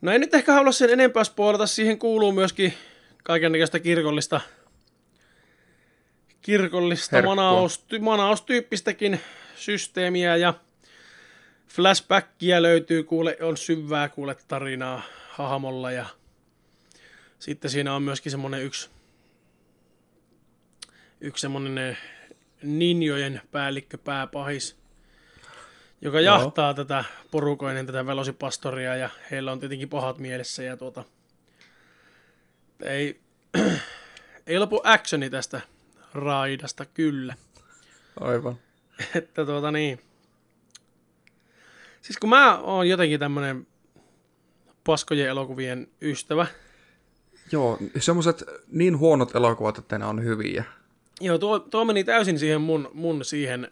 [0.02, 2.74] no ei nyt ehkä halua sen enempää spoilata, siihen kuuluu myöskin
[3.24, 4.42] kaikennäköistä kirkollista
[6.42, 7.36] kirkollista Herkkua.
[7.36, 9.20] manaus, manaustyyppistäkin
[9.56, 10.54] systeemiä ja
[11.68, 16.06] flashbackia löytyy, kuule, on syvää kuule tarinaa hahmolla ja
[17.40, 18.90] sitten siinä on myöskin semmonen yksi
[21.22, 21.98] yksi semmonen eh,
[22.64, 24.78] ninjojen päällikkö pääpahis,
[26.02, 26.36] joka Joo.
[26.36, 31.03] jahtaa tätä porukoinen tätä velosipastoria ja heillä on tietenkin pahat mielessä ja tuota
[32.84, 33.20] ei,
[34.48, 35.62] ei lopu actioni tästä
[36.14, 37.36] raidasta kyllä.
[38.20, 38.60] Aivan.
[39.16, 40.02] Että tuota niin.
[42.02, 43.68] Siis kun mä oon jotenkin tämmönen
[44.84, 46.48] paskojen elokuvien ystävä.
[47.56, 50.64] Joo, semmoiset niin huonot elokuvat, että ne on hyviä.
[51.22, 53.72] Joo, tuo, tuo meni täysin siihen mun, mun siihen,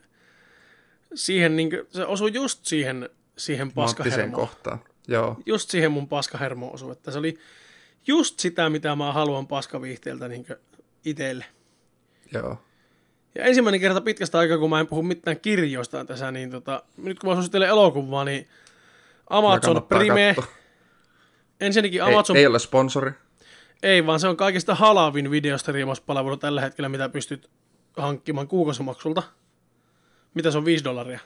[1.15, 4.31] siihen niin se osui just siihen, siihen paskahermoon.
[4.31, 4.79] kohtaan.
[5.07, 6.91] Joo, Just siihen mun paskahermoon osui.
[6.91, 7.37] Että se oli
[8.07, 10.45] just sitä, mitä mä haluan paskaviihteeltä niin
[11.05, 11.45] itselle.
[12.33, 12.57] joo.
[13.35, 17.19] Ja ensimmäinen kerta pitkästä aikaa, kun mä en puhu mitään kirjoista tässä, niin tota, nyt
[17.19, 18.47] kun mä suosittelen elokuvaa, niin
[19.29, 20.53] Amazon Prime, katsoa.
[21.61, 23.11] ensinnäkin Ei, Amazon ei ole sponsori.
[23.83, 27.49] Ei, vaan se on kaikista halavin videostriimauspalvelu tällä hetkellä, mitä pystyt
[27.97, 29.23] hankkimaan kuukausimaksulta.
[30.33, 31.19] Mitä se on, 5 dollaria?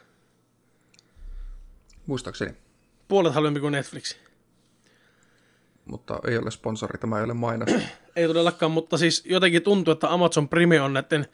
[2.05, 2.53] Muistaakseni.
[3.07, 4.15] Puolet halvempi kuin Netflix.
[5.85, 7.69] Mutta ei ole sponsori, tämä ei ole mainos.
[8.15, 11.27] Ei todellakaan, mutta siis jotenkin tuntuu, että Amazon Prime on näiden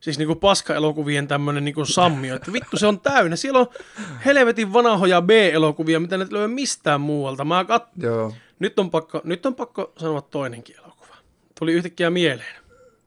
[0.00, 2.36] siis niinku paska-elokuvien tämmönen niinku sammio.
[2.36, 3.36] Että vittu, se on täynnä.
[3.36, 3.66] Siellä on
[4.24, 7.44] helvetin vanhoja B-elokuvia, mitä ne löydä mistään muualta.
[7.44, 7.88] Mä kat...
[7.96, 8.32] Joo.
[8.58, 11.16] Nyt, on pakko, nyt on pakko sanoa toinenkin elokuva.
[11.58, 12.56] Tuli yhtäkkiä mieleen.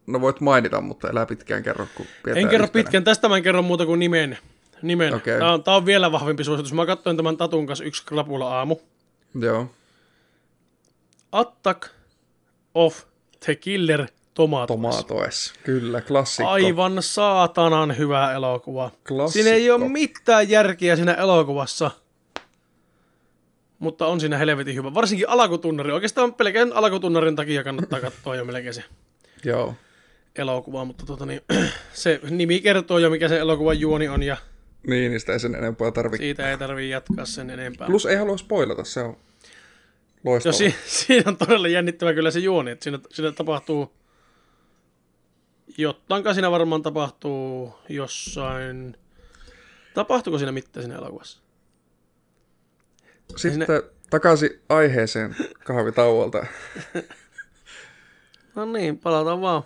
[0.07, 2.67] No voit mainita, mutta älä pitkään kerro, kun En kerro yhtenä.
[2.84, 4.38] pitkän, tästä mä en kerro muuta kuin nimen.
[4.81, 5.13] nimen.
[5.13, 5.38] Okei.
[5.39, 6.73] Tämä, on, tämä on vielä vahvempi suositus.
[6.73, 8.76] Mä katsoin tämän Tatun kanssa yksi krapula aamu.
[9.39, 9.67] Joo.
[11.31, 11.89] Attack
[12.76, 13.03] of
[13.45, 14.67] the Killer Tomatoes.
[14.77, 15.53] Tomatoes.
[15.63, 16.51] Kyllä, klassikko.
[16.51, 18.91] Aivan saatanan hyvä elokuva.
[19.07, 19.43] Klassikko.
[19.43, 21.91] Siinä ei ole mitään järkeä siinä elokuvassa.
[23.80, 24.93] Mutta on siinä helvetin hyvä.
[24.93, 25.91] Varsinkin alkutunnari.
[25.91, 28.84] Oikeastaan pelkään alkutunnarin takia kannattaa katsoa jo melkein se
[29.45, 29.76] Joo.
[30.35, 30.85] elokuva.
[30.85, 31.41] Mutta tota niin,
[31.93, 34.38] se nimi kertoo jo mikä se elokuvan juoni on ja
[34.88, 36.23] Niin, sitä ei sen enempää tarvitse.
[36.23, 37.88] siitä ei tarvii jatkaa sen enempää.
[37.88, 40.57] Plus ei halua spoilata, se on Joo, loistavaa.
[40.57, 43.93] si- siinä on todella jännittävä kyllä se juoni, että siinä, siinä tapahtuu,
[45.77, 48.97] jottanka siinä varmaan tapahtuu jossain,
[49.93, 51.39] tapahtuuko siinä mitään siinä elokuvassa?
[53.35, 53.68] Sitten
[54.10, 55.35] takaisin aiheeseen
[55.65, 56.45] kahvitauolta.
[58.56, 59.64] No niin, palataan vaan.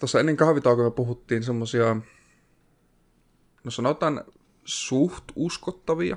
[0.00, 1.96] Tuossa ennen kahvitaukoa puhuttiin semmosia,
[3.64, 4.24] no sanotaan
[4.64, 6.16] suht uskottavia.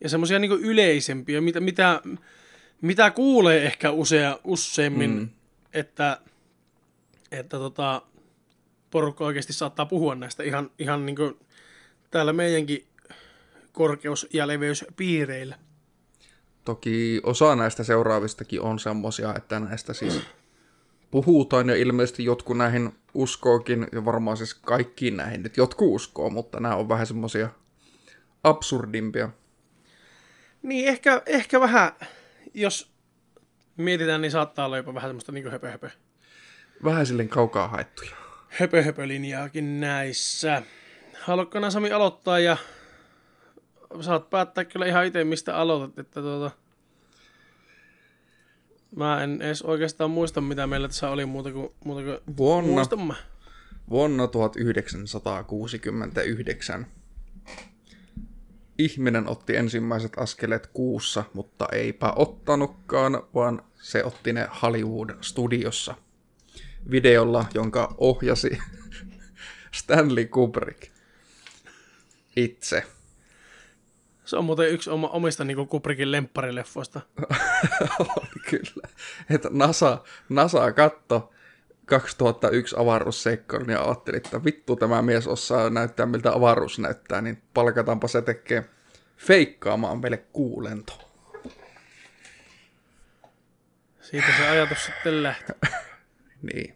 [0.00, 2.02] Ja semmoisia niinku yleisempiä, mitä, mitä,
[2.80, 5.28] mitä kuulee ehkä usea, useammin, mm.
[5.72, 6.20] että,
[7.30, 8.02] että tota,
[8.90, 11.38] porukka oikeasti saattaa puhua näistä ihan, ihan niinku
[12.10, 12.86] täällä meidänkin
[13.72, 15.58] korkeus- ja leveyspiireillä.
[16.64, 20.20] Toki osa näistä seuraavistakin on semmosia, että näistä siis
[21.10, 26.60] puhutaan ja ilmeisesti jotkut näihin uskookin, ja varmaan siis kaikkiin näihin nyt jotkut uskoo, mutta
[26.60, 27.48] nämä on vähän semmosia
[28.44, 29.28] absurdimpia.
[30.62, 31.92] Niin, ehkä, ehkä vähän,
[32.54, 32.90] jos
[33.76, 35.90] mietitään, niin saattaa olla jopa vähän semmoista niin höpö, höpö,
[36.84, 38.10] Vähän silleen kaukaa haettuja.
[38.48, 40.62] höpö, höpö linjaakin näissä.
[41.20, 42.56] Haluatko Sami aloittaa ja
[44.00, 46.50] saat päättää kyllä ihan itse, mistä aloitat, että tuota...
[48.96, 52.82] Mä en edes oikeastaan muista, mitä meillä tässä oli muuta kuin, muuta kuin Vuonna,
[53.90, 56.86] vuonna 1969
[58.80, 65.94] ihminen otti ensimmäiset askeleet kuussa, mutta eipä ottanutkaan, vaan se otti ne Hollywood-studiossa.
[66.90, 68.58] Videolla, jonka ohjasi
[69.78, 70.82] Stanley Kubrick
[72.36, 72.86] itse.
[74.30, 77.00] Se on muuten yksi oma, omista niin Kubrickin lempparileffoista.
[78.50, 78.88] kyllä.
[79.30, 79.98] Että NASA,
[80.28, 81.32] NASA katto
[81.86, 88.08] 2001 avaruusseikkailun ja ajatteli, että vittu tämä mies osaa näyttää miltä avaruus näyttää, niin palkataanpa
[88.08, 88.64] se tekee
[89.16, 90.92] feikkaamaan meille kuulento.
[94.00, 95.52] Siitä se ajatus sitten lähti.
[96.52, 96.74] niin.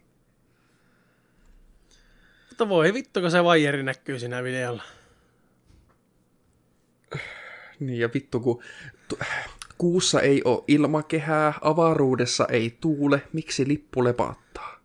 [2.48, 4.82] Mutta voi vittu, kun se vaijeri näkyy siinä videolla.
[7.86, 8.62] Niin ja vittu, kun
[9.08, 9.18] tu-
[9.78, 14.80] kuussa ei ole ilmakehää, avaruudessa ei tuule, miksi lippu lepattaa?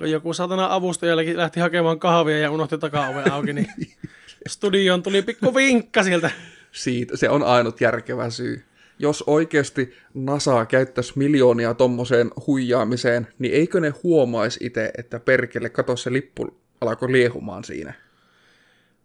[0.00, 3.66] Joku satana avustajallekin lähti hakemaan kahvia ja unohti takaoven auki, niin
[4.48, 6.30] studioon tuli pikku vinkka sieltä.
[6.72, 8.64] Siitä, se on ainut järkevä syy.
[8.98, 15.96] Jos oikeasti NASA käyttäisi miljoonia tommoseen huijaamiseen, niin eikö ne huomaisi itse, että perkele, kato
[15.96, 17.94] se lippu alkoi liehumaan siinä.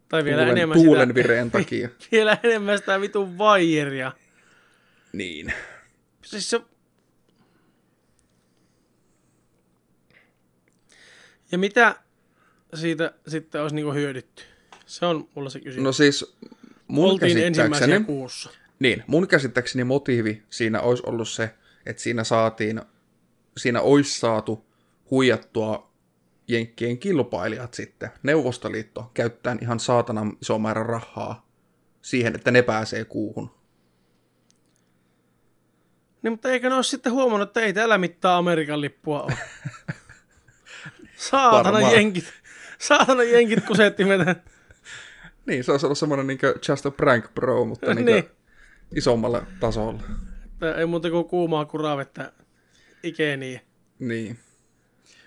[0.09, 1.89] Tai vielä Tuulen, enemmän tuulen sitä, vireen takia.
[2.11, 4.11] vielä enemmän sitä vitun vaijeria.
[5.13, 5.53] niin.
[6.25, 6.61] Siis se...
[11.51, 11.95] Ja mitä
[12.73, 14.43] siitä sitten olisi niinku hyödytty?
[14.85, 15.83] Se on mulla se kysymys.
[15.83, 16.37] No siis
[16.87, 18.49] mun Oltiin käsittääkseni, kuussa.
[18.79, 21.49] niin, mun käsittääkseni motiivi siinä olisi ollut se,
[21.85, 22.81] että siinä saatiin,
[23.57, 24.65] siinä olisi saatu
[25.11, 25.88] huijattua
[26.49, 31.47] Jenkkien kilpailijat sitten, Neuvostoliitto, käyttäen ihan saatanan iso määrä rahaa
[32.01, 33.51] siihen, että ne pääsee kuuhun.
[36.21, 39.33] Niin, mutta eikö ne ole sitten huomannut, että ei täällä mittaa Amerikan lippua ole?
[41.15, 41.93] Saatana Varmaan.
[41.93, 42.33] jenkit.
[42.79, 44.35] Saatana jenkit kusetti meitä.
[45.45, 46.39] Niin, se olisi ollut semmoinen niin
[46.69, 48.23] just a prank bro, mutta niin Niin.
[48.95, 50.01] isommalle tasolle.
[50.45, 52.31] Että ei muuta kuin kuumaa kuravettä
[53.03, 53.59] ikeniä.
[53.99, 54.39] Niin,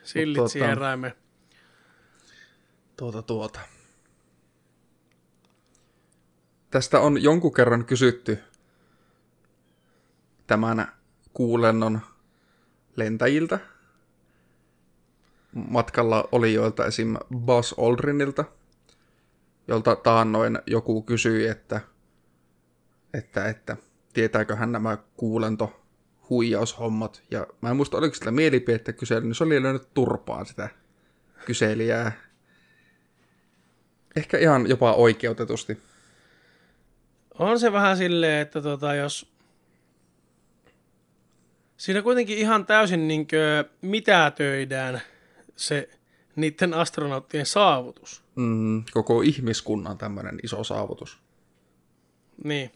[0.03, 1.15] Sillit Mut tota- siihen räimeen.
[2.97, 3.61] tuota tuota.
[6.71, 8.39] Tästä on jonkun kerran kysytty
[10.47, 10.93] tämän
[11.33, 12.01] kuulennon
[12.97, 13.59] lentäjiltä.
[15.53, 17.17] Matkalla olijoilta esim.
[17.37, 18.45] Buzz Aldrinilta,
[19.69, 21.81] jolta taannoin joku kysyi, että,
[23.15, 23.77] että, että
[24.13, 25.82] tietääkö hän nämä kuulento
[26.33, 27.23] huijaushommat.
[27.31, 30.69] Ja mä en muista, oliko sillä mielipidettä kysely, niin se oli löynyt turpaan sitä
[31.45, 32.13] kyselijää.
[34.17, 35.79] Ehkä ihan jopa oikeutetusti.
[37.39, 39.33] On se vähän silleen, että tota, jos...
[41.77, 45.01] Siinä kuitenkin ihan täysin niinkö mitätöidään
[45.57, 45.89] se
[46.37, 48.23] niiden astronauttien saavutus.
[48.35, 51.19] Mm, koko ihmiskunnan tämmöinen iso saavutus.
[52.45, 52.71] Niin.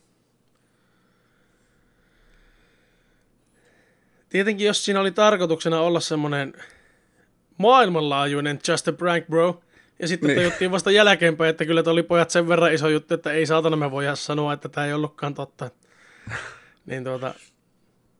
[4.36, 6.52] Tietenkin jos siinä oli tarkoituksena olla semmoinen
[7.58, 9.60] maailmanlaajuinen Just a Prank Bro,
[9.98, 10.36] ja sitten Niin.
[10.38, 13.90] tajuttiin vasta jälkeenpäin, että kyllä oli pojat sen verran iso juttu, että ei saatana me
[13.90, 15.70] voida sanoa, että tämä ei ollutkaan totta.
[16.86, 17.34] niin tuota,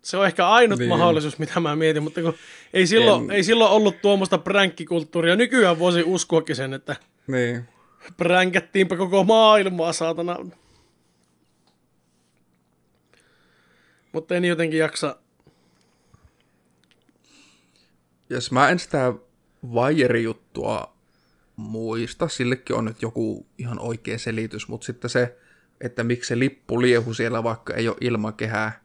[0.02, 0.88] se on ehkä ainut Niin.
[0.88, 0.98] niin.
[0.98, 2.34] mahdollisuus, mitä mä mietin, mutta kun
[2.72, 5.36] ei silloin, En- ei silloin ollut tuommoista pränkkikulttuuria.
[5.36, 7.68] Nykyään voisi uskoakin sen, että Niin.
[8.16, 10.36] pränkättiinpä koko maailmaa, saatana.
[14.12, 15.16] Mutta en jotenkin jaksa.
[18.30, 19.12] Jos mä en sitä
[19.72, 20.96] Wire-juttua
[21.56, 25.36] muista, sillekin on nyt joku ihan oikea selitys, mutta sitten se,
[25.80, 28.80] että miksi se lippu liehu siellä, vaikka ei ole ilmakehää,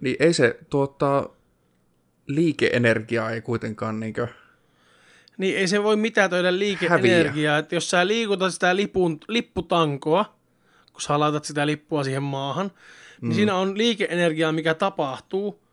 [0.00, 1.36] niin ei se tuottaa
[2.26, 4.28] liikeenergiaa ei kuitenkaan niinkö...
[5.38, 7.58] Niin ei se voi mitätöidä liikeenergiaa.
[7.58, 10.36] Että jos sä liikutat sitä lipun, lipputankoa,
[10.92, 12.72] kun sä laitat sitä lippua siihen maahan,
[13.20, 15.65] niin siinä on liikeenergiaa, mikä tapahtuu.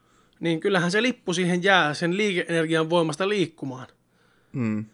[0.43, 3.87] Niin kyllähän se lippu siihen jää sen liikeenergian voimasta liikkumaan.
[4.53, 4.85] Mm.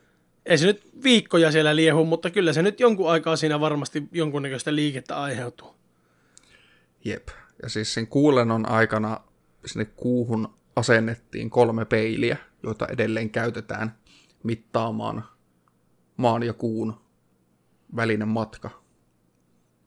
[0.45, 4.75] Ei se nyt viikkoja siellä liehu, mutta kyllä se nyt jonkun aikaa siinä varmasti jonkunnäköistä
[4.75, 5.75] liikettä aiheutuu.
[7.05, 7.27] Jep.
[7.63, 9.19] Ja siis sen kuulennon aikana
[9.65, 13.95] sinne kuuhun asennettiin kolme peiliä, joita edelleen käytetään
[14.43, 15.23] mittaamaan
[16.17, 16.95] maan ja kuun
[17.95, 18.69] välinen matka.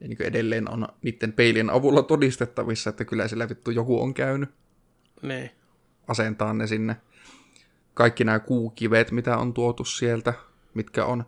[0.00, 4.50] Ja niin edelleen on niiden peilien avulla todistettavissa, että kyllä sillä vittu joku on käynyt
[5.22, 5.50] Niin.
[6.08, 6.96] asentaa ne sinne.
[7.94, 10.34] Kaikki nämä kuukivet, mitä on tuotu sieltä,
[10.74, 11.24] mitkä on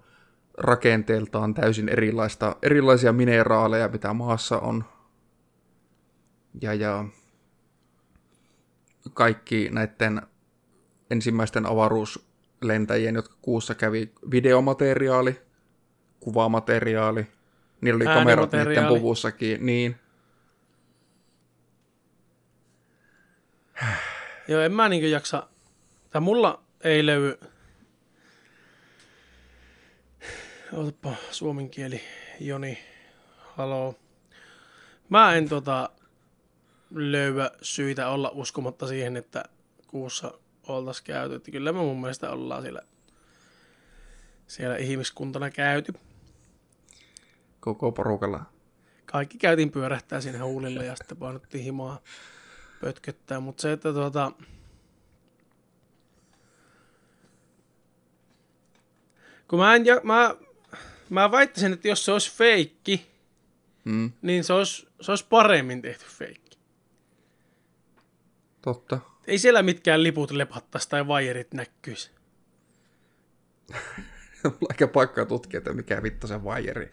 [0.59, 4.85] rakenteeltaan täysin erilaista, erilaisia mineraaleja, mitä maassa on.
[6.61, 7.05] Ja, ja
[9.15, 10.23] kaikki näiden
[11.11, 15.41] ensimmäisten avaruuslentäjien, jotka kuussa kävi videomateriaali,
[16.21, 17.27] kuvamateriaali,
[17.85, 19.97] Niillä oli kamerat niiden puvussakin, niin.
[24.49, 25.47] Joo, en mä niinku jaksa,
[26.11, 27.39] tai mulla ei löydy,
[30.73, 32.01] otapa suomen kieli,
[32.41, 32.79] Joni,
[33.37, 33.95] haloo.
[35.09, 35.91] Mä en tota
[36.91, 39.45] löyä syitä olla uskomatta siihen, että
[39.87, 40.39] kuussa
[40.69, 41.35] oltais käyty.
[41.35, 42.83] Että kyllä me mun mielestä ollaan siellä,
[44.47, 45.95] siellä ihmiskuntana käyty.
[47.61, 48.45] Koko porukalla.
[49.07, 52.01] Kaikki käytiin pyörähtää siinä huulille ja sitten painottiin himaa
[52.81, 53.41] pötköttää.
[53.41, 54.33] Mutta se, että tuota,
[59.49, 60.35] kun mä, en, ja- mä,
[61.11, 63.15] mä väittäisin, että jos se olisi feikki,
[63.85, 66.59] Mm, niin se olisi, se olisi paremmin tehty feikki.
[68.63, 68.99] totta.
[69.27, 72.11] Ei siellä mitkään liput lepattaisi tai vaijerit näkyisi.
[74.45, 76.85] Mulla aika paikkaa tutkia, että mikä vittu se vajeri.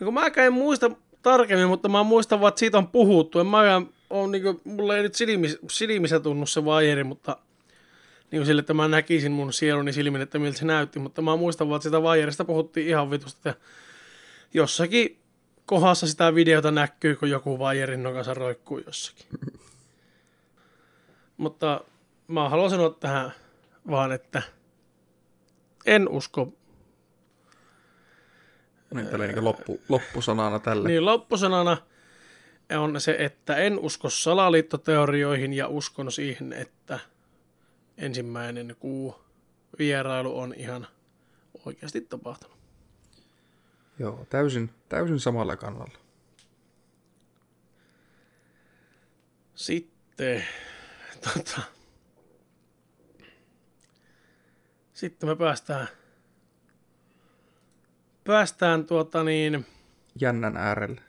[0.00, 0.90] No kun mäkään en muista
[1.22, 3.40] tarkemmin, mutta mä muistan vaan, että siitä on puhuttu.
[3.40, 7.36] En mäkään on, niin kuin, mulla ei nyt silmis, silmissä tunnu se vaijeri, mutta
[8.30, 10.98] niin kuin sille, että mä näkisin mun sieluni silmin, että miltä se näytti.
[10.98, 13.48] Mutta mä muistan vaan, että sitä vaijerista puhuttiin ihan vitusta.
[13.48, 13.54] Ja
[14.54, 15.18] jossakin
[15.66, 19.26] kohdassa sitä videota näkyy, kun joku vaijerin nokassa roikkuu jossakin.
[21.36, 21.80] mutta
[22.28, 23.32] mä haluan sanoa tähän
[23.90, 24.42] vaan, että
[25.86, 26.52] en usko
[28.94, 30.88] Niin tällä niin loppu, loppusanana tälle.
[30.88, 31.76] Niin loppusanana
[32.76, 36.98] on se, että en usko salaliittoteorioihin ja uskon siihen, että
[37.96, 39.24] ensimmäinen kuu
[39.78, 40.86] vierailu on ihan
[41.64, 42.58] oikeasti tapahtunut.
[43.98, 45.98] Joo, täysin, täysin samalla kannalla.
[49.54, 50.44] Sitten,
[51.24, 51.60] tota,
[54.92, 55.88] sitten me päästään,
[58.24, 59.66] päästään tuota niin,
[60.20, 61.07] Jännän äärelle.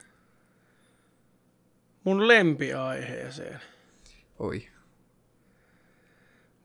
[2.10, 3.60] Mun lempiaiheeseen.
[4.40, 4.68] Oi.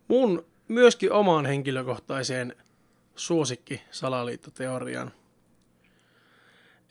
[0.09, 2.57] mun myöskin omaan henkilökohtaiseen
[3.17, 5.13] suosikki salaliittoteoriaan.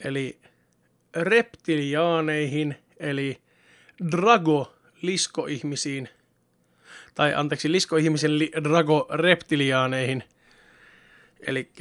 [0.03, 0.39] Eli
[1.15, 3.41] reptiliaaneihin, eli
[4.11, 6.09] drago-liskoihmisiin,
[7.15, 10.23] tai anteeksi, liskoihmisen li- drago-reptiliaaneihin,
[11.47, 11.71] eli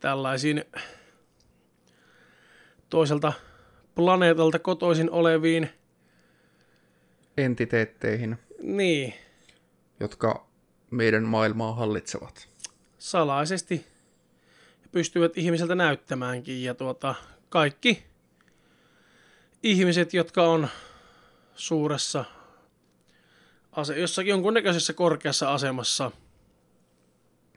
[0.00, 0.64] tällaisiin
[2.90, 3.32] toiselta
[3.96, 5.68] planeetalta kotoisin oleviin,
[7.36, 9.14] Entiteetteihin, niin,
[10.00, 10.46] jotka
[10.90, 12.48] meidän maailmaa hallitsevat.
[12.98, 13.86] salaisesti
[14.92, 16.62] pystyvät ihmiseltä näyttämäänkin.
[16.62, 17.14] Ja tuota,
[17.48, 18.04] kaikki
[19.62, 20.68] ihmiset, jotka on
[21.54, 22.24] suuressa,
[23.72, 26.10] ase- jossakin jonkunnäköisessä korkeassa asemassa,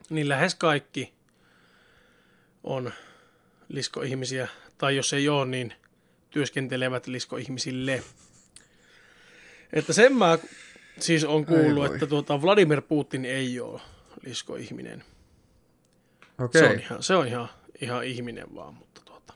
[0.09, 1.13] niin lähes kaikki
[2.63, 2.91] on
[3.69, 4.47] liskoihmisiä.
[4.77, 5.73] Tai jos ei ole, niin
[6.29, 8.03] työskentelevät liskoihmisille.
[9.73, 10.39] Että sen mä
[10.99, 13.81] siis on kuullut, että tuota Vladimir Putin ei ole
[14.25, 15.03] liskoihminen.
[16.39, 16.61] Okei.
[16.61, 17.49] Se on ihan, se on ihan,
[17.81, 19.33] ihan ihminen vaan, mutta tuota,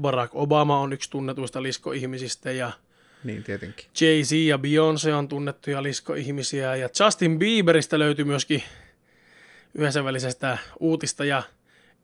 [0.00, 2.72] Barack Obama on yksi tunnetuista liskoihmisistä ja
[3.24, 3.86] Niin tietenkin.
[4.00, 8.62] Jay-Z ja Beyoncé on tunnettuja liskoihmisiä ja Justin Bieberistä löytyi myöskin
[9.74, 11.42] yhdessä välisestä uutista ja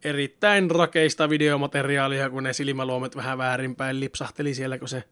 [0.05, 5.05] erittäin rakeista videomateriaalia, kun ne silmäluomet vähän väärinpäin lipsahteli siellä, kun se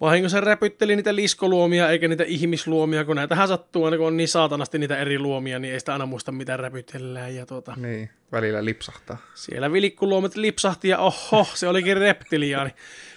[0.00, 4.78] vahingossa räpytteli niitä liskoluomia eikä niitä ihmisluomia, kun näitähän sattuu aina kun on niin saatanasti
[4.78, 9.16] niitä eri luomia, niin ei sitä aina muista mitä räpytellään ja tuota, Niin, välillä lipsahtaa.
[9.34, 12.70] siellä vilikkuluomet lipsahti ja oho, se olikin reptiliaani.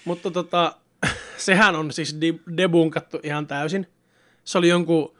[0.05, 0.75] Mutta tota,
[1.37, 2.17] sehän on siis
[2.57, 3.87] debunkattu ihan täysin.
[4.43, 5.17] Se oli jonkun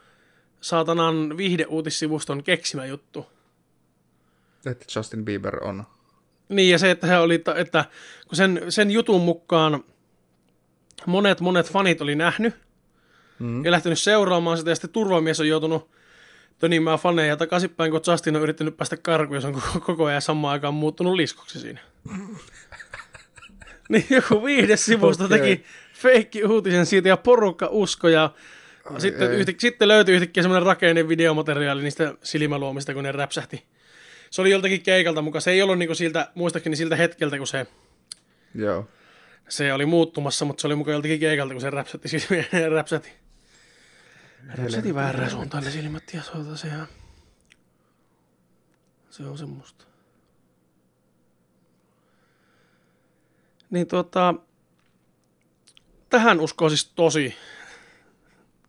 [0.62, 3.26] saatanan viihdeuutissivuston keksimä juttu.
[4.68, 5.84] Että Justin Bieber on.
[6.49, 7.85] Niin, ja se, että, se oli, että
[8.27, 9.84] kun sen, sen jutun mukaan
[11.06, 12.56] monet, monet fanit oli nähnyt
[13.39, 13.65] Mm.
[13.65, 15.89] ja lähtenyt seuraamaan sitä, ja sitten turvamies on joutunut
[16.60, 20.22] tönimään faneja takaisinpäin, kun Justin on yrittänyt päästä karkuun, ja se on koko, koko ajan
[20.22, 21.80] samaan aikaan muuttunut liskoksi siinä.
[23.89, 25.39] niin joku viihdesivusto Okei.
[25.39, 25.64] teki
[25.94, 28.30] feikki uutisen siitä, ja porukka usko, ja
[28.98, 29.38] sitten, ei.
[29.38, 33.64] yhtä, sitten löytyi yhtäkkiä semmoinen rakenne videomateriaali niistä silmäluomista, kun ne räpsähti.
[34.32, 35.41] Se oli joltakin keikalta mukaan.
[35.41, 37.68] Se ei ollut niinku siltä, muistaakseni siltä hetkeltä, kun se,
[38.56, 38.88] Joo.
[39.49, 43.14] se oli muuttumassa, mutta se oli mukaan joltakin keikalta, kun se räpsätti silmiä ja räpsäti.
[44.56, 46.70] Räpsäti väärään suuntaan ne silmät ja tuota, se,
[49.10, 49.86] se on semmoista.
[53.70, 54.34] Niin tuota,
[56.10, 57.36] tähän uskoo siis tosi,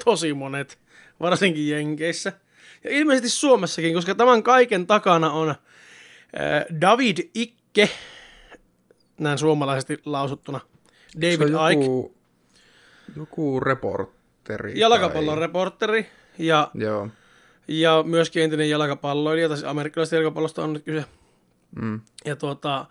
[0.05, 0.79] tosi monet,
[1.21, 2.33] varsinkin Jenkeissä.
[2.85, 5.57] Ja ilmeisesti Suomessakin, koska tämän kaiken takana on äh,
[6.81, 7.91] David Ikke,
[9.19, 10.61] näin suomalaisesti lausuttuna.
[11.21, 12.15] David on Icke, joku,
[13.17, 14.79] joku reporteri.
[14.81, 16.07] jalkapallon tai- reporteri
[16.39, 17.09] ja, Joo.
[17.69, 21.05] ja myöskin entinen jalkapalloilija, tai siis amerikkalaisesta jalkapallosta on nyt kyse.
[21.81, 22.01] Mm.
[22.25, 22.87] Ja tuota,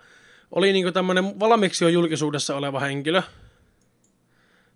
[0.52, 3.22] oli niinku tämmöinen valmiiksi jo julkisuudessa oleva henkilö.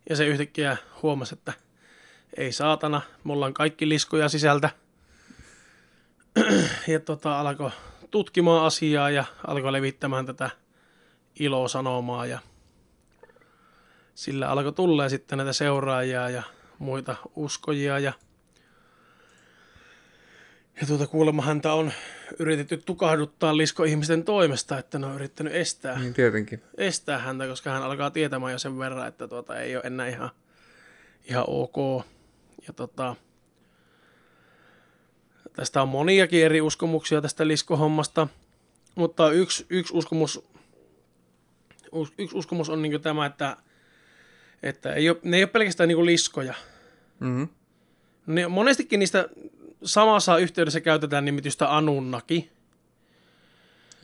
[0.09, 1.53] Ja se yhtäkkiä huomasi, että
[2.37, 4.69] ei saatana, mulla on kaikki liskoja sisältä.
[6.87, 7.71] ja tota, alkoi
[8.11, 10.49] tutkimaan asiaa ja alkoi levittämään tätä
[11.39, 12.39] ilosanomaa ja
[14.15, 16.43] sillä alkoi tulla sitten näitä seuraajia ja
[16.79, 18.13] muita uskojia ja
[20.81, 21.91] ja tuota kuulemma häntä on
[22.39, 26.63] yritetty tukahduttaa lisko-ihmisten toimesta, että ne on yrittänyt estää, Niin tietenkin.
[26.77, 30.29] estää häntä, koska hän alkaa tietämään jo sen verran, että tuota, ei ole enää ihan,
[31.25, 32.05] ihan ok.
[32.67, 33.15] Ja tota,
[35.53, 38.27] tästä on moniakin eri uskomuksia tästä liskohommasta,
[38.95, 40.43] mutta yksi, yksi uskomus,
[41.91, 43.57] us- yksi uskomus on niin tämä, että,
[44.63, 46.53] että ei ole, ne ei ole pelkästään niin liskoja,
[47.19, 47.47] Mm-hmm.
[48.27, 49.29] ne, monestikin niistä
[49.83, 52.51] samassa yhteydessä käytetään nimitystä Anunnaki.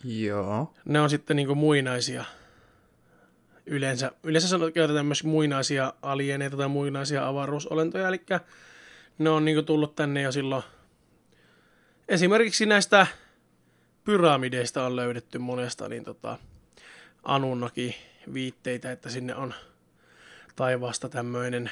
[0.03, 0.73] Joo.
[0.85, 2.25] Ne on sitten niin muinaisia.
[3.65, 8.21] Yleensä, yleensä sanot, käytetään myös muinaisia alieneita tai muinaisia avaruusolentoja, eli
[9.17, 10.63] ne on niin tullut tänne jo silloin.
[12.07, 13.07] Esimerkiksi näistä
[14.03, 16.37] pyramideista on löydetty monesta niin tota,
[17.23, 17.95] Anunnaki
[18.33, 19.53] viitteitä, että sinne on
[20.55, 21.71] taivaasta tämmöinen.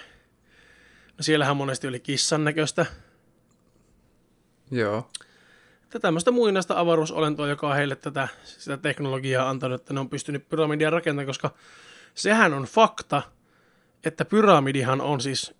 [1.07, 2.85] No siellähän monesti oli kissan näköistä
[4.71, 5.09] Joo.
[5.83, 10.49] että tämmöistä muinaista avaruusolentoa, joka on heille tätä sitä teknologiaa antanut, että ne on pystynyt
[10.49, 11.53] pyramidia rakentamaan, koska
[12.13, 13.21] sehän on fakta,
[14.03, 15.54] että pyramidihan on siis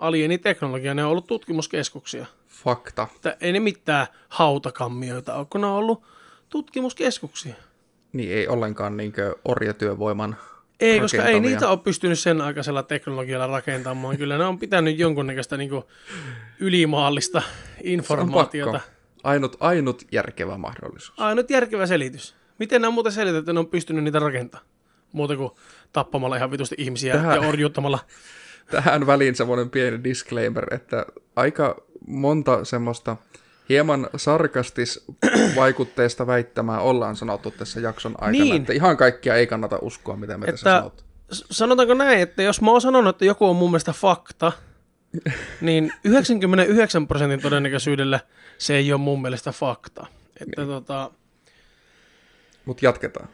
[0.00, 2.26] alieniteknologia, ne on ollut tutkimuskeskuksia.
[2.48, 3.08] Fakta.
[3.16, 6.02] Että ei ne mitään hautakammioita ole, kun ne on ollut
[6.48, 7.54] tutkimuskeskuksia.
[8.12, 10.36] Niin ei ollenkaan niinkö orjatyövoiman
[10.80, 14.16] Ei, koska ei niitä ole pystynyt sen aikaisella teknologialla rakentamaan.
[14.16, 15.70] Kyllä ne on pitänyt jonkunnäköistä niin
[16.60, 17.42] ylimaallista
[17.82, 18.80] informaatiota.
[19.24, 21.20] Ainut, ainut järkevä mahdollisuus.
[21.20, 22.34] Ainut järkevä selitys.
[22.58, 24.68] Miten nämä muuten selitetty, että ne on pystynyt niitä rakentamaan?
[25.12, 25.50] Muuta kuin
[25.92, 27.98] tappamalla ihan vitusti ihmisiä Tähän- ja orjuuttamalla.
[28.70, 31.06] Tähän väliin semmoinen pieni disclaimer, että
[31.36, 33.16] aika monta semmoista
[33.68, 35.04] hieman sarkastis
[35.56, 38.60] vaikutteista väittämää ollaan sanottu tässä jakson aikana, Niin.
[38.60, 41.04] että ihan kaikkia ei kannata uskoa, mitä me tässä Että, sanottu.
[41.32, 44.52] s- sanotaanko näin, että jos mä oon sanonut, että joku on mun mielestä fakta,
[45.60, 48.20] niin 99 prosentin todennäköisyydellä
[48.58, 50.06] se ei ole mun mielestä fakta.
[50.40, 50.68] Että niin.
[50.68, 51.10] tota,
[52.64, 53.28] Mutta jatketaan.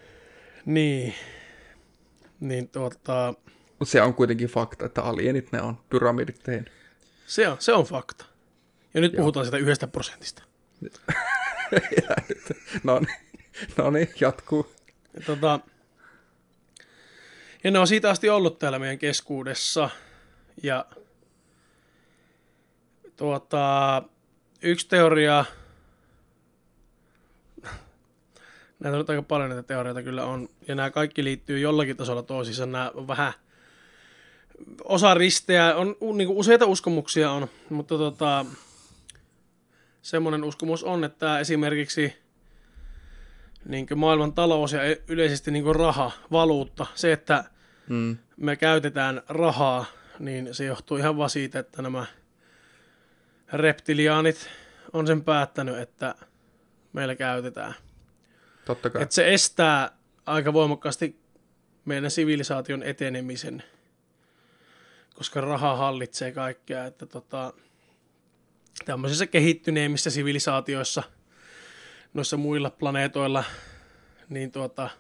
[0.65, 1.15] niin,
[2.41, 3.35] niin tota,
[3.79, 6.73] Mutta se on kuitenkin fakta, että alienit ne on pyramidit tehnyt.
[7.27, 8.25] se on, se on fakta.
[8.95, 9.19] Ja nyt Joo.
[9.21, 10.43] puhutaan sitä yhdestä prosentista.
[12.83, 13.17] No niin,
[13.77, 14.73] no niin, jatkuu.
[15.15, 15.61] Ja, tota,
[17.65, 19.91] ja ne on siitä asti ollut täällä meidän keskuudessa.
[20.63, 20.87] Ja
[23.17, 24.03] tuota,
[24.63, 25.45] yksi teoria,
[28.81, 32.67] näitä on aika paljon näitä teorioita kyllä on, ja nämä kaikki liittyy jollakin tasolla toisiinsa.
[32.67, 33.33] Nämä on vähän,
[34.85, 38.47] osa risteä, on niin useita uskomuksia on, mutta tota,
[40.03, 42.15] semmoinen uskomus on, että esimerkiksi
[43.65, 47.45] niin maailman talous ja e- yleisesti niin raha, valuutta, se, että
[47.89, 48.17] Mm.
[48.37, 49.85] me käytetään rahaa,
[50.19, 52.07] niin se johtuu ihan vaan siitä, että nämä
[53.53, 54.51] reptiliaanit
[54.93, 56.15] on sen päättänyt, että
[56.93, 57.75] meillä käytetään.
[58.65, 59.03] Totta kai.
[59.03, 59.91] Että se estää
[60.27, 61.21] aika voimakkaasti
[61.85, 63.63] meidän sivilisaation etenemisen,
[65.15, 66.85] koska raha hallitsee kaikkea.
[66.85, 67.53] Että tota,
[68.85, 71.03] tämmöisissä kehittyneimmissä sivilisaatioissa,
[72.15, 73.45] noissa muilla planeetoilla,
[74.29, 74.91] niin tuota,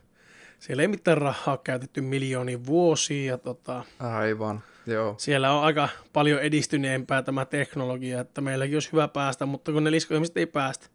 [0.58, 3.32] siellä ei mitään rahaa käytetty miljoonia vuosia.
[3.32, 5.14] Ja tota, Aivan, joo.
[5.18, 9.90] siellä on aika paljon edistyneempää tämä teknologia, että meilläkin olisi hyvä päästä, mutta kun ne
[9.90, 10.86] liskoihmiset ei päästä.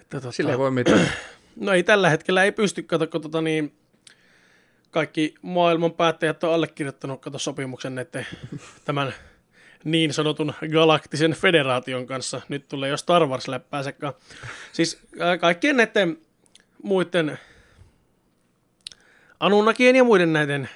[0.00, 1.08] Että, tota, Sillä ei voi mitään.
[1.60, 3.76] No ei tällä hetkellä ei pysty, kato, kun tota niin,
[4.96, 8.26] kaikki maailman päättäjät on allekirjoittanut kato sopimuksen näiden,
[8.84, 9.14] tämän
[9.84, 12.40] niin sanotun galaktisen federaation kanssa.
[12.48, 14.14] Nyt tulee jo Star Wars läppääsekaan.
[14.72, 15.00] Siis
[15.40, 16.18] kaikkien näiden
[16.82, 17.38] muiden
[19.40, 20.68] Anunnakien ja muiden näiden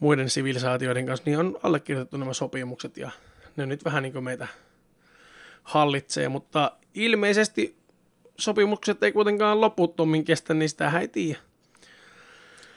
[0.00, 3.10] muiden sivilisaatioiden kanssa, niin on allekirjoitettu nämä sopimukset ja
[3.56, 4.48] ne nyt vähän niin kuin meitä
[5.62, 7.76] hallitsee, mutta ilmeisesti
[8.38, 11.38] sopimukset ei kuitenkaan loputtomin kestä, niin sitä ei tiedä.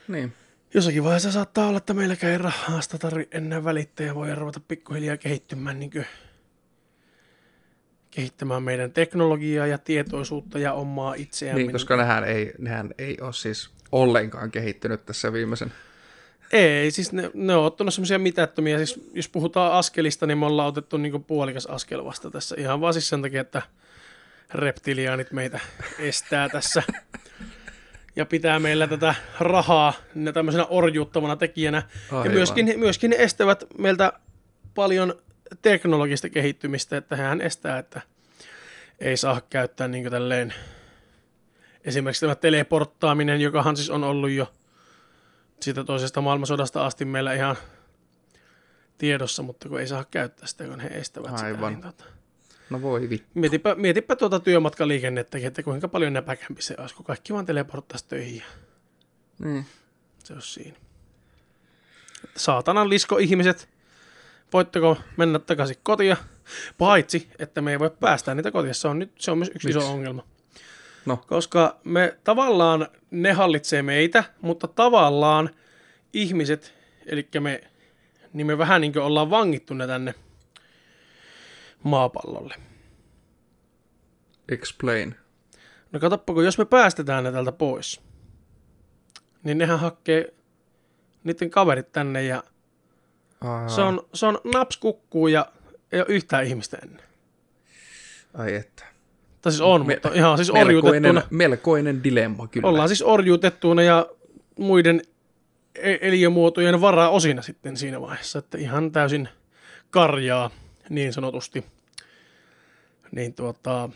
[0.07, 0.33] Niin.
[0.73, 5.17] Jossakin vaiheessa saattaa olla, että meilläkään ei rahasta tarvi enää välittää ja voi ruveta pikkuhiljaa
[5.17, 5.91] kehittymään niin
[8.11, 11.61] kehittämään meidän teknologiaa ja tietoisuutta ja omaa itseämme.
[11.61, 15.73] Niin, koska nehän ei, nehän ei ole siis ollenkaan kehittynyt tässä viimeisen.
[16.51, 20.67] Ei, siis ne, ne on ottanut semmoisia mitättömiä, siis jos puhutaan askelista, niin me ollaan
[20.67, 22.55] otettu niinku puolikas askel vasta tässä.
[22.59, 23.61] Ihan vaan siis sen takia, että
[24.53, 25.59] reptiliaanit meitä
[25.99, 26.83] estää tässä
[28.17, 29.93] ja pitää meillä tätä rahaa
[30.33, 31.83] tämmöisenä orjuuttavana tekijänä.
[32.11, 32.25] Aivan.
[32.25, 34.13] Ja myöskin, myöskin ne estävät meiltä
[34.75, 35.15] paljon
[35.61, 38.01] teknologista kehittymistä, että hän estää, että
[38.99, 40.53] ei saa käyttää niin tälleen
[41.85, 44.53] esimerkiksi tämä teleporttaaminen, jokahan siis on ollut jo
[45.59, 47.55] siitä toisesta maailmansodasta asti meillä ihan
[48.97, 51.73] tiedossa, mutta kun ei saa käyttää sitä, kun he estävät Aivan.
[51.73, 51.87] sitä.
[51.87, 52.16] Niin tota.
[52.69, 53.27] No voi vittu.
[53.33, 58.37] Mietipä, mietipä tuota työmatkaliikennettäkin, että kuinka paljon näpäkämpi se olisi, kun kaikki vaan teleporttaisi töihin.
[58.37, 58.45] ja
[59.39, 59.65] Niin.
[60.23, 60.77] Se on siinä.
[62.23, 63.69] Että Saatanan lisko ihmiset,
[64.53, 66.17] voitteko mennä takaisin kotia?
[66.77, 68.75] Paitsi, että me ei voi päästää niitä kotiin.
[68.75, 69.79] Se on, nyt, se on myös yksi Miksi?
[69.79, 70.23] iso ongelma.
[71.05, 71.17] No.
[71.27, 75.49] Koska me tavallaan, ne hallitsee meitä, mutta tavallaan
[76.13, 76.73] ihmiset,
[77.05, 77.61] eli me,
[78.33, 80.13] niin me vähän niin kuin ollaan vangittu ne tänne
[81.83, 82.55] maapallolle.
[84.49, 85.15] Explain.
[85.91, 88.01] No katsoppa, kun jos me päästetään ne täältä pois,
[89.43, 90.33] niin nehän hakkee
[91.23, 92.43] niiden kaverit tänne ja
[93.41, 95.45] Aa, se on, se on naps kukkuu ja
[95.91, 97.01] ei ole yhtään ihmistä ennen.
[98.33, 98.83] Ai että.
[99.41, 101.27] Tai siis on, Me- mutta ihan siis Melkoinen, orjuutettuna.
[101.37, 102.67] melkoinen dilemma kyllä.
[102.67, 104.07] Ollaan siis orjuutettuina ja
[104.59, 105.01] muiden
[105.75, 109.29] e- eliömuotojen varaa osina sitten siinä vaiheessa, että ihan täysin
[109.89, 110.49] karjaa
[110.89, 111.65] niin sanotusti.
[113.11, 113.89] Niin tuota,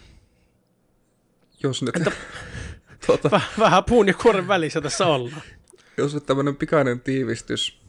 [1.63, 1.95] Jos nyt,
[3.05, 5.41] tuota, väh- vähän puun ja kuoren välissä tässä ollaan.
[5.97, 7.81] jos nyt tämmöinen pikainen tiivistys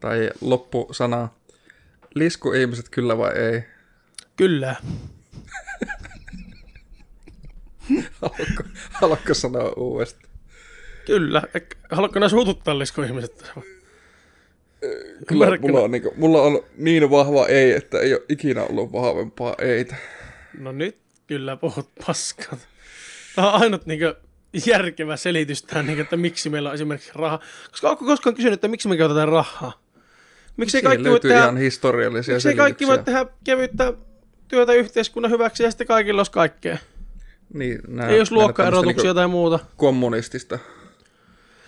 [0.00, 1.28] tai loppusana,
[2.14, 3.62] lisku ihmiset kyllä vai ei?
[4.36, 4.76] Kyllä.
[8.22, 8.62] Haluatko,
[8.92, 10.28] haluatko sanoa uudestaan?
[11.06, 11.42] Kyllä.
[11.90, 13.52] Haluatko nämä suututtaa liskoihmiset?
[15.26, 19.54] Kyllä mulla on, niin, mulla on niin vahva ei, että ei ole ikinä ollut vahvempaa
[19.58, 19.96] eitä.
[20.58, 20.96] No nyt
[21.26, 22.58] kyllä puhut paskat.
[23.36, 24.00] Tämä on ainut niin
[24.66, 27.40] järkevä selitys tähän, niin, että miksi meillä on esimerkiksi rahaa.
[27.70, 29.82] Koska onko koskaan kysynyt, että miksi me käytetään rahaa?
[30.56, 33.92] Miksi ei kaikki voi tehdä, ihan historiallisia miksi kaikki voi tehdä kevyttä
[34.48, 36.78] työtä yhteiskunnan hyväksi ja sitten kaikilla olisi kaikkea?
[37.54, 39.58] Niin, nää, Ei nää luokkaerotuksia tämmöistä tai muuta.
[39.76, 40.58] kommunistista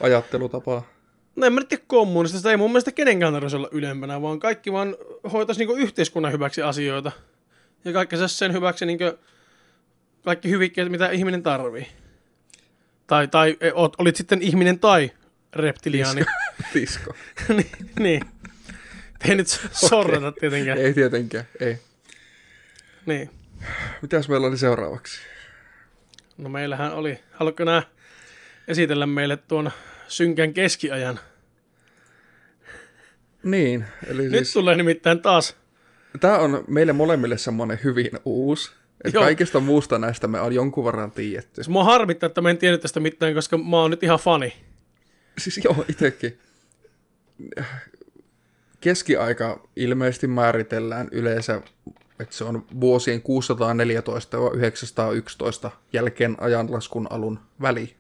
[0.00, 0.99] ajattelutapaa.
[1.36, 4.96] No en mä tiedä kommunistista, ei mun mielestä kenenkään tarvitsisi olla ylempänä, vaan kaikki vaan
[5.32, 7.12] hoitaisi niinku yhteiskunnan hyväksi asioita.
[7.84, 9.04] Ja kaikki saisi sen hyväksi niinku
[10.24, 11.86] kaikki hyvikkeet, mitä ihminen tarvii.
[13.06, 15.10] Tai, tai e, oot, olit sitten ihminen tai
[15.52, 16.22] reptiliaani.
[16.74, 17.14] Lisko.
[17.56, 18.22] niin, niin.
[19.28, 20.78] Ei nyt sorrata tietenkään.
[20.78, 21.78] Ei tietenkään, ei.
[23.06, 23.30] Niin.
[24.02, 25.20] Mitäs meillä oli seuraavaksi?
[26.38, 27.82] No meillähän oli, haluatko nää
[28.68, 29.70] esitellä meille tuon
[30.10, 31.20] synkän keskiajan?
[33.42, 35.56] Niin, eli Nyt siis tulee nimittäin taas
[36.20, 38.70] tämä on meille molemmille semmoinen hyvin uusi.
[39.04, 39.24] Että Joo.
[39.24, 41.54] kaikista muusta näistä me on jonkun verran tiedetty.
[41.54, 44.52] Siis mua harmittaa, että mä en tiennyt tästä mitään, koska mä oon nyt ihan fani.
[45.38, 46.38] Siis joo, itsekin.
[48.80, 51.60] Keskiaika ilmeisesti määritellään yleensä,
[52.20, 53.22] että se on vuosien
[55.66, 57.96] 614-911 jälkeen ajanlaskun alun väli.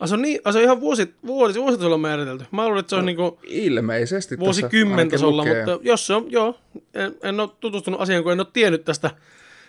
[0.00, 2.44] Ah, se on, niin, ah, se on ihan vuosi, vuosi, vuositasolla määritelty.
[2.50, 6.58] Mä luulen, että se on no, niinku Ilmeisesti vuosikymmen tasolla, mutta jos se on, joo,
[6.94, 9.10] en, en ole tutustunut asiaan, kun en ole tiennyt tästä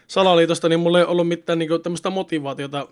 [0.08, 2.88] salaliitosta, niin mulla ei ollut mitään niinku tämmöistä motivaatiota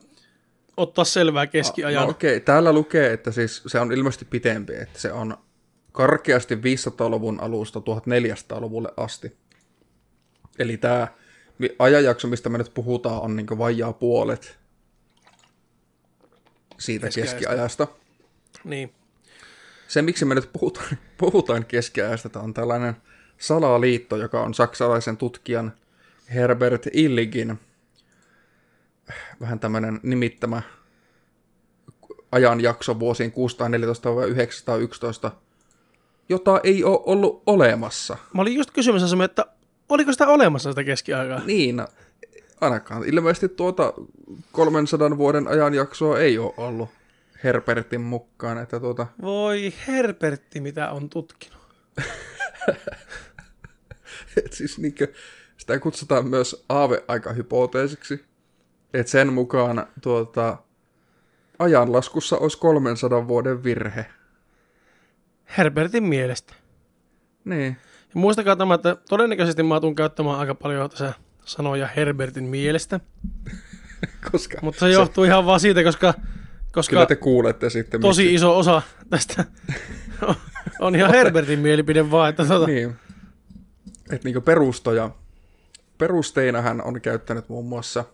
[0.78, 2.04] ottaa selvää keskiajan.
[2.04, 5.38] No okei, täällä lukee, että siis se on ilmeisesti pitempi, että se on
[5.92, 9.36] karkeasti 500-luvun alusta 1400-luvulle asti.
[10.60, 11.08] Eli tämä
[11.80, 14.58] ajanjakso, mistä me nyt puhutaan, on niin vajaa puolet
[16.78, 17.38] siitä Keskiajasta.
[17.38, 17.88] keskiajasta.
[18.64, 18.94] Niin.
[19.88, 22.96] Se, miksi me nyt puhutaan, puhutaan keskiajasta, on tällainen
[23.38, 25.74] salaliitto, joka on saksalaisen tutkijan
[26.34, 27.60] Herbert Illigin
[29.42, 30.62] vähän tämmöinen nimittämä
[32.32, 33.34] ajanjakso vuosiin
[35.28, 35.32] 614-911,
[36.30, 38.18] jota ei ole ollut olemassa.
[38.34, 39.46] Mä olin just kysymässä että
[39.90, 41.42] oliko sitä olemassa sitä keskiaikaa?
[41.46, 41.84] Niin,
[42.62, 43.04] ainakaan.
[43.04, 43.94] Ilmeisesti tuota
[44.52, 46.90] 300 vuoden ajanjaksoa ei ole ollut
[47.44, 51.62] Herbertin mukaan, että tuota, Voi Herbertti, mitä on tutkinut.
[54.46, 55.08] Et siis niinkö,
[55.58, 58.26] sitä kutsutaan myös aaveaikahypoteesiksi.
[58.94, 60.58] Että sen mukaan tuota,
[61.60, 64.06] ajanlaskussa olisi 300 vuoden virhe.
[65.58, 66.54] Herbertin mielestä.
[67.46, 67.78] Niin.
[68.02, 71.14] Ja muistakaa tämä, että todennäköisesti mä tuun käyttämään aika paljon tässä
[71.46, 73.00] sanoja Herbertin mielestä.
[74.32, 76.14] Koska Mutta se johtuu ihan vaan siitä, koska,
[76.72, 78.02] koska Kyllä te kuulette sitten.
[78.02, 79.46] tosi iso osa tästä
[80.80, 82.30] on ihan Herbertin mielipide vaan.
[82.30, 82.96] Että tota, Niin.
[84.12, 85.10] Että niinku perustoja,
[85.98, 88.06] perusteina hän on käyttänyt muun muassa,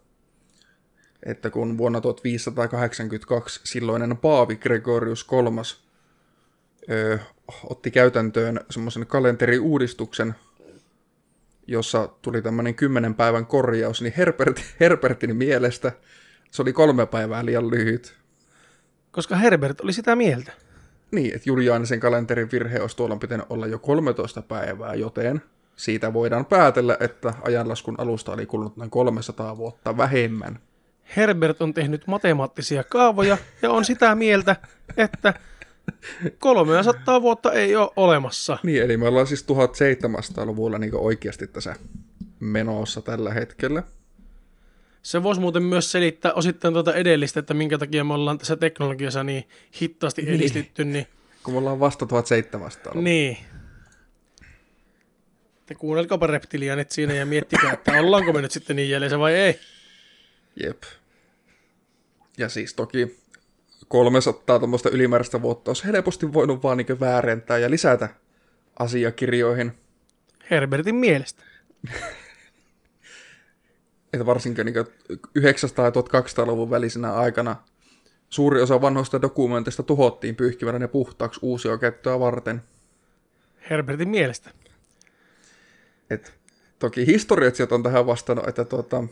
[1.26, 5.82] että kun vuonna 1582 silloinen Paavi Gregorius III
[6.92, 7.20] ö,
[7.70, 10.36] otti käytäntöön semmoisen kalenteriuudistuksen,
[11.72, 15.92] jossa tuli tämmöinen kymmenen päivän korjaus, niin Herbert, Herbertin mielestä
[16.52, 18.16] se oli kolme päivää liian lyhyt.
[19.12, 20.52] koska Herbert oli sitä mieltä.
[21.12, 25.42] Niin, että Juliaanisen kalenterin virhe olisi tuolla pitänyt olla jo 13 päivää, joten
[25.76, 30.60] siitä voidaan päätellä, että ajanlaskun alusta oli kulunut noin 300 vuotta vähemmän.
[31.16, 34.56] Herbert on tehnyt matemaattisia kaavoja ja on sitä mieltä,
[34.98, 35.34] että
[36.40, 38.58] 300 vuotta ei ole olemassa.
[38.64, 41.76] Niin, eli me ollaan siis 1700-luvulla niin oikeasti tässä
[42.40, 43.84] menossa tällä hetkellä.
[45.04, 49.24] Se voisi muuten myös selittää osittain tuota edellistä, että minkä takia me ollaan tässä teknologiassa
[49.24, 49.48] niin
[49.82, 50.36] hittaasti Niin.
[50.36, 50.86] edistytty.
[50.86, 51.08] Niin,
[51.44, 53.38] Kun me ollaan vasta 1700 niin.
[55.66, 59.60] Te kuunnelkaapa reptilianit siinä ja miettikää, että ollaanko me nyt sitten niin jäljessä vai ei.
[60.64, 60.84] Jep.
[62.38, 63.18] Ja siis toki
[63.92, 68.10] 300 tuommoista ylimääräistä vuotta olisi helposti voinut vaan niin väärentää ja lisätä
[68.80, 69.72] asiakirjoihin.
[70.52, 71.44] Herbertin mielestä.
[74.14, 74.82] että varsinkin niin 900-
[75.40, 77.56] ja 1200-luvun välisenä aikana
[78.30, 82.62] suuri osa vanhoista dokumenteista tuhottiin pyyhkimällä ne puhtaaksi uusia käyttöä varten.
[83.70, 84.50] Herbertin mielestä.
[86.10, 86.34] Et
[86.80, 89.04] toki historiatsijat on tähän vastannut, että tuota,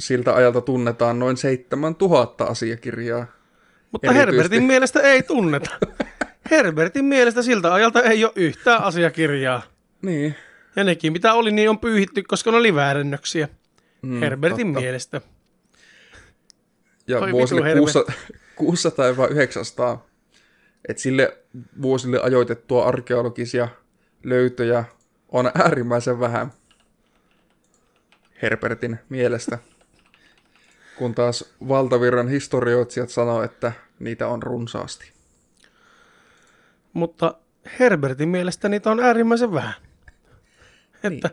[0.00, 3.37] siltä ajalta tunnetaan noin 7000 asiakirjaa.
[3.92, 5.70] Mutta Erityisesti- Herbertin mielestä ei tunneta.
[6.50, 9.62] Herbertin mielestä siltä ajalta ei ole yhtään asiakirjaa.
[10.02, 10.34] Niin,
[10.76, 13.48] Ja nekin mitä oli, niin on pyyhitty, koska ne oli väärennöksiä.
[14.02, 14.80] mm, Herbertin totta.
[14.80, 15.20] mielestä.
[17.08, 17.80] Ja Oi vuosille vitu, Herbert.
[17.92, 18.14] 600,
[18.56, 20.06] 600 vai 900,
[20.88, 21.38] että sille
[21.82, 23.68] vuosille ajoitettua arkeologisia
[24.24, 24.84] löytöjä
[25.28, 26.52] on äärimmäisen vähän
[28.42, 29.58] Herbertin mielestä.
[30.98, 35.12] Kun taas valtavirran historioitsijat sanoo, että niitä on runsaasti.
[36.92, 37.34] Mutta
[37.78, 39.74] Herbertin mielestä niitä on äärimmäisen vähän.
[41.02, 41.12] Niin.
[41.12, 41.30] Että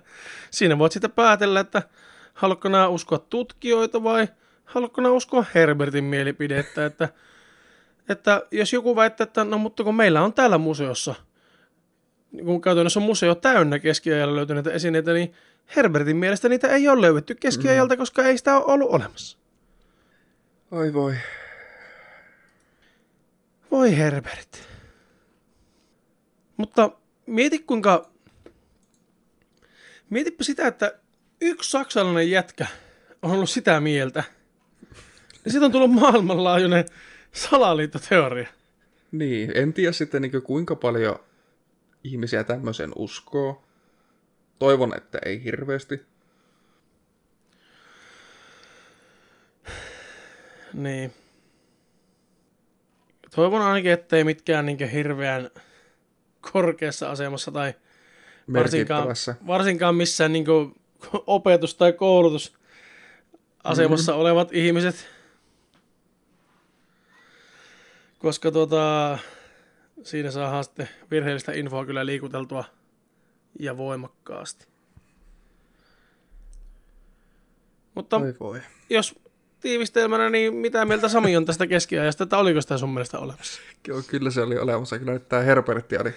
[0.52, 1.82] siinä voit sitten päätellä, että
[2.34, 4.28] haluatko nämä uskoa tutkijoita vai
[4.66, 6.86] haluatko nämä uskoa Herbertin mielipidettä.
[6.86, 7.10] Että,
[8.10, 11.16] että jos joku väittää, että no mutta kun meillä on täällä museossa,
[12.32, 15.34] niin kun käytännössä on museo täynnä keskiajalla löytyneitä esineitä, niin
[15.76, 19.45] Herbertin mielestä niitä ei ole löydetty keskiajalta, koska ei sitä ole ollut olemassa.
[20.72, 21.16] Oi voi.
[23.72, 24.68] Voi Herbert.
[26.58, 26.92] Mutta
[27.26, 28.12] mieti kuinka...
[30.10, 31.00] Mietipä sitä, että
[31.42, 32.68] yksi saksalainen jätkä
[33.22, 34.24] on ollut sitä mieltä.
[35.46, 36.86] Ja siitä on tullut maailmanlaajuinen
[37.32, 38.48] salaliittoteoria.
[39.12, 41.20] Niin, en tiedä sitten niin kuinka paljon
[42.04, 43.64] ihmisiä tämmöisen uskoo.
[44.60, 46.15] Toivon, että ei hirveästi.
[50.76, 51.14] Niin.
[53.36, 55.50] Toivon ainakin, ettei mitkään niin hirveän
[56.52, 57.74] korkeassa asemassa tai
[58.54, 59.08] varsinkaan,
[59.48, 60.46] varsinkaan missään niin
[61.28, 64.22] opetus- tai koulutusasemassa mm-hmm.
[64.22, 65.08] olevat ihmiset.
[68.20, 69.18] Koska tuota,
[70.04, 72.64] siinä saadaan sitten virheellistä infoa kyllä liikuteltua
[73.60, 74.68] ja voimakkaasti.
[77.96, 78.62] Mutta Oi voi.
[78.90, 79.25] jos
[79.62, 83.62] tiivistelmänä, niin mitä mieltä Sami on tästä keskiajasta, että oliko sitä sun mielestä olemassa?
[83.88, 85.00] Joo, kyllä se oli olemassa.
[85.00, 86.14] Kyllä nyt tää Herbertti oli...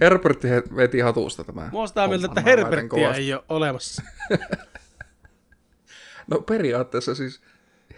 [0.00, 1.60] Herbertti he- veti hatusta tämä.
[1.60, 4.02] Mä oon sitä mieltä, että Herberttiä ei ole olemassa.
[6.30, 7.40] No periaatteessa siis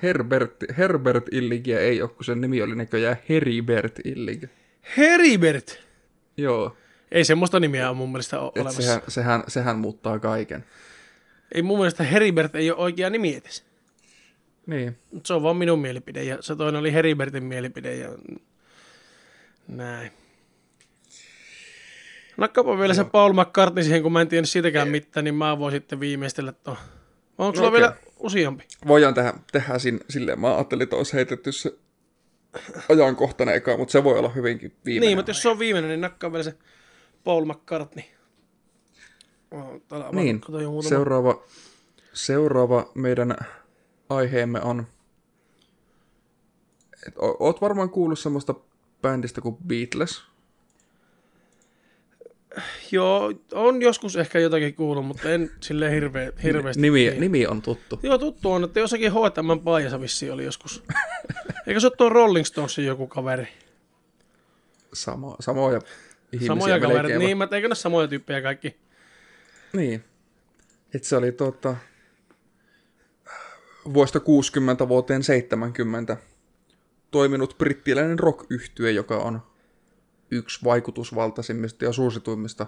[0.03, 4.45] Herbert, Herbert Illigiä ei ole, kun sen nimi oli näköjään Heribert Illig.
[4.97, 5.81] Heribert!
[6.37, 6.77] Joo,
[7.13, 8.83] Ei semmoista nimeä ole mun mielestä ole olemassa.
[8.83, 10.65] sehän, sehän, sehän muuttaa kaiken.
[11.55, 13.65] Ei mun mielestä Heribert ei ole oikea nimi edes.
[14.67, 18.09] Niin, Mut Se on vaan minun mielipide ja se toinen oli Heribertin mielipide ja
[19.69, 20.11] näin.
[22.37, 25.73] Nakkaapa vielä se Paul McCartney siihen, kun mä en tiennyt siitäkään mitään, niin mä voin
[25.73, 26.77] sitten viimeistellä tuon.
[27.39, 27.81] Onko sulla Okei.
[27.81, 28.65] vielä useampi?
[28.87, 31.75] voidaan tehdä, tehdä sin, silleen, mä ajattelin, että olisi heitetty se
[32.89, 35.07] ajankohtainen eka, mutta se voi olla hyvinkin viimeinen.
[35.09, 36.55] Niin, mutta jos se on viimeinen, niin nakkaa vielä se
[37.25, 38.05] Paul McCartney.
[39.51, 39.83] Oh,
[40.13, 40.41] Niin,
[40.89, 41.43] seuraava,
[42.13, 43.37] seuraava meidän
[44.11, 44.87] aiheemme on,
[47.07, 48.55] et o- oot varmaan kuullut semmoista
[49.03, 50.23] bändistä kuin Beatles.
[52.91, 56.83] Joo, on joskus ehkä jotakin kuullut, mutta en sille hirveä, hirveästi.
[56.83, 57.21] Nimi, tiedä.
[57.21, 58.01] nimi on tuttu.
[58.03, 60.83] Joo, tuttu on, että jossakin H&M vissiin oli joskus.
[61.67, 63.49] Eikö se ole tuo Rolling Stonesin joku kaveri?
[64.93, 65.81] Samo, samoja
[66.33, 68.77] ihmisiä Samoja kavereita, niin, mutta eikö ne samoja tyyppejä kaikki?
[69.73, 70.05] Niin.
[70.95, 71.77] Et se oli tuota,
[73.95, 76.17] vuosta 60 vuoteen 70
[77.11, 78.47] toiminut brittiläinen rock
[78.95, 79.43] joka on
[80.31, 82.67] yksi vaikutusvaltaisimmista ja suosituimmista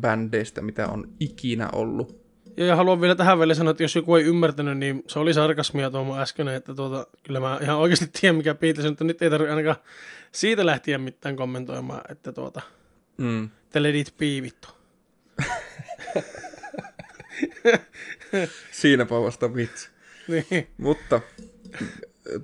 [0.00, 2.26] bändeistä, mitä on ikinä ollut.
[2.56, 5.34] Ja, ja haluan vielä tähän väliin sanoa, että jos joku ei ymmärtänyt, niin se oli
[5.34, 9.04] sarkasmia tuo mun äsken, että tuota, kyllä mä ihan oikeasti tiedän, mikä Beatles on, mutta
[9.04, 9.76] nyt ei tarvitse ainakaan
[10.32, 12.60] siitä lähtien mitään kommentoimaan, että tuota,
[13.18, 13.50] Mm.
[13.70, 14.68] te let it be, vittu.
[18.72, 19.90] Siinäpä vasta vitsi.
[20.50, 20.68] Niin.
[20.78, 21.20] Mutta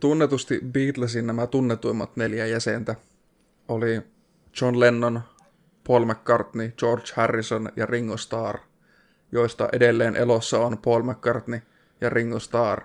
[0.01, 2.95] tunnetusti Beatlesin nämä tunnetuimmat neljä jäsentä
[3.69, 4.03] oli
[4.61, 5.21] John Lennon,
[5.87, 8.59] Paul McCartney, George Harrison ja Ringo Starr,
[9.33, 11.61] joista edelleen elossa on Paul McCartney
[12.01, 12.81] ja Ringo Starr.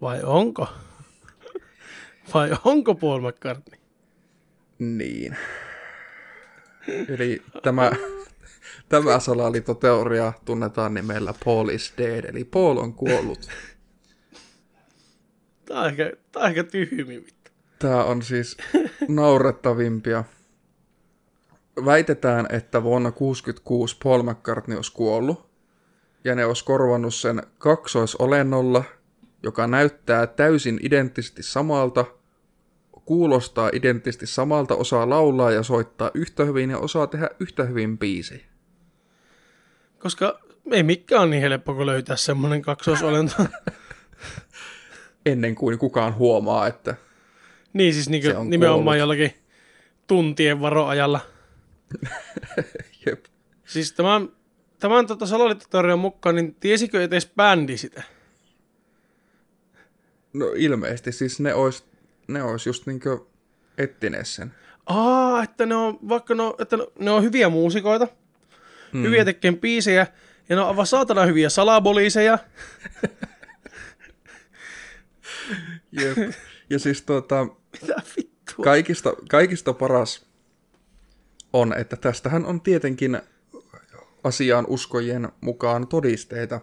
[0.00, 0.68] Vai onko?
[2.34, 3.80] Vai onko Paul McCartney?
[4.78, 5.36] Niin.
[7.08, 7.90] Eli tämä,
[8.88, 13.48] tämä salaliittoteoria tunnetaan nimellä Paul is dead, eli Paul on kuollut.
[15.68, 17.26] Tää on ehkä, tää on ehkä tyhmi.
[17.78, 18.56] Tämä on siis
[19.08, 20.24] naurettavimpia.
[21.84, 25.48] Väitetään, että vuonna 1966 Paul McCartney olisi kuollut,
[26.24, 28.84] ja ne olisi korvannut sen kaksoisolennolla,
[29.42, 32.04] joka näyttää täysin identtisesti samalta,
[33.04, 38.47] kuulostaa identtisesti samalta, osaa laulaa ja soittaa yhtä hyvin ja osaa tehdä yhtä hyvin biisi.
[39.98, 43.34] Koska ei mikään ole niin helppo kuin löytää semmonen kaksoisolento.
[45.26, 46.94] Ennen kuin kukaan huomaa, että
[47.72, 48.98] niin siis niin Se on nimenomaan kuollut.
[48.98, 49.34] jollakin
[50.06, 51.20] tuntien varoajalla.
[53.06, 53.24] jep,
[53.64, 54.28] Siis tämän,
[54.78, 58.02] tämän tota salaliittoteorian mukaan, niin tiesikö edes bändi sitä?
[60.32, 61.84] no ilmeisesti siis ne olisi
[62.28, 63.18] ne ois just niinkö
[63.78, 64.54] etsineet sen.
[64.86, 68.08] Aa, että ne on, vaikka ne on, että ne on hyviä muusikoita,
[68.92, 69.02] mm.
[69.02, 70.06] hyviä tekemään biisejä,
[70.48, 72.38] ja ne on aivan saatana hyviä salapoliiseja.
[75.92, 76.18] Jep.
[76.70, 77.46] Ja siis tota,
[77.82, 78.64] Mitä vittua?
[78.64, 80.26] kaikista, kaikista paras
[81.52, 83.20] on, että tästähän on tietenkin
[84.24, 86.60] asiaan uskojien mukaan todisteita,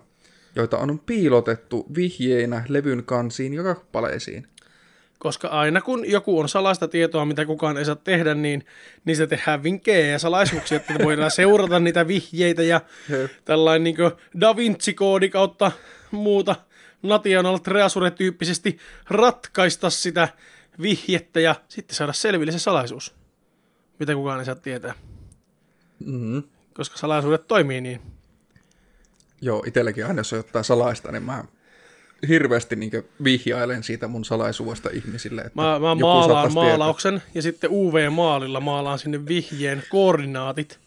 [0.55, 4.47] joita on piilotettu vihjeinä levyn kansiin ja kappaleisiin.
[5.19, 8.65] Koska aina kun joku on salaista tietoa, mitä kukaan ei saa tehdä, niin,
[9.05, 12.81] niin se tehdään vinkkejä ja salaisuuksia, että voidaan seurata niitä vihjeitä ja
[13.45, 13.95] tällainen niin
[14.41, 15.71] Da Vinci-koodi kautta
[16.11, 16.55] muuta
[17.03, 18.77] National Treasure-tyyppisesti
[19.09, 20.27] ratkaista sitä
[20.81, 23.15] vihjettä ja sitten saada selville se salaisuus,
[23.99, 24.93] mitä kukaan ei saa tietää.
[26.05, 26.43] Mm-hmm.
[26.73, 28.01] Koska salaisuudet toimii niin.
[29.41, 31.43] Joo, itselläkin aina jos on jotain salaista, niin mä
[32.27, 32.91] hirveästi niin
[33.23, 35.41] vihjailen siitä mun salaisuudesta ihmisille.
[35.41, 36.69] Että Mä, mä joku maalaan saattaisi tietää.
[36.69, 40.79] maalauksen ja sitten UV-maalilla maalaan sinne vihjeen koordinaatit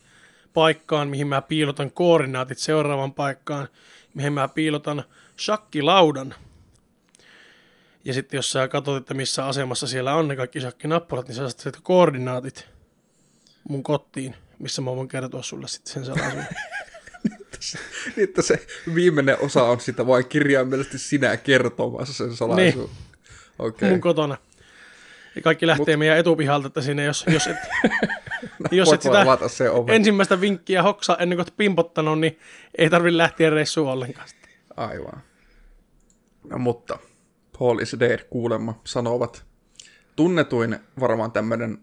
[0.55, 3.69] paikkaan, mihin mä piilotan koordinaatit seuraavan paikkaan,
[4.15, 5.05] mihin mä piilotan
[5.41, 6.35] shakkilaudan.
[8.05, 11.49] Ja sitten jos sä katsot, että missä asemassa siellä on ne kaikki shakkinappulat, niin sä
[11.49, 12.69] saat koordinaatit
[13.69, 16.47] mun kotiin, missä mä voin kertoa sulle sitten sen salaisuuden.
[18.17, 22.91] Niin, että se viimeinen osa on sitä vain kirjaimellisesti sinä kertomassa sen salaisuuden.
[22.91, 23.09] Niin.
[23.59, 23.91] Okei.
[23.91, 24.37] mun kotona.
[25.37, 25.99] Ja kaikki lähtee Mut...
[25.99, 27.57] meidän etupihalta, että sinne jos, jos et,
[28.71, 29.95] jos et sitä oven.
[29.95, 32.39] ensimmäistä vinkkiä hoksaa ennen kuin pimpottanut, niin
[32.79, 34.29] ei tarvi lähteä reissuun ollenkaan.
[34.77, 35.23] Aivan.
[36.51, 36.99] No, mutta
[37.59, 39.45] Paul is dead kuulemma sanovat.
[40.17, 41.79] Tunnetuin varmaan tämmöinen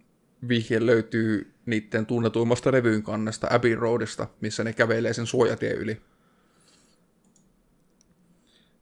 [0.48, 6.02] vihje löytyy niiden tunnetuimmasta levyyn kannesta Abbey Roadista, missä ne kävelee sen suojatien yli.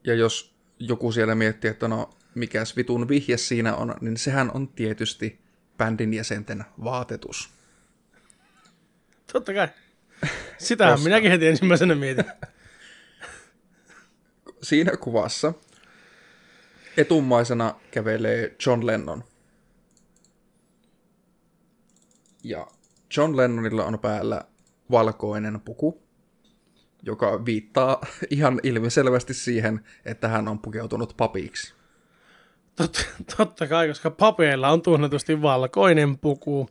[0.03, 4.67] Ja jos joku siellä miettii, että no mikäs vitun vihje siinä on, niin sehän on
[4.67, 5.39] tietysti
[5.77, 7.49] bändin jäsenten vaatetus.
[9.33, 9.67] Totta kai.
[10.57, 12.25] Sitähän Koska- minäkin heti ensimmäisenä mietin.
[14.63, 15.53] Siinä kuvassa
[16.97, 19.23] etumaisena kävelee John Lennon.
[22.43, 22.67] Ja
[23.17, 24.41] John Lennonilla on päällä
[24.91, 26.01] valkoinen puku,
[27.03, 31.73] joka viittaa ihan ilmiselvästi siihen, että hän on pukeutunut papiksi.
[32.75, 33.01] Totta,
[33.37, 36.69] totta kai, koska papeilla on tunnetusti valkoinen puku.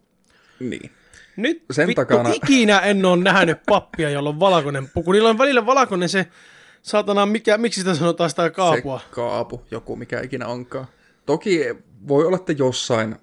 [0.61, 0.91] Niin.
[1.37, 5.13] Nyt Sen vittu takana- ikinä en ole nähnyt pappia, jolla on valkoinen puku.
[5.13, 6.27] Niillä on välillä valkoinen se,
[6.83, 8.99] saatana, mikä, miksi sitä sanotaan sitä kaapua?
[8.99, 10.87] Se kaapu, joku mikä ikinä onkaan.
[11.27, 11.61] Toki
[12.09, 13.17] voi olla, että jossain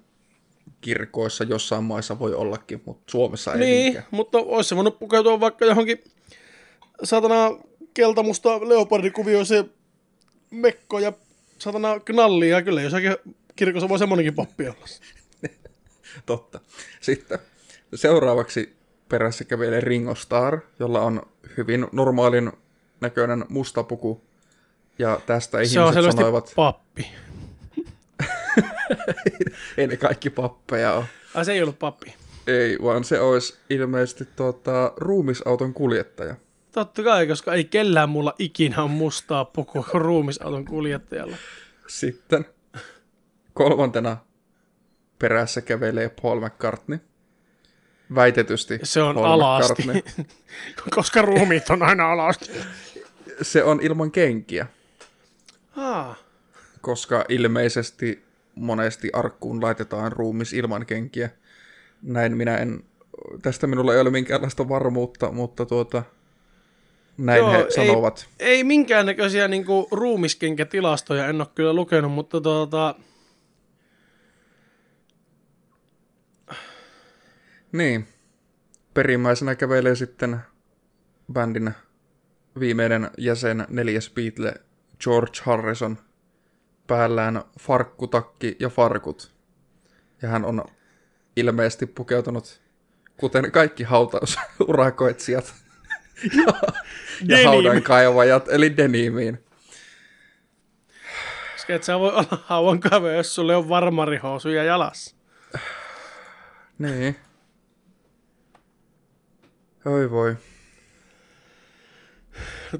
[0.80, 4.06] kirkoissa jossain maissa voi ollakin, mutta Suomessa ei Niin, niinkään.
[4.10, 6.04] mutta olisi se voinut pukeutua vaikka johonkin
[7.02, 7.50] satana
[7.94, 9.70] keltamusta leopardikuvioiseen
[10.50, 11.12] mekko ja
[11.58, 12.62] satana knallia.
[12.62, 13.16] Kyllä jossakin
[13.56, 14.86] kirkossa voi semmonenkin pappi olla.
[16.26, 16.60] Totta.
[17.00, 17.38] Sitten
[17.94, 18.76] seuraavaksi
[19.08, 21.22] perässä kävelee Ringo Starr, jolla on
[21.56, 22.52] hyvin normaalin
[23.00, 24.20] näköinen musta puku.
[24.98, 27.06] Ja tästä Se on ihmiset sanoivat, pappi.
[29.76, 31.04] ei ne kaikki pappeja ole.
[31.34, 32.14] Ai se ei ollut pappi.
[32.46, 36.34] Ei, vaan se olisi ilmeisesti tuota, ruumisauton kuljettaja.
[36.72, 41.36] Totta kai, koska ei kellään mulla ikinä on mustaa pukua kuin ruumisauton kuljettajalla.
[41.86, 42.44] Sitten
[43.54, 44.16] kolmantena
[45.18, 46.98] perässä kävelee Paul McCartney.
[48.14, 50.26] Väitetysti Se on Paul alasti, McCartney.
[50.96, 52.50] koska ruumiit on aina alasti.
[53.42, 54.66] Se on ilman kenkiä,
[55.76, 56.18] Ah,
[56.80, 58.24] koska ilmeisesti
[58.54, 61.30] monesti arkkuun laitetaan ruumis ilman kenkiä.
[62.02, 62.84] Näin minä en,
[63.42, 66.02] tästä minulla ei ole minkäänlaista varmuutta, mutta tuota,
[67.18, 68.26] näin Joo, he ei- sanovat.
[68.38, 72.94] ei minkäännäköisiä niinku ruumiskenkätilastoja en ole kyllä lukenut, mutta tuota,
[77.72, 78.06] Niin.
[78.94, 80.40] Perimmäisenä kävelee sitten
[81.32, 81.70] bändin
[82.60, 84.54] viimeinen jäsen, neljäs Beatle,
[85.00, 85.98] George Harrison,
[86.90, 89.32] päällään farkkutakki ja farkut.
[90.22, 90.64] Ja hän on
[91.36, 92.60] ilmeisesti pukeutunut,
[93.16, 95.54] kuten kaikki hautausurakoitsijat
[96.36, 96.42] ja,
[97.22, 97.46] ja Denim.
[97.46, 99.44] haudan kaivajat, eli denimiin.
[101.52, 105.16] koska et sä voi olla hauan kaveri, jos sulle on varmarihousuja jalassa.
[106.78, 107.16] Niin.
[109.84, 110.36] Oi voi.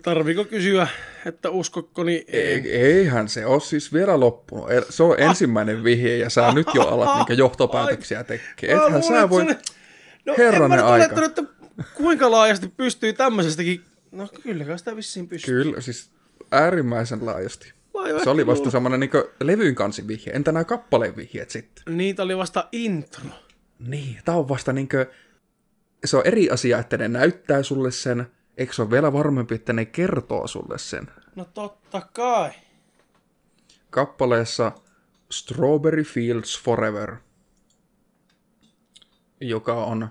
[0.02, 0.88] Tarviiko kysyä,
[1.26, 2.42] että uskokko, niin ei.
[2.42, 4.68] Ei, eihän se ole siis vielä loppunut.
[4.90, 8.74] Se on ensimmäinen vihje ja sä nyt jo alat niinkä johtopäätöksiä tekee.
[8.74, 9.44] Mä Ethän sä voi...
[10.26, 11.24] No, Herranen en mä nyt aika.
[11.24, 11.42] että
[11.94, 13.84] kuinka laajasti pystyy tämmöisestäkin...
[14.12, 15.62] No kyllä sitä vissiin pystyy.
[15.62, 16.10] Kyllä, siis
[16.50, 17.72] äärimmäisen laajasti.
[17.94, 19.10] Vai Se oli vasta semmoinen niin
[19.40, 20.32] levyn kansi vihje.
[20.32, 21.96] Entä nämä kappaleen vihjeet sitten?
[21.96, 23.24] Niitä oli vasta intro.
[23.78, 25.06] Niin, tää on vasta niinkö...
[26.04, 28.26] Se on eri asia, että ne näyttää sulle sen.
[28.60, 31.06] Eikö se ole vielä varmempi, että ne kertoo sulle sen?
[31.36, 32.50] No totta kai.
[33.90, 34.72] kappaleessa
[35.30, 37.16] Strawberry Fields Forever,
[39.40, 40.08] joka on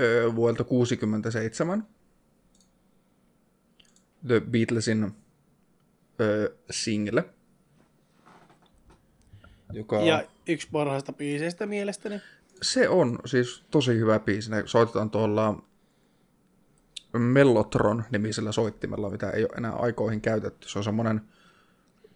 [0.00, 1.86] ö, vuodelta 67.
[4.26, 5.12] The Beatlesin
[6.20, 7.24] ö, single,
[9.72, 12.20] joka Ja yksi parhaista biiseistä mielestäni.
[12.62, 14.50] se on siis tosi hyvä biisi.
[14.50, 15.62] Ne soitetaan tuolla
[17.12, 20.68] Mellotron-nimisellä soittimella, mitä ei ole enää aikoihin käytetty.
[20.68, 21.20] Se on semmoinen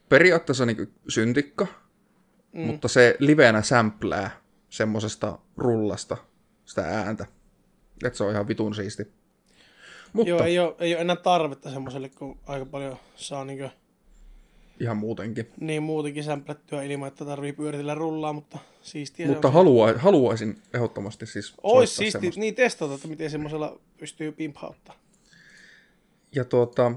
[0.09, 1.67] periaatteessa niin syntikka,
[2.53, 2.61] mm.
[2.61, 4.31] mutta se livenä sämplää
[4.69, 6.17] semmosesta rullasta
[6.65, 7.27] sitä ääntä.
[8.05, 9.13] Et se on ihan vitun siisti.
[10.13, 13.71] Mutta Joo, ei ole, ei ole enää tarvetta semmoiselle, kun aika paljon saa niin,
[14.81, 15.49] ihan muutenkin.
[15.61, 21.55] niin muutenkin sämplättyä ilman, että tarvii pyöritellä rullaa, mutta siistiä Mutta halua, haluaisin ehdottomasti siis
[21.63, 22.41] Ois siisti, semmoista.
[22.41, 24.95] niin testata, että miten semmoisella pystyy pimphauttaa.
[26.35, 26.93] Ja tuota,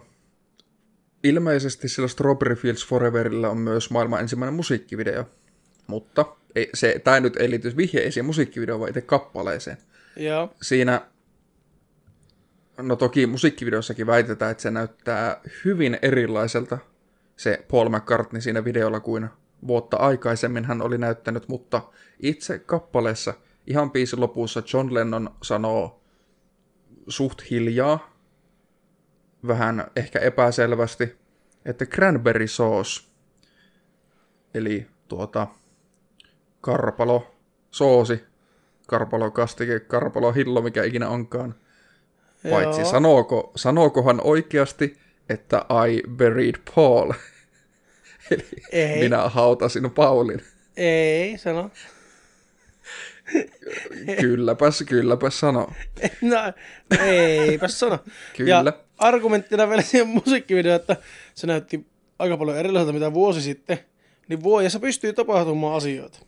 [1.23, 5.25] ilmeisesti sillä Strawberry Fields Foreverilla on myös maailman ensimmäinen musiikkivideo.
[5.87, 6.25] Mutta
[6.55, 9.77] ei, se, tämä nyt ei liity vihje siihen musiikkivideoon, vaan itse kappaleeseen.
[10.15, 10.53] Joo.
[10.61, 11.01] Siinä,
[12.77, 16.77] no toki musiikkivideossakin väitetään, että se näyttää hyvin erilaiselta
[17.37, 19.29] se Paul McCartney siinä videolla kuin
[19.67, 21.81] vuotta aikaisemmin hän oli näyttänyt, mutta
[22.19, 23.33] itse kappaleessa
[23.67, 26.01] ihan biisin lopussa John Lennon sanoo
[27.07, 28.15] suht hiljaa,
[29.47, 31.15] vähän ehkä epäselvästi,
[31.65, 33.03] että cranberry sauce,
[34.53, 35.47] eli tuota
[36.61, 37.35] karpalo
[37.71, 38.23] soosi,
[38.87, 41.55] karpalo kastike, karpalo hillo, mikä ikinä onkaan.
[42.49, 42.91] Paitsi Joo.
[42.91, 44.97] sanooko, sanookohan oikeasti,
[45.29, 47.13] että I buried Paul.
[48.31, 48.99] Eli Ei.
[48.99, 50.41] minä hautasin Paulin.
[50.77, 51.71] Ei, sano.
[54.21, 55.71] Kylläpäs, kylläpäs sano.
[56.21, 56.53] No,
[56.99, 57.99] eipä sano.
[58.37, 58.49] Kyllä.
[58.49, 60.97] Ja argumenttina vielä siihen musiikkivideoon, että
[61.35, 61.85] se näytti
[62.19, 63.79] aika paljon erilaiselta mitä vuosi sitten,
[64.27, 66.19] niin vuodessa pystyy tapahtumaan asioita.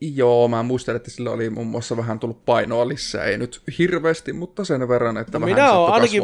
[0.00, 3.24] Joo, mä muistan, että sillä oli muun muassa vähän tullut painoa lisää.
[3.24, 6.22] Ei nyt hirveästi, mutta sen verran, että vähän No Minä olen ainakin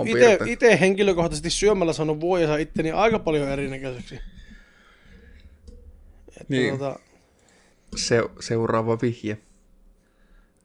[0.49, 4.15] itse henkilökohtaisesti syömällä saanut vuodessa itteni aika paljon erinäköiseksi.
[6.29, 6.79] Että Niin.
[6.79, 6.99] Tota,
[7.97, 9.39] Se, seuraava vihje,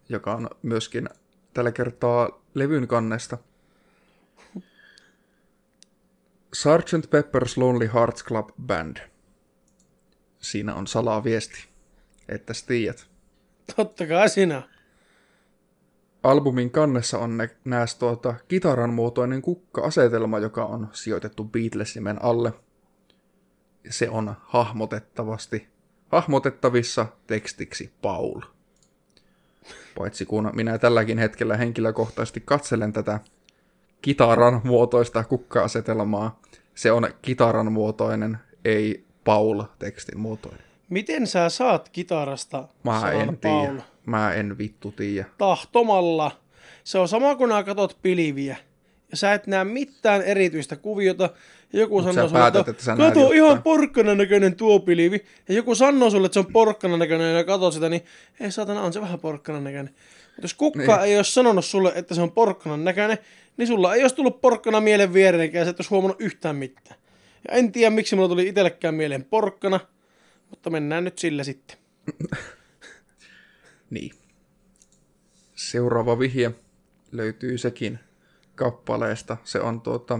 [0.09, 1.09] joka on myöskin
[1.53, 3.37] tällä kertaa levyn kannesta.
[6.53, 7.05] Sgt.
[7.05, 8.97] Pepper's Lonely Hearts Club Band.
[10.39, 11.67] Siinä on salaviesti,
[12.29, 13.07] että sä tiedät.
[13.75, 14.61] Totta kai sinä.
[16.23, 22.53] Albumin kannessa on nä- nääs tuota kitaran muotoinen kukka-asetelma, joka on sijoitettu Beatles-nimen alle.
[23.89, 25.67] Se on hahmotettavasti,
[26.09, 28.41] hahmotettavissa tekstiksi Paul.
[29.97, 33.19] Paitsi kun minä tälläkin hetkellä henkilökohtaisesti katselen tätä
[34.01, 36.41] kitaran muotoista kukka-asetelmaa,
[36.75, 40.66] se on kitaran muotoinen, ei Paul-tekstin muotoinen.
[40.89, 43.83] Miten sä saat kitarasta Mä en tiedä.
[44.05, 45.25] Mä en vittu tiedä.
[45.37, 46.31] Tahtomalla.
[46.83, 48.57] Se on sama kuin katot pilviä.
[49.11, 51.29] Ja sä et näe mitään erityistä kuviota.
[51.73, 55.23] Ja joku Mut sanoo sulle, päätät, että, että kato jotain." ihan porkkanan näköinen tuo pilvi.
[55.49, 58.01] Ja joku sanoo sulle, että se on porkkanan näköinen ja katot sitä, niin
[58.39, 59.93] ei saatana, on se vähän porkkanan näköinen.
[60.25, 61.05] Mutta jos kukka Niin.
[61.05, 63.17] ei olisi sanonut sulle, että se on porkkanan näköinen,
[63.57, 66.99] niin sulla ei olisi tullut porkkana mielen viereenkään ja sä et olisi huomannut yhtään mitään.
[67.47, 69.79] Ja en tiedä, miksi mulla tuli itsellekään mieleen porkkana,
[70.49, 71.77] mutta mennään nyt sillä sitten.
[73.89, 74.11] Niin.
[75.55, 76.51] Seuraava vihje
[77.11, 77.99] löytyy sekin
[78.55, 79.37] kappaleesta.
[79.43, 80.19] Se on tuota,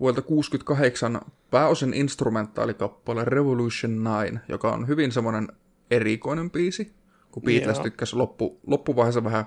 [0.00, 1.20] vuodelta 68
[1.50, 5.48] pääosin instrumentaalikappale Revolution 9, joka on hyvin semmoinen
[5.90, 6.92] erikoinen biisi,
[7.32, 7.82] kun Beatles Joo.
[7.82, 9.44] tykkäsi loppu, loppuvaiheessa vähän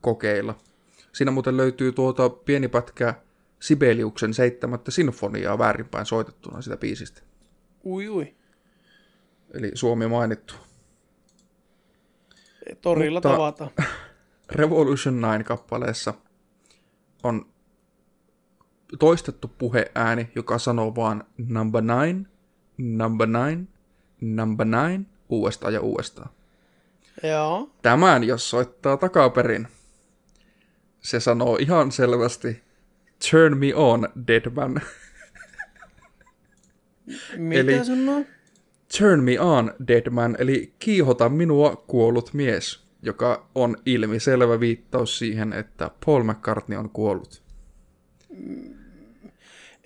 [0.00, 0.58] kokeilla.
[1.12, 3.14] Siinä muuten löytyy tuota pieni pätkä
[3.60, 7.22] Sibeliuksen seitsemättä sinfoniaa väärinpäin soitettuna sitä biisistä.
[7.84, 8.37] Ui ui.
[9.54, 10.54] Eli Suomi mainittu.
[12.80, 13.70] Torilla Mutta- tavataan.
[14.50, 16.14] Revolution 9-kappaleessa
[17.22, 17.46] on
[18.98, 22.26] toistettu puheääni, joka sanoo vaan number nine,
[22.78, 23.66] number nine,
[24.20, 26.30] number nine, uudestaan ja uudestaan.
[27.22, 27.70] Joo.
[27.82, 29.68] Tämän, jos soittaa takaperin,
[31.00, 32.62] se sanoo ihan selvästi
[33.30, 34.80] Turn me on, dead man.
[37.36, 37.84] Mitä Eli...
[37.84, 38.24] sanoo?
[38.98, 45.52] Turn me on, dead man, eli kiihota minua kuollut mies, joka on ilmiselvä viittaus siihen,
[45.52, 47.42] että Paul McCartney on kuollut.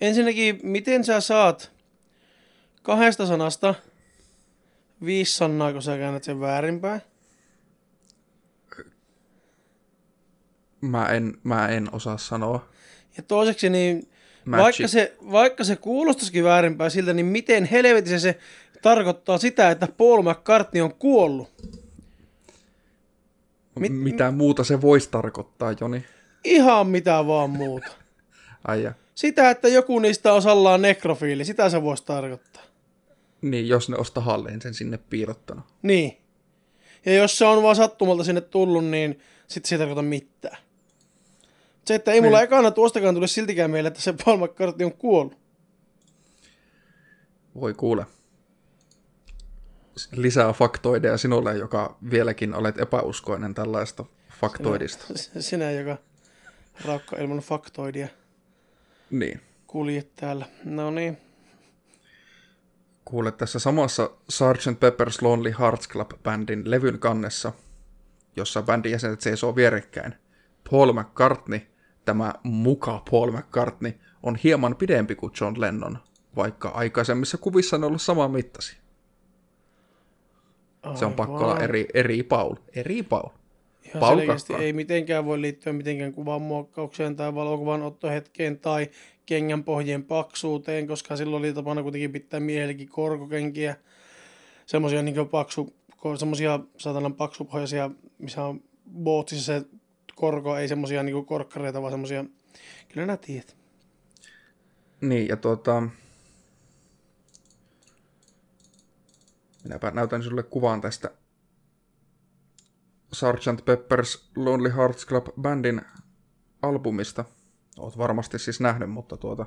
[0.00, 1.72] Ensinnäkin, miten sä saat
[2.82, 3.74] kahdesta sanasta
[5.04, 7.00] viisi sanaa, kun sä käännät sen väärinpäin?
[10.80, 12.68] Mä en, mä en osaa sanoa.
[13.16, 14.08] Ja toiseksi, niin
[14.44, 14.62] Magic.
[14.62, 18.38] vaikka se, vaikka se kuulostaisikin väärinpäin siltä, niin miten helvetissä se
[18.82, 21.48] tarkoittaa sitä, että Paul McCartney on kuollut?
[23.78, 26.04] Mit, Mitä muuta se voisi tarkoittaa, Joni?
[26.44, 27.86] Ihan mitä vaan muuta.
[28.68, 28.92] Aija.
[29.14, 32.62] Sitä, että joku niistä osallaan nekrofiili, sitä se voisi tarkoittaa.
[33.42, 35.64] Niin, jos ne osta halleen sen sinne piilottanut.
[35.82, 36.16] Niin.
[37.06, 40.56] Ja jos se on vaan sattumalta sinne tullut, niin sitten se ei tarkoita mitään.
[41.84, 42.44] Se, että ei mulla Niin.
[42.44, 45.38] ekana tuostakaan tule siltikään mieleen, että se Paul McCartney on kuollut.
[47.60, 48.06] Voi kuule.
[50.12, 54.04] Lisää faktoideja sinulle, joka vieläkin olet epäuskoinen tällaista
[54.40, 55.04] faktoidista.
[55.40, 55.96] Sinä, joka
[56.84, 58.08] raukka ilman faktoidia
[59.10, 59.40] Niin.
[59.66, 60.46] kuljet täällä.
[60.64, 61.18] No niin.
[63.04, 64.66] Kuule tässä samassa Sgt.
[64.80, 67.52] Pepper's Lonely Hearts Club-bändin levyn kannessa,
[68.36, 70.14] jossa bändin jäsenet seisoo vierekkäin.
[70.70, 71.60] Paul McCartney,
[72.04, 73.92] tämä muka Paul McCartney,
[74.22, 75.98] on hieman pidempi kuin John Lennon,
[76.36, 78.76] vaikka aikaisemmissa kuvissa on ollut sama mittasi.
[80.94, 82.54] Se on pakko olla eri, eri Paul.
[82.74, 83.28] Eri Paul.
[83.84, 84.20] Ihan Paul
[84.58, 88.90] ei mitenkään voi liittyä mitenkään kuvan muokkaukseen tai valokuvan ottohetkeen tai
[89.26, 93.76] kengän pohjien paksuuteen, koska silloin oli tapana kuitenkin pitää miehellekin korkokenkiä.
[94.66, 95.74] Semmoisia niin paksu,
[96.78, 98.62] satanan paksupohjaisia, missä on
[99.02, 99.66] bootsissa se
[100.14, 102.24] korko, ei semmosia niin korkkareita, vaan semmosia,
[102.88, 103.56] kyllä nää tiedät.
[105.00, 105.82] Niin, ja tuota...
[109.64, 111.10] Minäpä näytän sinulle kuvan tästä
[113.12, 113.60] Sgt.
[113.60, 115.82] Pepper's Lonely Hearts Club Bandin
[116.62, 117.24] albumista.
[117.78, 119.46] Oot varmasti siis nähnyt, mutta tuota...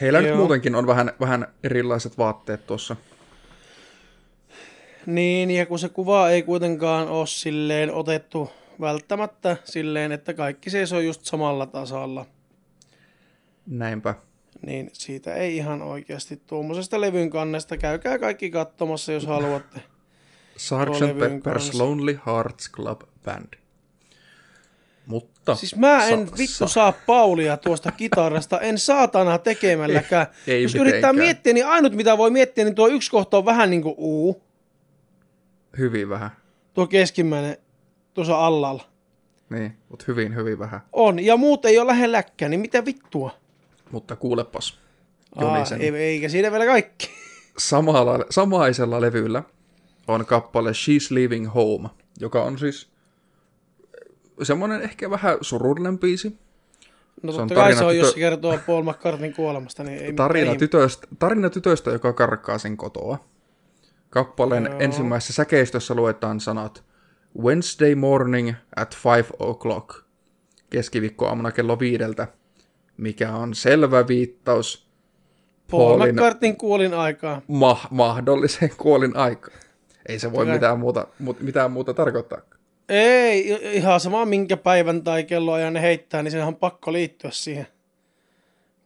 [0.00, 0.38] Heillä nyt Joo.
[0.38, 2.96] muutenkin on vähän, vähän erilaiset vaatteet tuossa.
[5.06, 8.50] Niin, ja kun se kuva ei kuitenkaan ole silleen otettu
[8.80, 12.26] välttämättä silleen, että kaikki seisoo just samalla tasalla.
[13.66, 14.14] Näinpä.
[14.66, 17.76] Niin siitä ei ihan oikeasti tuommoisesta levyn kannesta.
[17.76, 19.80] Käykää kaikki katsomassa, jos haluatte.
[20.56, 21.00] Sgt.
[21.00, 21.78] Pepper's.
[21.78, 23.54] Lonely Hearts Club Band.
[25.06, 25.54] Mutta...
[25.54, 30.26] Siis mä en Sa- vittu sa- saa Paulia tuosta kitarasta, en saatana tekemälläkään.
[30.46, 31.16] Ei- ei jos yrittää mitenkään.
[31.16, 34.42] miettiä, niin ainut mitä voi miettiä, niin tuo yksi kohta on vähän niin kuin uu.
[35.78, 36.30] Hyvin vähän.
[36.74, 37.56] Tuo keskimmäinen
[38.14, 38.84] tuossa allalla.
[39.50, 40.80] Niin, mutta hyvin, hyvin vähän.
[40.92, 43.30] On, ja muut ei ole lähelläkään, niin mitä vittua?
[43.92, 44.78] Mutta kuulepas,
[45.36, 47.08] Aa, Jonisen, ei, eikä siinä vielä kaikki.
[47.58, 49.42] samalla, samaisella levyllä
[50.08, 51.88] on kappale She's Leaving Home,
[52.20, 52.88] joka on siis
[54.42, 56.38] semmoinen ehkä vähän surullinen biisi.
[57.22, 59.98] No Se on totta kai se on, jos tytö- se kertoo Paul McCartneyn kuolemasta, niin
[59.98, 63.24] ei Tarina tytöstä, tarina tytöstä, joka karkaa sen kotoa.
[64.10, 64.78] Kappaleen Joo.
[64.80, 66.84] ensimmäisessä säkeistössä luetaan sanat
[67.38, 70.02] Wednesday morning at five o'clock,
[70.70, 72.28] keskiviikkoaamuna kello viideltä,
[72.98, 74.88] mikä on selvä viittaus
[75.70, 77.42] Paul Paulin- McCartneyn kuolin aikaa.
[77.48, 79.58] ma- mahdolliseen kuolin aikaan.
[80.08, 80.54] Ei se voi Kyllä.
[80.54, 82.38] mitään muuta, mu- mitään muuta tarkoittaa.
[82.88, 87.66] Ei, ihan sama minkä päivän tai kelloajan ne heittää, niin sehän on pakko liittyä siihen.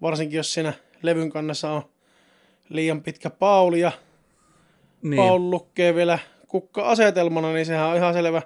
[0.03, 0.73] Varsinkin jos siinä
[1.03, 1.83] levyn kannessa on
[2.69, 3.93] liian pitkä Pauli ja
[5.03, 5.17] niin.
[5.17, 6.19] Paul lukee vielä
[6.49, 8.43] kukka-asetelmana, niin sehän on ihan selvä,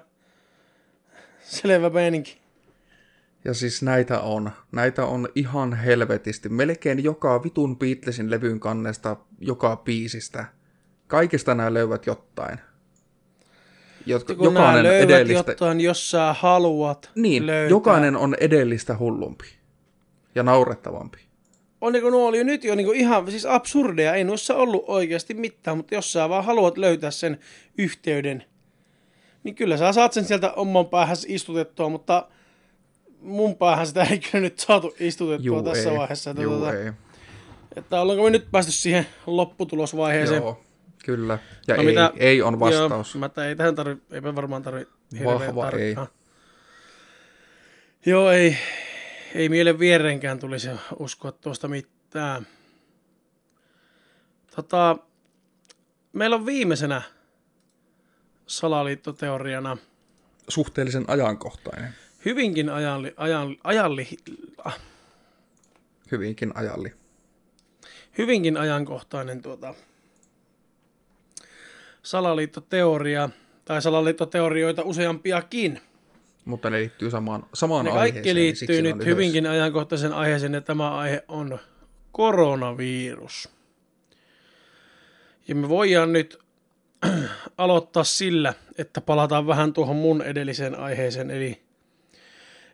[1.39, 2.37] selvä meininki.
[3.45, 4.51] Ja siis näitä on.
[4.71, 6.49] Näitä on ihan helvetisti.
[6.49, 10.45] Melkein joka vitun Beatlesin levyn kannesta, joka biisistä.
[11.07, 12.59] Kaikista nämä löyvät jotain.
[14.05, 15.51] Jotka, Kun nämä jokainen löydät edellistä...
[15.51, 17.69] jotain, jos sä haluat Niin, löytää.
[17.69, 19.45] jokainen on edellistä hullumpi.
[20.35, 21.17] Ja naurettavampi.
[21.81, 25.33] On niin nuo oli jo nyt jo niin ihan siis absurdeja, ei noissa ollut oikeasti
[25.33, 27.39] mitään, mutta jos sä vaan haluat löytää sen
[27.77, 28.43] yhteyden,
[29.43, 32.27] niin kyllä sä saat sen sieltä oman päähän istutettua, mutta
[33.21, 35.97] mun päähän sitä ei kyllä nyt saatu istutettua Juu, tässä ei.
[35.97, 36.29] vaiheessa.
[36.29, 36.91] Että, Juu, tuota, ei.
[37.75, 40.41] että ollaanko me nyt päästy siihen lopputulosvaiheeseen?
[40.41, 40.61] Joo,
[41.05, 41.39] kyllä.
[41.67, 43.15] Ja No ei, mitä- ei on vastaus.
[43.15, 44.87] Joo, mä ei tähän tarvi, eipä varmaan tarvi
[45.25, 45.95] Vahva ei.
[48.05, 48.57] Joo, ei,
[49.35, 50.69] ei mielen vierenkään tulisi
[50.99, 52.47] uskoa tuosta mitään.
[54.55, 54.97] Tota,
[56.13, 57.01] meillä on viimeisenä
[58.47, 59.77] salaliittoteoriana
[60.47, 61.93] Suhteellisen ajankohtainen.
[62.27, 64.07] Hyvinkin ajalli, ajan, ajalli,
[64.65, 64.79] ah,
[66.11, 66.93] Hyvinkin ajalli.
[68.17, 69.73] hyvinkin ajankohtainen tuota,
[72.03, 73.29] salaliittoteoria,
[73.65, 75.81] tai salaliittoteorioita useampiakin.
[76.45, 78.13] Mutta ne liittyy samaan, samaan Ne aiheeseen.
[78.13, 79.09] kaikki niin liittyy on nyt yhdessä.
[79.09, 81.59] hyvinkin ajankohtaisen aiheeseen, ja tämä aihe on
[82.11, 83.49] koronavirus.
[85.47, 86.39] Ja me voidaan nyt
[87.57, 91.61] aloittaa sillä, että palataan vähän tuohon mun edelliseen aiheeseen, eli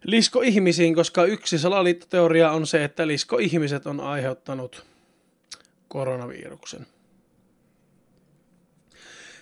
[0.03, 4.85] lisko-ihmisiin, koska yksi salaliittoteoria on se, että lisko-ihmiset on aiheuttanut
[5.87, 6.87] koronaviruksen.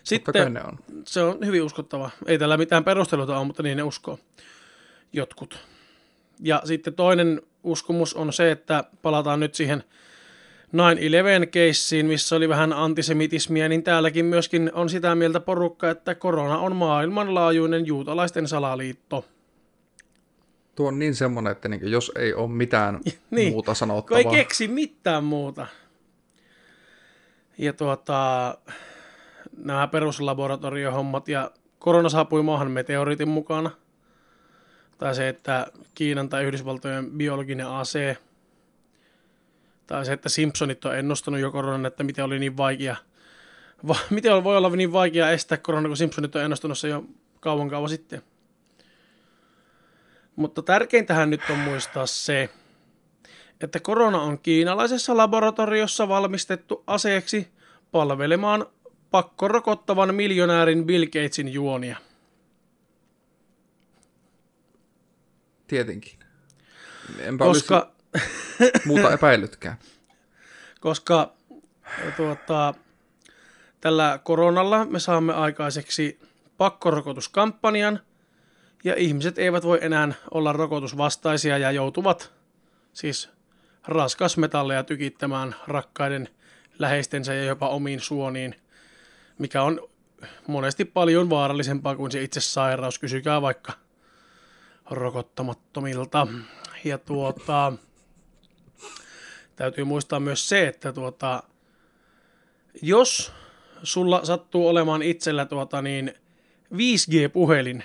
[0.03, 0.79] Sitten ne on.
[1.05, 2.09] se on hyvin uskottava.
[2.25, 4.19] Ei tällä mitään perusteluta ole, mutta niin ne uskoo
[5.13, 5.59] jotkut.
[6.39, 9.83] Ja sitten toinen uskomus on se, että palataan nyt siihen
[10.73, 16.75] 9-11-keissiin, missä oli vähän antisemitismiä, niin täälläkin myöskin on sitä mieltä porukka, että korona on
[16.75, 19.25] maailmanlaajuinen juutalaisten salaliitto.
[20.75, 22.99] Tuo on niin semmoinen, että niinku, jos ei ole mitään
[23.31, 24.17] Niin, muuta Kun sanottavaa.
[24.19, 25.67] ei keksi mitään muuta.
[27.57, 28.57] Ja tuota,
[29.57, 33.71] nämä peruslaboratoriohommat ja korona saapui maahan meteoriitin mukana.
[34.97, 38.17] Tai se, että Kiinan tai Yhdysvaltojen biologinen ase.
[39.87, 42.95] Tai se, että Simpsonit on ennustanut jo koronan, että miten oli niin vaikea.
[43.87, 47.05] Va, miten voi olla niin vaikea estää korona, kun Simpsonit on ennustanut se jo
[47.39, 48.21] kauan kauan sitten.
[50.35, 52.49] Mutta tärkeintähän nyt on muistaa se,
[53.61, 57.47] että korona on kiinalaisessa laboratoriossa valmistettu aseeksi
[57.91, 58.65] palvelemaan
[59.11, 61.97] pakkorokottavan miljonäärin Bill Gatesin juonia.
[65.67, 66.19] Tietenkin.
[67.19, 67.91] Enpä Koska,
[68.85, 69.77] muuta epäillytkään.
[70.79, 71.33] koska
[72.17, 72.73] tuota,
[73.81, 76.19] tällä koronalla me saamme aikaiseksi
[76.57, 77.99] pakkorokotuskampanjan
[78.83, 82.33] ja ihmiset eivät voi enää olla rokotusvastaisia ja joutuvat
[82.93, 83.29] siis
[83.87, 86.29] raskasmetalleja tykittämään rakkaiden
[86.79, 88.55] läheistensä ja jopa omiin suoniin,
[89.37, 89.89] mikä on
[90.47, 92.99] monesti paljon vaarallisempaa kuin se itse sairaus.
[92.99, 93.73] Kysykää vaikka
[94.89, 96.27] rokottamattomilta.
[96.83, 97.73] Ja tuota,
[99.55, 101.43] täytyy muistaa myös se, että tuota,
[102.81, 103.31] jos
[103.83, 106.13] sulla sattuu olemaan itsellä tuota niin
[106.73, 107.83] 5G-puhelin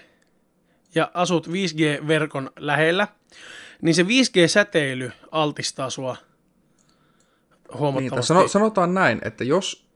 [0.96, 3.08] ja asut 5G-verkon lähellä,
[3.82, 6.16] niin se 5G-säteily altistaa sua
[7.68, 8.28] Niin, huomattavasti.
[8.28, 9.86] sano, sanotaan näin, että jos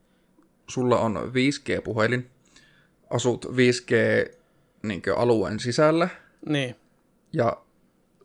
[0.67, 2.29] sulla on 5G-puhelin,
[3.09, 6.09] asut 5G-alueen sisällä
[6.45, 6.75] niin.
[7.33, 7.57] ja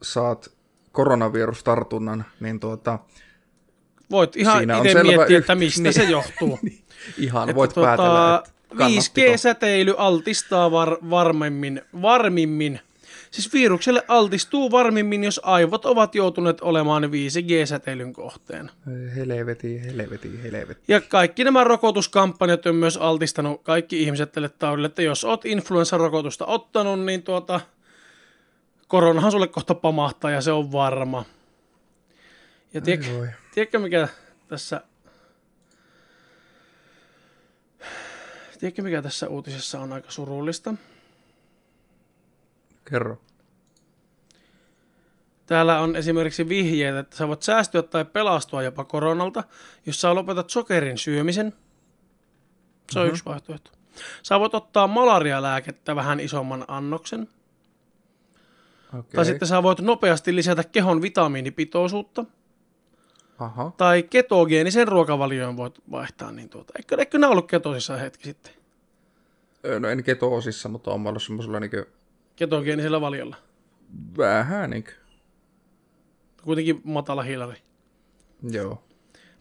[0.02, 0.50] saat
[0.92, 2.98] koronavirustartunnan, niin tuota,
[4.10, 5.92] Voit ihan itse miettiä, yh- että mistä niin.
[5.92, 6.58] se johtuu.
[7.18, 9.26] ihan Että voit tota, päätellä, että kannattiko.
[9.26, 12.80] 5G-säteily altistaa var, varmemmin, varmimmin.
[13.30, 18.70] Siis virukselle altistuu varmimmin, jos aivot ovat joutuneet olemaan 5G-säteilyn kohteen.
[19.16, 20.80] Helveti, helveti, helveti.
[20.88, 26.46] Ja kaikki nämä rokotuskampanjat on myös altistanut kaikki ihmiset tälle taudille, että jos oot influenssarokotusta
[26.46, 27.60] ottanut, niin tuota,
[28.88, 31.24] koronahan sulle kohta pamahtaa ja se on varma.
[32.74, 34.08] Ja tiedätkö, tiedätkö mikä
[34.48, 34.82] tässä...
[38.58, 40.74] Tiedätkö mikä tässä uutisessa on aika surullista?
[42.90, 43.20] Kerro.
[45.46, 49.44] Täällä on esimerkiksi vihjeet, että sä voit säästyä tai pelastua jopa koronalta,
[49.86, 51.52] jos sä lopetat sokerin syömisen.
[52.90, 53.12] Se on mm-hmm.
[53.12, 53.70] yksi vaihtoehto.
[54.22, 57.28] Sä voit ottaa malarialääkettä vähän isomman annoksen.
[58.98, 59.14] Okei.
[59.14, 62.24] Tai sitten sä voit nopeasti lisätä kehon vitamiinipitoisuutta.
[63.38, 63.72] Aha.
[63.76, 66.32] Tai ketogeenisen ruokavalioon voit vaihtaa.
[66.32, 66.72] Niin tuota.
[66.76, 68.52] Eikö, eikö nämä ollut ketosissa hetki sitten?
[69.80, 71.76] No en ketoosissa, mutta on ollut semmoisella niinku
[72.36, 73.36] Ketogeenisellä valiolla.
[74.16, 74.90] vähän niinku.
[76.44, 77.62] Kuitenkin matala hiilari.
[78.50, 78.82] Joo.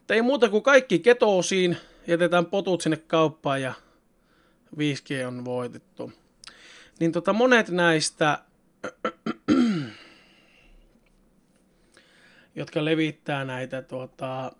[0.09, 1.77] Ei muuta kuin kaikki ketoosiin,
[2.07, 3.73] jätetään potut sinne kauppaan ja
[4.77, 6.11] 5G on voitettu.
[6.99, 8.39] Niin tota monet näistä,
[12.55, 14.51] jotka levittää näitä tuota,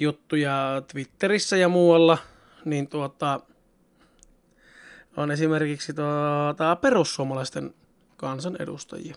[0.00, 2.18] juttuja Twitterissä ja muualla,
[2.64, 3.40] niin tuota,
[5.16, 7.74] on esimerkiksi tuota, perussuomalaisten
[8.16, 9.14] kansanedustajia.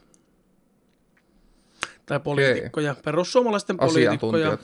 [2.06, 2.96] Tai poliitikkoja.
[3.04, 4.58] Perussuomalaisten poliitikkoja.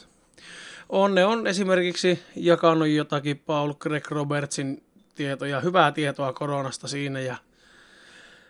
[0.90, 4.84] On, ne on esimerkiksi jakanut jotakin Paul Greg Robertsin
[5.16, 7.38] tietoja, hyvää tietoa koronasta siinä ja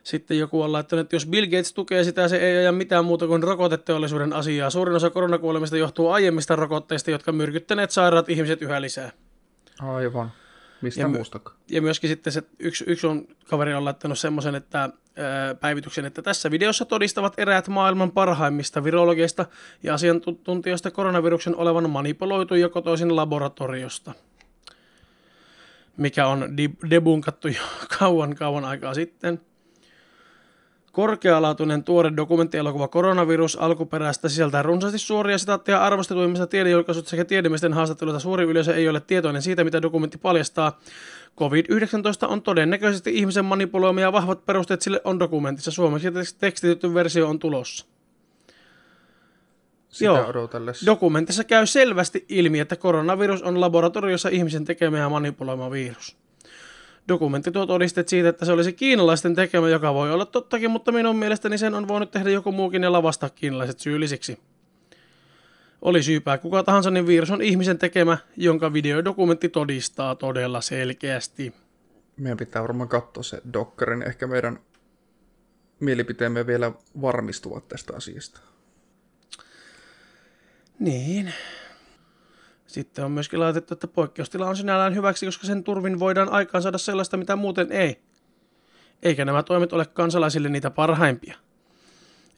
[0.07, 3.27] sitten joku on laittanut, että jos Bill Gates tukee sitä, se ei aja mitään muuta
[3.27, 4.69] kuin rokoteteollisuuden asiaa.
[4.69, 9.11] Suurin osa koronakuolemista johtuu aiemmista rokotteista, jotka myrkyttäneet sairaat ihmiset yhä lisää.
[9.79, 10.31] Aivan.
[10.81, 11.57] Mistä Ja muustakaan?
[11.69, 16.21] Ja myöskin sitten se yksi, yksi on, kaveri on laittanut semmoisen että, ää, päivityksen, että
[16.21, 19.45] tässä videossa todistavat eräät maailman parhaimmista virologeista
[19.83, 24.13] ja asiantuntijoista koronaviruksen olevan manipuloitu ja kotoisin laboratoriosta.
[25.97, 26.57] Mikä on
[26.89, 27.61] debunkattu jo
[27.99, 29.41] kauan kauan aikaa sitten.
[30.97, 38.19] Korkealaatuinen tuore dokumenttielokuva Koronavirus alkuperäistä sisältää runsaasti suoria sitaatteja arvostetuimmista tiedejulkaisuista sekä tiedemiesten haastatteluita.
[38.19, 40.79] Suuri yleisö ei ole tietoinen siitä, mitä dokumentti paljastaa.
[41.39, 45.71] COVID-19 on todennäköisesti ihmisen manipuloima ja vahvat perusteet sille on dokumentissa.
[45.71, 46.07] Suomeksi
[46.39, 47.85] tekstitetty versio on tulossa.
[49.89, 50.27] Sitä Joo.
[50.27, 50.85] odotellessa.
[50.85, 56.17] Dokumentissa käy selvästi ilmi, että koronavirus on laboratoriossa ihmisen tekemä ja manipuloima virus.
[57.07, 61.15] Dokumentti tuo todisteet siitä, että se olisi kiinalaisten tekemä, joka voi olla tottakin, mutta minun
[61.15, 64.39] mielestäni sen on voinut tehdä joku muukin ja lavastaa kiinalaiset syyllisiksi.
[65.81, 71.53] Oli syypää kuka tahansa, niin virus on ihmisen tekemä, jonka videodokumentti todistaa todella selkeästi.
[72.17, 74.01] Meidän pitää varmaan katsoa se dokkarin.
[74.01, 74.59] Ehkä meidän
[75.79, 76.71] mielipiteemme vielä
[77.01, 78.39] varmistuvat tästä asiasta.
[80.79, 81.33] Niin.
[82.67, 86.77] Sitten on myöskin laitettu, että poikkeustila on sinällään hyväksi, koska sen turvin voidaan aikaan saada
[86.77, 88.01] sellaista, mitä muuten ei.
[89.03, 91.37] Eikä nämä toimet ole kansalaisille niitä parhaimpia.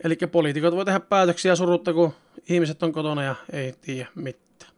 [0.04, 2.14] Eli poliitikot voi tehdä päätöksiä surutta, kun
[2.50, 4.72] ihmiset on kotona ja ei tiedä mitään.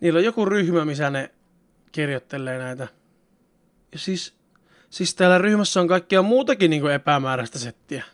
[0.00, 1.30] Niillä on joku ryhmä, missä ne
[1.92, 2.88] kirjoittelee näitä.
[3.92, 4.34] Ja siis,
[4.90, 8.04] siis täällä ryhmässä on kaikkea muutakin niin kuin epämääräistä settiä.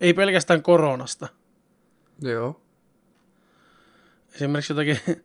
[0.00, 1.28] Ei pelkästään koronasta.
[2.22, 2.63] Joo.
[4.34, 4.98] Esimerkiksi jotakin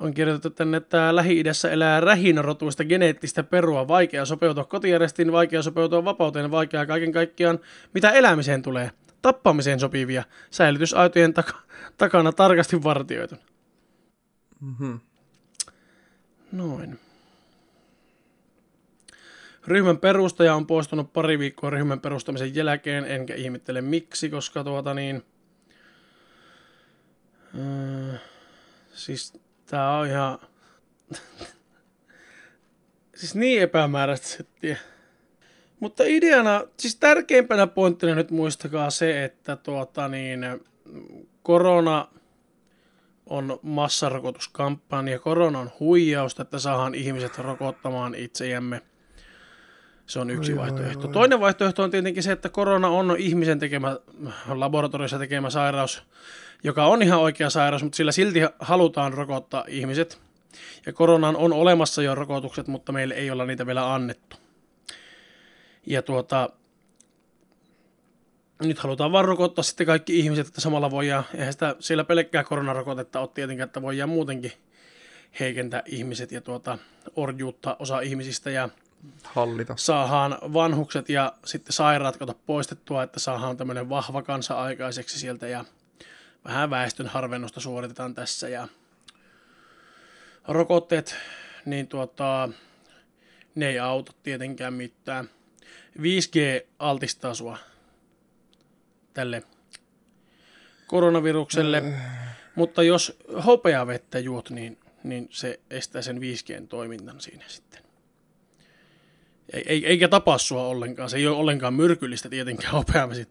[0.00, 6.50] on kirjoitettu tänne, että Lähi-idässä elää rähinärotuista geneettistä perua, vaikea sopeutua kotijärjestiin, vaikea sopeutua vapauteen,
[6.50, 7.58] vaikea kaiken kaikkiaan,
[7.94, 8.90] mitä elämiseen tulee.
[9.22, 11.62] Tappamiseen sopivia, säilytysaitojen taka-
[11.98, 13.34] takana tarkasti vartioitu.
[14.60, 14.94] Mhm.
[16.52, 16.98] Noin.
[19.66, 25.22] Ryhmän perustaja on poistunut pari viikkoa ryhmän perustamisen jälkeen, enkä ihmettele miksi, koska tuota niin...
[27.58, 28.14] Öö,
[28.94, 29.32] siis
[29.66, 30.38] tää on ihan...
[33.16, 34.76] siis niin epämääräistä settiä.
[35.80, 40.40] Mutta ideana, siis tärkeimpänä pointtina nyt muistakaa se, että tuota niin,
[41.42, 42.08] korona
[43.26, 45.18] on massarokotuskampanja.
[45.18, 48.82] Korona on huijausta, että saadaan ihmiset rokottamaan itseämme.
[50.06, 51.00] Se on yksi Oi, vaihtoehto.
[51.00, 51.12] oi, oi.
[51.12, 53.96] Toinen vaihtoehto on tietenkin se, että korona on ihmisen tekemä,
[54.48, 56.02] laboratoriossa tekemä sairaus,
[56.64, 60.20] joka on ihan oikea sairaus, mutta sillä silti halutaan rokottaa ihmiset.
[60.86, 64.36] Ja koronaan on olemassa jo rokotukset, mutta meille ei olla niitä vielä annettu.
[65.86, 66.50] Ja tuota,
[68.62, 73.20] nyt halutaan vaan rokottaa sitten kaikki ihmiset, että samalla voidaan, eihän sitä siellä pelkkää koronarokotetta
[73.20, 74.52] ole tietenkään, että voidaan muutenkin
[75.40, 76.78] heikentää ihmiset ja tuota,
[77.16, 78.50] orjuutta osa ihmisistä.
[78.50, 78.68] Ja
[79.22, 79.74] Hallita.
[79.76, 85.64] saadaan vanhukset ja sitten sairaat kato poistettua, että saadaan tämmöinen vahva kansa aikaiseksi sieltä ja
[86.44, 88.68] vähän väestön harvennusta suoritetaan tässä ja
[90.48, 91.16] rokotteet,
[91.64, 92.48] niin tuota,
[93.54, 95.30] ne ei auta tietenkään mitään.
[95.98, 97.58] 5G altistaa sua
[99.14, 99.42] tälle
[100.86, 101.82] koronavirukselle,
[102.54, 107.91] mutta jos hopeavettä juot, niin, niin se estää sen 5Gn toiminnan siinä sitten.
[109.52, 111.10] Ei, eikä tapaa sua ollenkaan.
[111.10, 113.28] Se ei ole ollenkaan myrkyllistä tietenkään hopeamesi.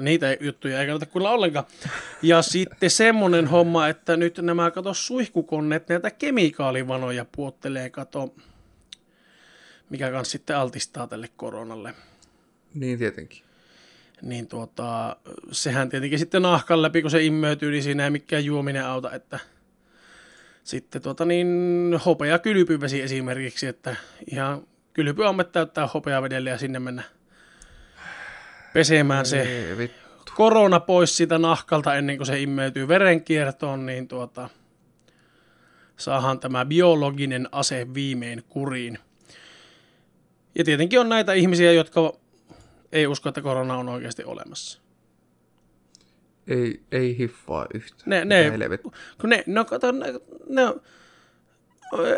[0.00, 1.66] Niitä juttuja ei kannata kuulla ollenkaan.
[2.22, 8.34] Ja sitten semmonen homma, että nyt nämä kato suihkukonneet, näitä kemikaalivanoja puottelee, kato,
[9.90, 11.94] mikä kanssa sitten altistaa tälle koronalle.
[12.74, 13.42] Niin tietenkin.
[14.22, 15.16] Niin tuota,
[15.52, 19.38] sehän tietenkin sitten nahkan läpi, kun se immeytyy, niin siinä ei mikään juominen auta, että
[20.64, 23.96] sitten tuota niin, hopea kylpyvesi esimerkiksi, että
[24.30, 24.66] ihan
[24.98, 27.02] kylpyammet täyttää hopeavedellä ja sinne mennä
[28.72, 30.32] pesemään se Ei, vittu.
[30.36, 34.48] korona pois siitä nahkalta ennen kuin se immeytyy verenkiertoon, niin tuota,
[35.96, 38.98] saahan tämä biologinen ase viimein kuriin.
[40.54, 42.12] Ja tietenkin on näitä ihmisiä, jotka
[42.92, 44.80] ei usko, että korona on oikeasti olemassa.
[46.46, 48.02] Ei, ei hiffaa yhtään.
[48.06, 48.52] Ne, ne,
[49.20, 50.06] kun ne, no kato, ne,
[50.48, 50.62] ne,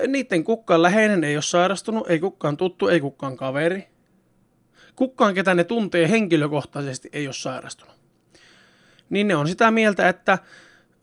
[0.06, 3.88] niiden kukaan läheinen ei ole sairastunut, ei kukaan tuttu, ei kukaan kaveri.
[4.96, 7.94] Kukaan, ketä ne tuntee henkilökohtaisesti, ei ole sairastunut.
[9.10, 10.38] Niin ne on sitä mieltä, että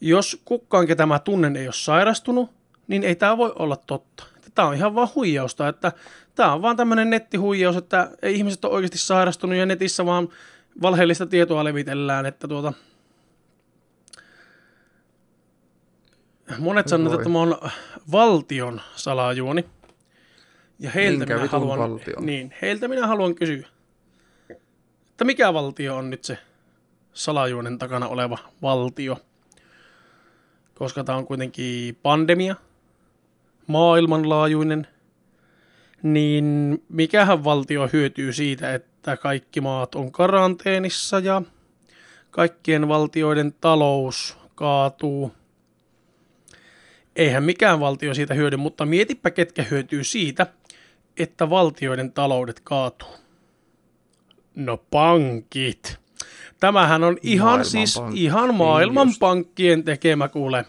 [0.02, 2.52] jos kukaan, ketä mä tunnen, ei ole sairastunut,
[2.88, 4.24] niin ei tämä voi olla totta.
[4.56, 5.92] Tämä on ihan vaan huijausta, että
[6.36, 10.30] tämä on vaan tämmöinen nettihuijaus, että ei ihmiset ole oikeasti sairastunut ja netissä vaan
[10.82, 12.74] valheellista tietoa levitellään, että tuota,
[16.60, 17.58] Monet sanovat, että tämä on
[18.12, 19.66] valtion salajuoni.
[20.80, 22.26] Ja heiltä Minkä minä, haluan, valtion?
[22.26, 23.68] niin, heiltä minä haluan kysyä,
[25.10, 26.38] että mikä valtio on nyt se
[27.14, 29.18] salajuonen takana oleva valtio?
[30.76, 32.56] Koska tämä on kuitenkin pandemia,
[33.68, 34.88] maailmanlaajuinen,
[36.04, 41.42] niin mikähän valtio hyötyy siitä, että kaikki maat on karanteenissa ja
[42.32, 45.32] kaikkien valtioiden talous kaatuu–
[47.18, 50.48] eihän mikään valtio siitä hyödy, mutta mietipä ketkä hyötyy siitä,
[51.18, 53.16] että valtioiden taloudet kaatuu.
[54.56, 55.98] No pankit.
[56.60, 60.66] Tämähän on ihan siis Maailmanpankki, ihan niin maailmanpankkien tekemä kuule.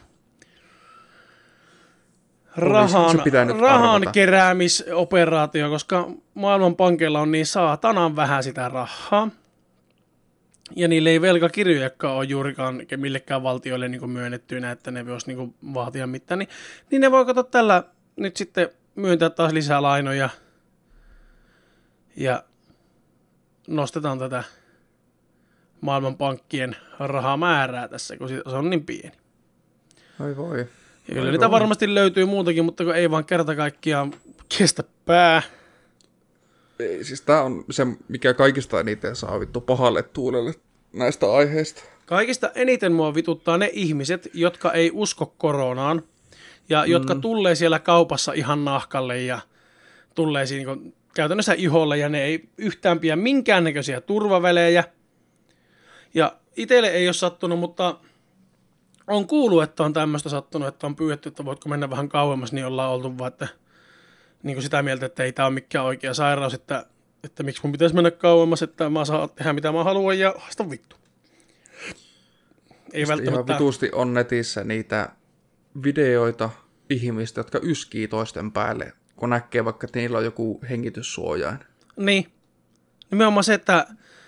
[2.57, 3.17] Rahan,
[3.60, 9.28] rahan keräämisoperaatio, koska maailmanpankilla on niin saatanan vähän sitä rahaa.
[10.76, 16.06] Ja niille ei velkakirjojakaan ole juurikaan millekään valtioille niin myönnettyinä, että ne voisi niin vaatia
[16.06, 16.38] mitään.
[16.38, 16.48] Niin,
[16.90, 17.84] niin ne voi katsoa tällä
[18.16, 20.28] nyt sitten myöntää taas lisää lainoja.
[22.16, 22.44] Ja
[23.68, 24.44] nostetaan tätä
[25.80, 29.16] maailmanpankkien rahamäärää tässä, kun se on niin pieni.
[30.20, 30.58] Ai voi.
[31.08, 34.12] Ja kyllä niitä varmasti löytyy muutakin, mutta kun ei vaan kerta kaikkiaan
[34.58, 35.42] kestä pää.
[36.78, 40.55] Ei, siis tää on se, mikä kaikista eniten saa vittu pahalle tuulelle
[40.92, 41.82] näistä aiheista.
[42.07, 46.02] Kaikista eniten mua vituttaa ne ihmiset, jotka ei usko koronaan
[46.68, 46.90] ja mm.
[46.90, 49.40] jotka tulee siellä kaupassa ihan nahkalle ja
[50.15, 54.84] tulee siinä niin käytännössä iholle ja ne ei yhtään pidä minkäännäköisiä turvavälejä.
[56.15, 57.97] Ja itselle ei ole sattunut, mutta
[59.07, 62.66] on kuullut, että on tämmöistä sattunut, että on pyydetty, että voitko mennä vähän kauemmas, niin
[62.66, 63.48] ollaan oltu vaan, että
[64.42, 66.86] niin kuin sitä mieltä, että ei tämä ole mikään oikea sairaus, että,
[67.25, 70.70] että miksi mun pitäisi mennä kauemmas, että mä saan tehdä mitä mä haluan ja haista
[70.70, 70.97] vittu.
[72.92, 73.52] Ei Sitten ihan välttämättä...
[73.52, 75.08] vitusti on netissä niitä
[75.83, 76.50] videoita
[76.91, 81.58] ihmistä, jotka yskii toisten päälle, kun näkee vaikka, että niillä on joku hengityssuojain.
[81.97, 82.33] Niin.
[83.10, 83.86] Nimenomaan se, että,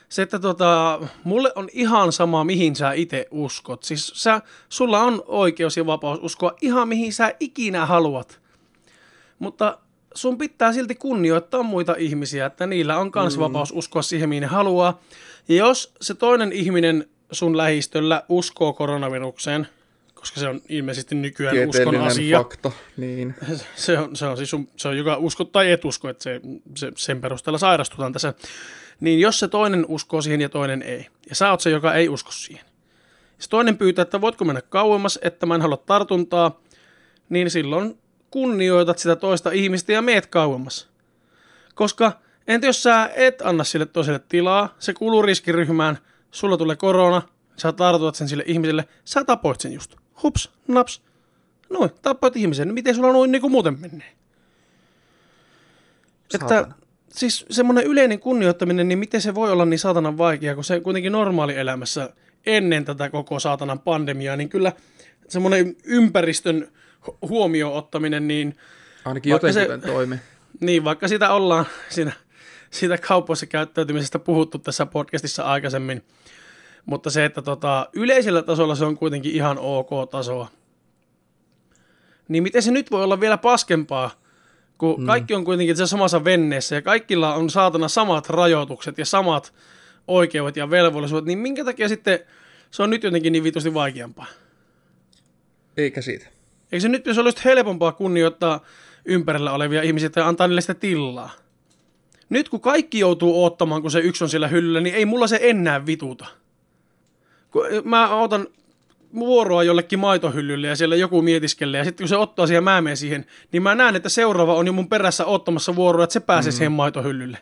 [0.09, 3.83] se, että tota, mulle on ihan sama, mihin sä itse uskot.
[3.83, 8.41] Siis sä, sulla on oikeus ja vapaus uskoa ihan mihin sä ikinä haluat.
[9.39, 9.79] Mutta
[10.15, 13.41] sun pitää silti kunnioittaa muita ihmisiä, että niillä on kans mm.
[13.41, 15.01] vapaus uskoa siihen, mihin ne haluaa.
[15.49, 19.69] Ja jos se toinen ihminen sun lähistöllä uskoo koronavirukseen,
[20.15, 23.35] koska se on ilmeisesti nykyään uskon asia, fakta, niin.
[23.77, 26.41] se on, se on siis sun, se on joka usko tai et usko, että se,
[26.77, 28.35] se, sen perusteella sairastutaan tässä.
[29.01, 32.09] Niin jos se toinen uskoo siihen ja toinen ei, ja sä oot se, joka ei
[32.09, 32.65] usko siihen.
[33.39, 36.61] Se toinen pyytää, että voitko mennä kauemmas, että mä en halua tartuntaa,
[37.29, 37.99] niin silloin
[38.31, 40.89] kunnioitat sitä toista ihmistä ja meet kauemmas.
[41.75, 42.13] Koska
[42.47, 45.99] entä jos sä et anna sille toiselle tilaa, se kuuluu riskiryhmään,
[46.31, 47.23] sulla tulee korona,
[47.57, 49.97] sä tartutat sen sille ihmiselle, sä tapoit sen just.
[50.23, 51.03] Hups, naps,
[51.71, 52.75] Noin, tappoit ihmisen.
[52.75, 54.13] Miten sulla noin niin kuin muuten menee?
[56.35, 56.69] Että
[57.09, 61.13] siis semmoinen yleinen kunnioittaminen, niin miten se voi olla niin saatanan vaikea, kun se kuitenkin
[61.13, 62.11] normaalielämässä
[62.47, 64.73] ennen tätä koko saatanan pandemiaa, niin kyllä
[65.29, 66.69] semmoinen ympäristön
[67.23, 68.57] huomioon ottaminen, niin,
[69.05, 70.17] Ainakin se- jotenkin toimi.
[70.61, 72.13] niin vaikka sitä ollaan siinä,
[72.71, 76.05] siitä kaupoissa käyttäytymisestä puhuttu tässä podcastissa aikaisemmin,
[76.87, 80.49] mutta se, että tota, yleisellä tasolla se on kuitenkin ihan ok tasoa.
[82.29, 84.11] Niin miten se nyt voi olla vielä paskempaa,
[84.79, 85.07] kun mm.
[85.07, 89.55] kaikki on kuitenkin tässä samassa venneessä ja kaikilla on saatana samat rajoitukset ja samat
[90.09, 92.19] oikeudet ja velvollisuudet, niin minkä takia sitten
[92.71, 94.27] se on nyt jotenkin niin vitusti vaikeampaa?
[95.77, 96.27] Eikä siitä.
[96.73, 98.61] Eikö se nyt jos olisi helpompaa kunnioittaa
[99.05, 101.31] ympärillä olevia ihmisiä tai antaa niille sitä tilaa?
[102.29, 105.39] Nyt kun kaikki joutuu odottamaan, kun se yksi on siellä hyllyllä, niin ei mulla se
[105.43, 106.27] enää vituta.
[107.51, 108.47] Kun mä otan
[109.15, 112.97] vuoroa jollekin maitohyllylle ja siellä joku mietiskelee ja sitten kun se ottaa siihen mä menen
[112.97, 116.51] siihen, niin mä näen, että seuraava on jo mun perässä ottamassa vuoroa, että se pääsee
[116.51, 116.57] mm-hmm.
[116.57, 117.39] siihen maitohyllylle.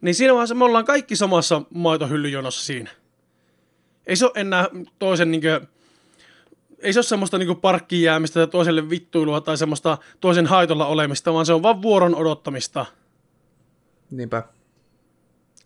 [0.00, 2.90] Niin siinä vaiheessa me ollaan kaikki samassa maitohyllyjonossa siinä.
[4.06, 4.68] Ei se ole enää
[4.98, 5.60] toisen niinkö,
[6.82, 11.32] ei se ole semmoista niinku parkkiin jäämistä tai toiselle vittuilua tai semmoista toisen haitolla olemista,
[11.34, 12.86] vaan se on vaan vuoron odottamista.
[14.10, 14.42] Niinpä.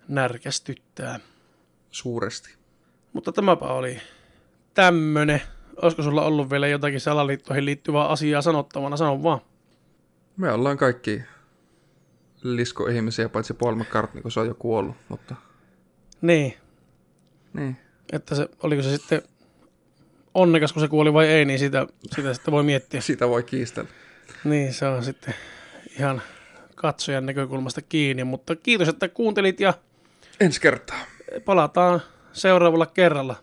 [0.09, 1.21] Närkästyttää.
[1.91, 2.55] Suuresti.
[3.13, 4.01] Mutta tämäpä oli
[4.75, 5.43] tämmönen.
[5.83, 8.97] Olisiko sulla ollut vielä jotakin salaliittoihin liittyvää asiaa sanottavana?
[8.97, 9.41] Sano vaan.
[10.37, 11.23] Me ollaan kaikki
[12.43, 14.97] lisko-ihmisiä, paitsi Paul McCartney, kun se on jo kuollut.
[15.09, 15.35] Mutta
[16.21, 16.55] Niin,
[17.53, 17.77] niin.
[18.13, 19.23] että se, oliko se sitten
[20.35, 23.01] onnekas, kun se kuoli vai ei, niin sitä, sitä sitten voi miettiä.
[23.01, 23.91] Sitä voi kiistellä.
[24.45, 25.35] Niin, se on sitten
[25.99, 26.23] ihan
[26.75, 28.25] katsojan näkökulmasta kiinni.
[28.25, 29.75] Mutta kiitos, että kuuntelit ja
[30.41, 30.99] Ensi kertaa.
[31.45, 33.37] palataan seuraavalla kerralla.